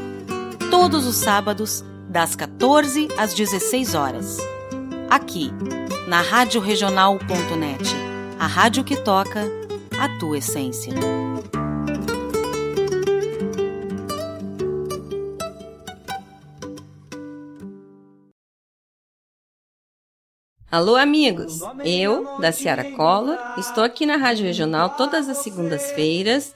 [0.71, 4.37] todos os sábados, das 14 às 16 horas.
[5.07, 5.51] Aqui,
[6.07, 7.95] na Rádio Regional.net,
[8.39, 9.43] a rádio que toca
[9.99, 10.95] a tua essência.
[20.71, 21.59] Alô, amigos!
[21.85, 26.55] Eu, da Ciara Collor, estou aqui na Rádio Regional todas as segundas-feiras,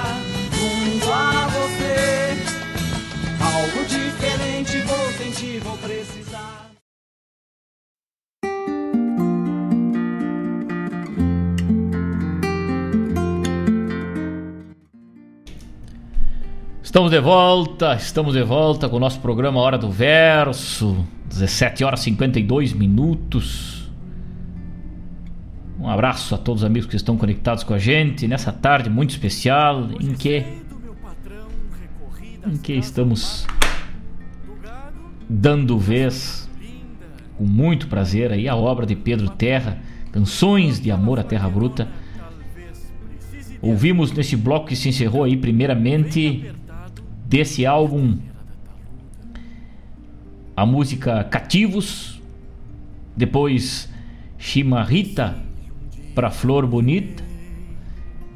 [16.91, 22.01] Estamos de volta, estamos de volta com o nosso programa Hora do Verso, 17 horas
[22.01, 23.89] e 52 minutos.
[25.79, 29.11] Um abraço a todos os amigos que estão conectados com a gente nessa tarde muito
[29.11, 30.43] especial em que
[32.45, 33.47] em que estamos
[35.33, 36.49] dando vez
[37.37, 39.79] com muito prazer aí a obra de Pedro Terra,
[40.11, 41.87] Canções de Amor à Terra Bruta.
[43.61, 46.51] Ouvimos nesse bloco que se encerrou aí primeiramente
[47.25, 48.17] desse álbum
[50.53, 52.21] a música Cativos,
[53.15, 53.89] depois
[54.37, 55.37] Chimarrita
[56.13, 57.23] para Flor Bonita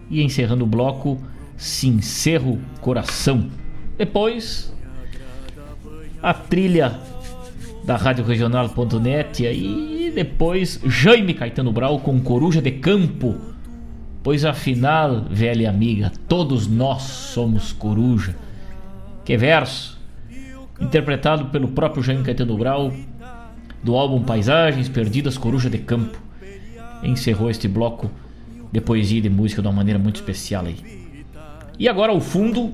[0.09, 1.21] e encerrando o bloco
[1.57, 3.49] Sincerro Coração.
[3.97, 4.74] Depois
[6.25, 6.99] a trilha
[7.83, 13.35] da Rádio Regional.net e depois Jaime Caetano Brau com Coruja de Campo.
[14.23, 18.35] Pois afinal, velha amiga, todos nós somos coruja.
[19.23, 19.99] Que verso!
[20.81, 22.91] Interpretado pelo próprio Jaime Caetano Brau,
[23.83, 26.17] do álbum Paisagens Perdidas Coruja de Campo.
[27.03, 28.09] Encerrou este bloco
[28.71, 30.77] de poesia e de música de uma maneira muito especial aí.
[31.77, 32.73] E agora ao fundo,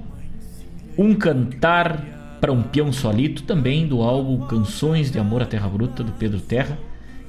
[0.98, 6.03] um cantar para um peão solito, também do álbum Canções de Amor à Terra Bruta,
[6.03, 6.77] do Pedro Terra,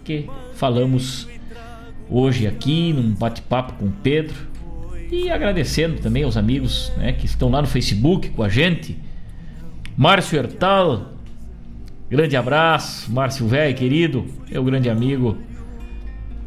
[0.03, 1.29] que falamos
[2.09, 4.35] hoje aqui num bate-papo com o Pedro.
[5.11, 8.97] E agradecendo também aos amigos né, que estão lá no Facebook com a gente,
[9.95, 11.13] Márcio Hertal,
[12.09, 13.13] grande abraço.
[13.13, 15.37] Márcio Velho, querido, meu grande amigo.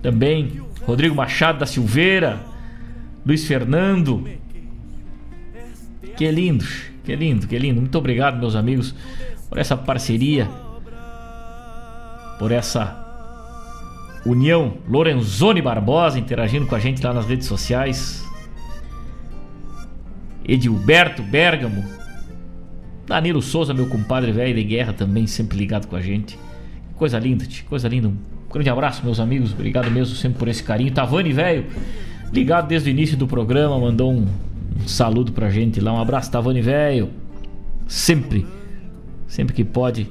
[0.02, 2.42] Também Rodrigo Machado da Silveira,
[3.24, 4.28] Luiz Fernando.
[6.18, 6.66] Que lindo,
[7.06, 7.80] que lindo, que lindo.
[7.80, 8.96] Muito obrigado, meus amigos,
[9.48, 10.50] por essa parceria,
[12.40, 13.06] por essa
[14.26, 14.78] união.
[14.90, 18.26] Lorenzoni Barbosa interagindo com a gente lá nas redes sociais.
[20.48, 21.84] Edilberto Bergamo,
[23.08, 26.38] Danilo Souza, meu compadre velho de guerra, também sempre ligado com a gente.
[26.96, 28.08] Coisa linda, coisa linda.
[28.08, 28.18] Um
[28.52, 29.54] grande abraço, meus amigos.
[29.54, 30.92] Obrigado mesmo sempre por esse carinho.
[30.92, 31.66] Tavani, velho,
[32.32, 34.28] ligado desde o início do programa, mandou um,
[34.76, 35.94] um saludo pra gente lá.
[35.94, 37.10] Um abraço, Tavani, velho.
[37.88, 38.46] Sempre,
[39.28, 40.10] sempre que pode,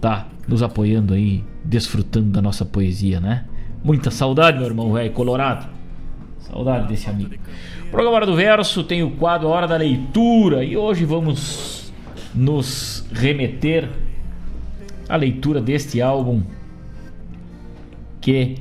[0.00, 3.44] tá nos apoiando aí, desfrutando da nossa poesia, né?
[3.82, 5.68] Muita saudade, meu irmão velho, colorado.
[6.40, 7.34] Saudade desse amigo.
[7.90, 11.92] Programa Hora do Verso tem o quadro Hora da Leitura e hoje vamos
[12.34, 13.88] nos remeter
[15.08, 16.42] à leitura deste álbum
[18.20, 18.56] que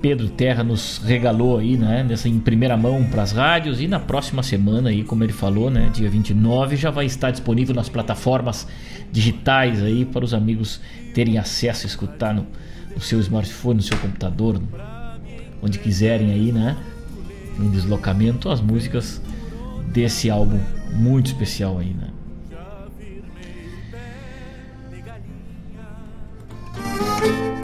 [0.00, 4.00] Pedro Terra nos regalou aí, né, nessa em primeira mão para as rádios e na
[4.00, 8.66] próxima semana aí, como ele falou, né, dia 29 já vai estar disponível nas plataformas
[9.12, 10.80] digitais aí para os amigos
[11.12, 12.46] terem acesso a escutar no,
[12.94, 14.60] no seu smartphone, no seu computador,
[15.62, 16.78] onde quiserem aí, né,
[17.58, 19.20] em deslocamento as músicas
[19.92, 20.60] desse álbum
[20.94, 22.08] muito especial aí, né?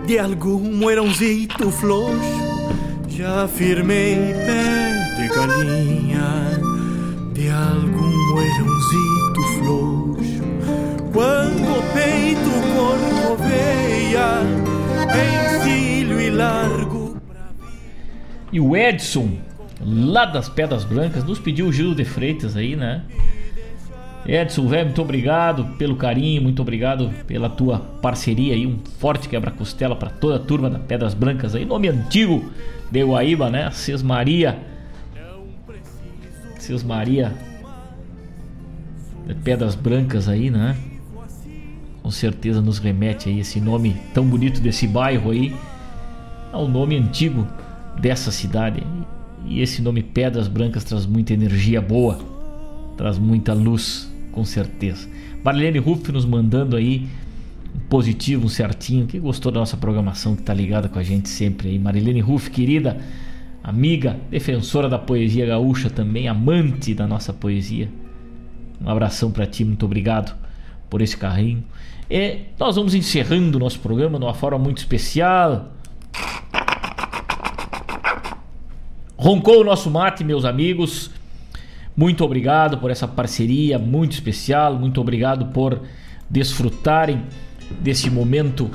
[0.07, 2.17] De algum moirãozito floxo
[3.09, 6.61] Já firmei pé de galinha
[7.33, 10.45] De algum moirãozito floxo
[11.13, 14.43] Quando o peito corcoveia
[15.59, 17.17] Encilho e largo
[18.53, 19.39] E o Edson,
[19.81, 23.03] lá das Pedras Brancas, nos pediu o Gil de Freitas aí, né?
[24.29, 28.67] Edson, velho, muito obrigado pelo carinho, muito obrigado pela tua parceria aí.
[28.67, 31.65] Um forte quebra-costela para toda a turma da Pedras Brancas aí.
[31.65, 32.45] Nome antigo
[32.91, 33.71] de Guaíba, né?
[33.71, 34.59] Cis Maria.
[36.59, 37.33] Cis Maria
[39.29, 40.77] de Pedras Brancas aí, né?
[42.03, 45.55] Com certeza nos remete aí esse nome tão bonito desse bairro aí.
[46.53, 47.47] Ao nome antigo
[48.01, 48.83] dessa cidade.
[49.45, 52.19] E esse nome Pedras Brancas traz muita energia boa,
[52.97, 54.06] traz muita luz
[54.37, 55.09] com certeza.
[55.43, 57.09] Marlene Ruff nos mandando aí
[57.75, 61.31] um positivo, um certinho, que gostou da nossa programação, que tá ligada com a gente
[61.31, 61.79] sempre aí.
[61.79, 62.99] Marilene Ruff, querida,
[63.65, 67.89] amiga, defensora da poesia gaúcha também, amante da nossa poesia.
[68.79, 70.37] Um abração para ti, muito obrigado
[70.91, 71.65] por esse carrinho.
[72.11, 75.73] E nós vamos encerrando o nosso programa de uma forma muito especial.
[79.17, 81.11] Roncou o nosso mate, meus amigos.
[81.97, 84.79] Muito obrigado por essa parceria muito especial.
[84.79, 85.81] Muito obrigado por
[86.29, 87.23] desfrutarem
[87.81, 88.71] desse momento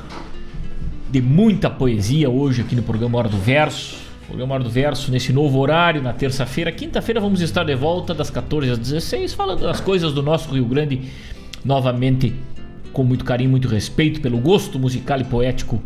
[1.11, 3.99] de muita poesia hoje aqui no programa Hora do Verso.
[4.25, 6.71] Programa Hora do Verso nesse novo horário, na terça-feira.
[6.71, 10.65] Quinta-feira vamos estar de volta das 14 às 16, falando das coisas do nosso Rio
[10.65, 11.01] Grande,
[11.63, 12.33] novamente
[12.91, 15.81] com muito carinho, muito respeito pelo gosto musical e poético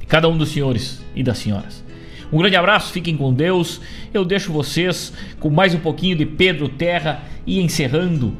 [0.00, 1.85] de cada um dos senhores e das senhoras.
[2.32, 3.80] Um grande abraço, fiquem com Deus.
[4.12, 8.36] Eu deixo vocês com mais um pouquinho de Pedro Terra e encerrando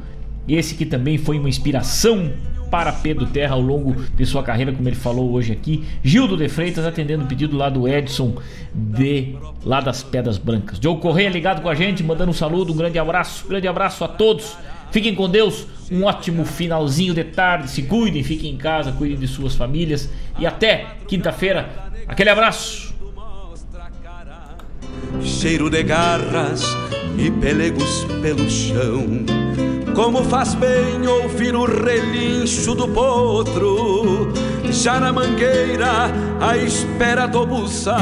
[0.47, 2.31] esse que também foi uma inspiração
[2.69, 5.85] para Pedro Terra ao longo de sua carreira, como ele falou hoje aqui.
[6.03, 8.35] Gildo de Freitas atendendo o pedido lá do Edson
[8.73, 10.79] de lá das Pedras Brancas.
[10.79, 14.03] Diogo Correia ligado com a gente, mandando um saludo, um grande abraço, um grande abraço
[14.03, 14.57] a todos.
[14.91, 19.27] Fiquem com Deus, um ótimo finalzinho de tarde, se cuidem, fiquem em casa, cuidem de
[19.27, 20.09] suas famílias
[20.39, 21.69] e até quinta-feira.
[22.07, 22.96] Aquele abraço
[25.21, 26.63] cheiro de garras
[27.17, 29.25] e pelegos pelo chão.
[29.95, 34.31] Como faz bem ouvir o relincho do potro,
[34.69, 37.97] já na mangueira à espera do buçal.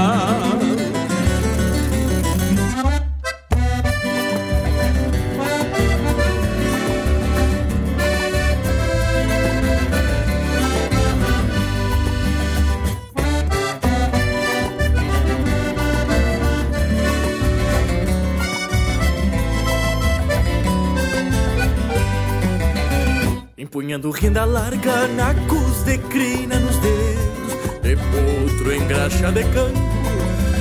[23.85, 27.53] Empunhando renda larga, nacos de crina nos dedos
[27.83, 29.79] De potro em graxa de campo,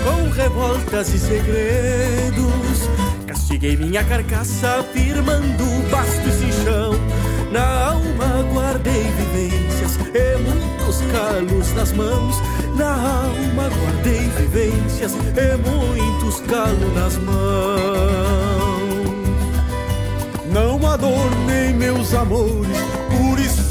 [0.04, 2.90] com revoltas e segredos.
[3.26, 6.92] Castiguei minha carcaça, firmando basto e cinchão
[7.50, 12.36] Na alma guardei vivências e muitos calos nas mãos.
[12.76, 18.84] Na alma guardei vivências e muitos calos nas mãos.
[20.52, 22.93] Não adornei meus amores,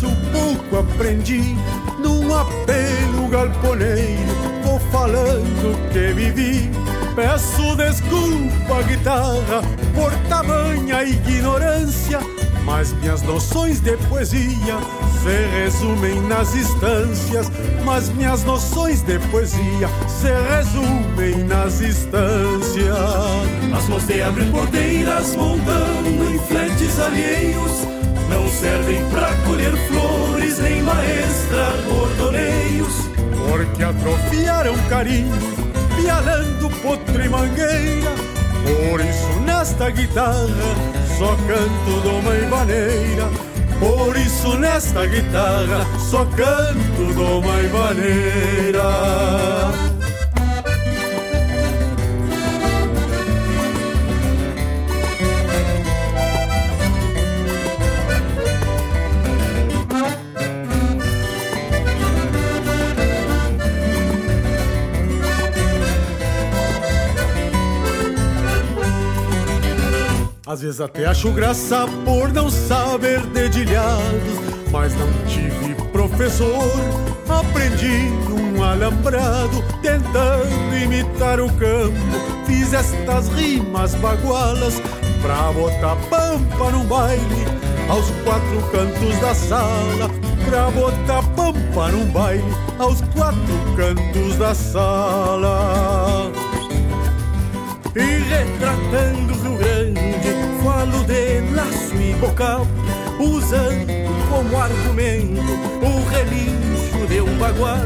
[0.03, 1.55] isso pouco aprendi.
[1.99, 6.69] Num apelo galponeiro, vou falando que vivi.
[7.15, 9.61] Peço desculpa, guitarra,
[9.93, 12.19] por tamanha ignorância,
[12.65, 14.77] mas minhas noções de poesia
[15.21, 17.51] se resumem nas instâncias.
[17.85, 22.97] Mas minhas noções de poesia se resumem nas instâncias.
[23.77, 27.92] As mãos de abrir porteiras montando em fletes alheios
[28.33, 33.09] não servem pra colher flores nem maestrar bordoneios.
[33.47, 35.35] Porque atrofiaram carinho,
[35.95, 38.11] pialando potro e mangueira.
[38.89, 40.47] Por isso nesta guitarra
[41.17, 43.29] só canto doma e maneira.
[43.79, 48.83] Por isso nesta guitarra só canto doma e maneira.
[70.53, 74.37] Às vezes até acho graça por não saber dedilhados,
[74.71, 76.69] mas não tive professor.
[77.27, 81.97] Aprendi num alambrado, tentando imitar o campo.
[82.45, 84.75] Fiz estas rimas bagualas
[85.23, 87.47] pra botar pampa no baile,
[87.89, 90.07] aos quatro cantos da sala,
[90.47, 96.31] pra botar pampa no baile, aos quatro cantos da sala.
[97.95, 102.67] E retratando o Rio Grande, falo de laço e bocal,
[103.19, 103.87] usando
[104.29, 107.85] como argumento o relincho de um bagual.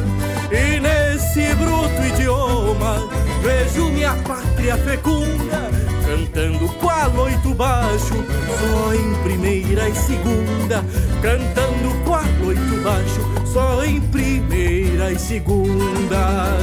[0.51, 3.09] E nesse bruto idioma
[3.43, 5.67] vejo minha pátria fecunda
[6.07, 8.15] cantando qual oito baixo,
[8.59, 10.81] só em primeira e segunda,
[11.21, 16.57] cantando qual oito baixo, só em primeira e segunda.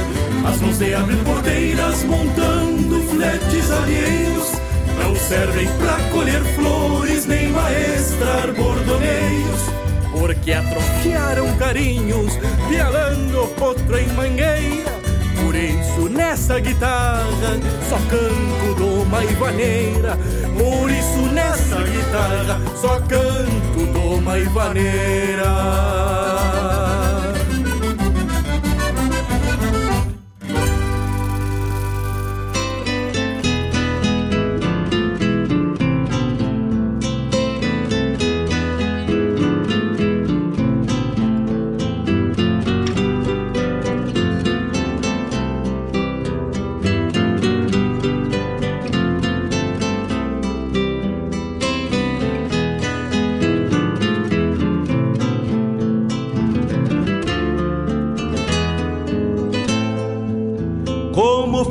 [0.47, 4.51] As mãos de abrir porteiras montando fletes alheios
[5.03, 9.61] não servem pra colher flores nem maestrar bordoneios.
[10.11, 12.33] Porque atrofiaram carinhos,
[12.69, 14.95] pialando potro em mangueira.
[15.43, 17.59] Por isso nessa guitarra
[17.89, 20.17] só canto doma e vaneira.
[20.57, 25.45] Por isso nessa guitarra só canto doma e vaneira.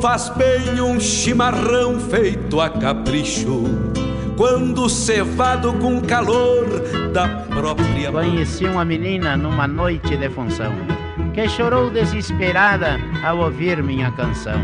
[0.05, 3.63] Faz bem um chimarrão feito a capricho,
[4.37, 6.79] quando cevado com calor
[7.11, 8.11] da própria.
[8.11, 10.71] Conheci uma menina numa noite de função,
[11.33, 14.63] que chorou desesperada ao ouvir minha canção.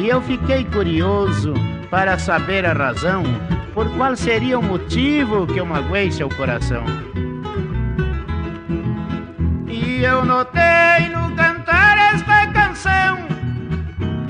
[0.00, 1.54] E eu fiquei curioso
[1.88, 3.22] para saber a razão
[3.72, 6.82] por qual seria o motivo que eu magoei seu coração.
[9.68, 11.51] E eu notei no canção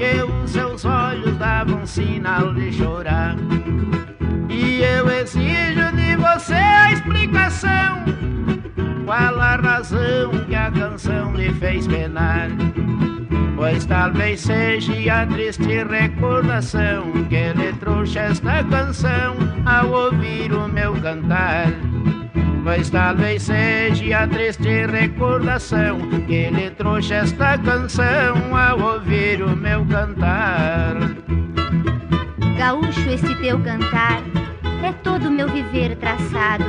[0.02, 3.36] que os seus olhos davam sinal de chorar.
[4.48, 8.02] E eu exijo de você a explicação.
[9.04, 12.48] Qual a razão que a canção lhe fez penar?
[13.54, 20.94] Pois talvez seja a triste recordação que lhe trouxe esta canção ao ouvir o meu
[20.94, 21.68] cantar.
[22.62, 29.84] Pois talvez seja a triste recordação que lhe trouxe esta canção ao ouvir o meu
[29.86, 30.94] cantar.
[32.56, 34.22] Gaúcho, esse teu cantar
[34.84, 36.64] é todo meu viver traçado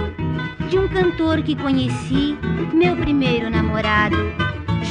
[0.68, 2.36] de um cantor que conheci,
[2.74, 4.18] meu primeiro namorado.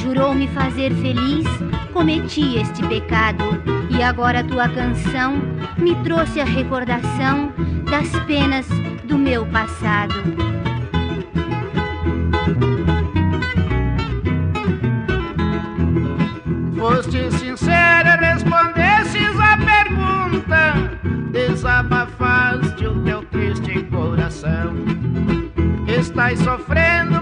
[0.01, 1.45] Jurou me fazer feliz,
[1.91, 3.43] cometi este pecado
[3.89, 5.33] e agora tua canção
[5.77, 7.51] me trouxe a recordação
[7.91, 8.65] das penas
[9.03, 10.62] do meu passado.
[21.63, 24.73] Desabafaste o teu triste coração.
[25.87, 27.21] Estás sofrendo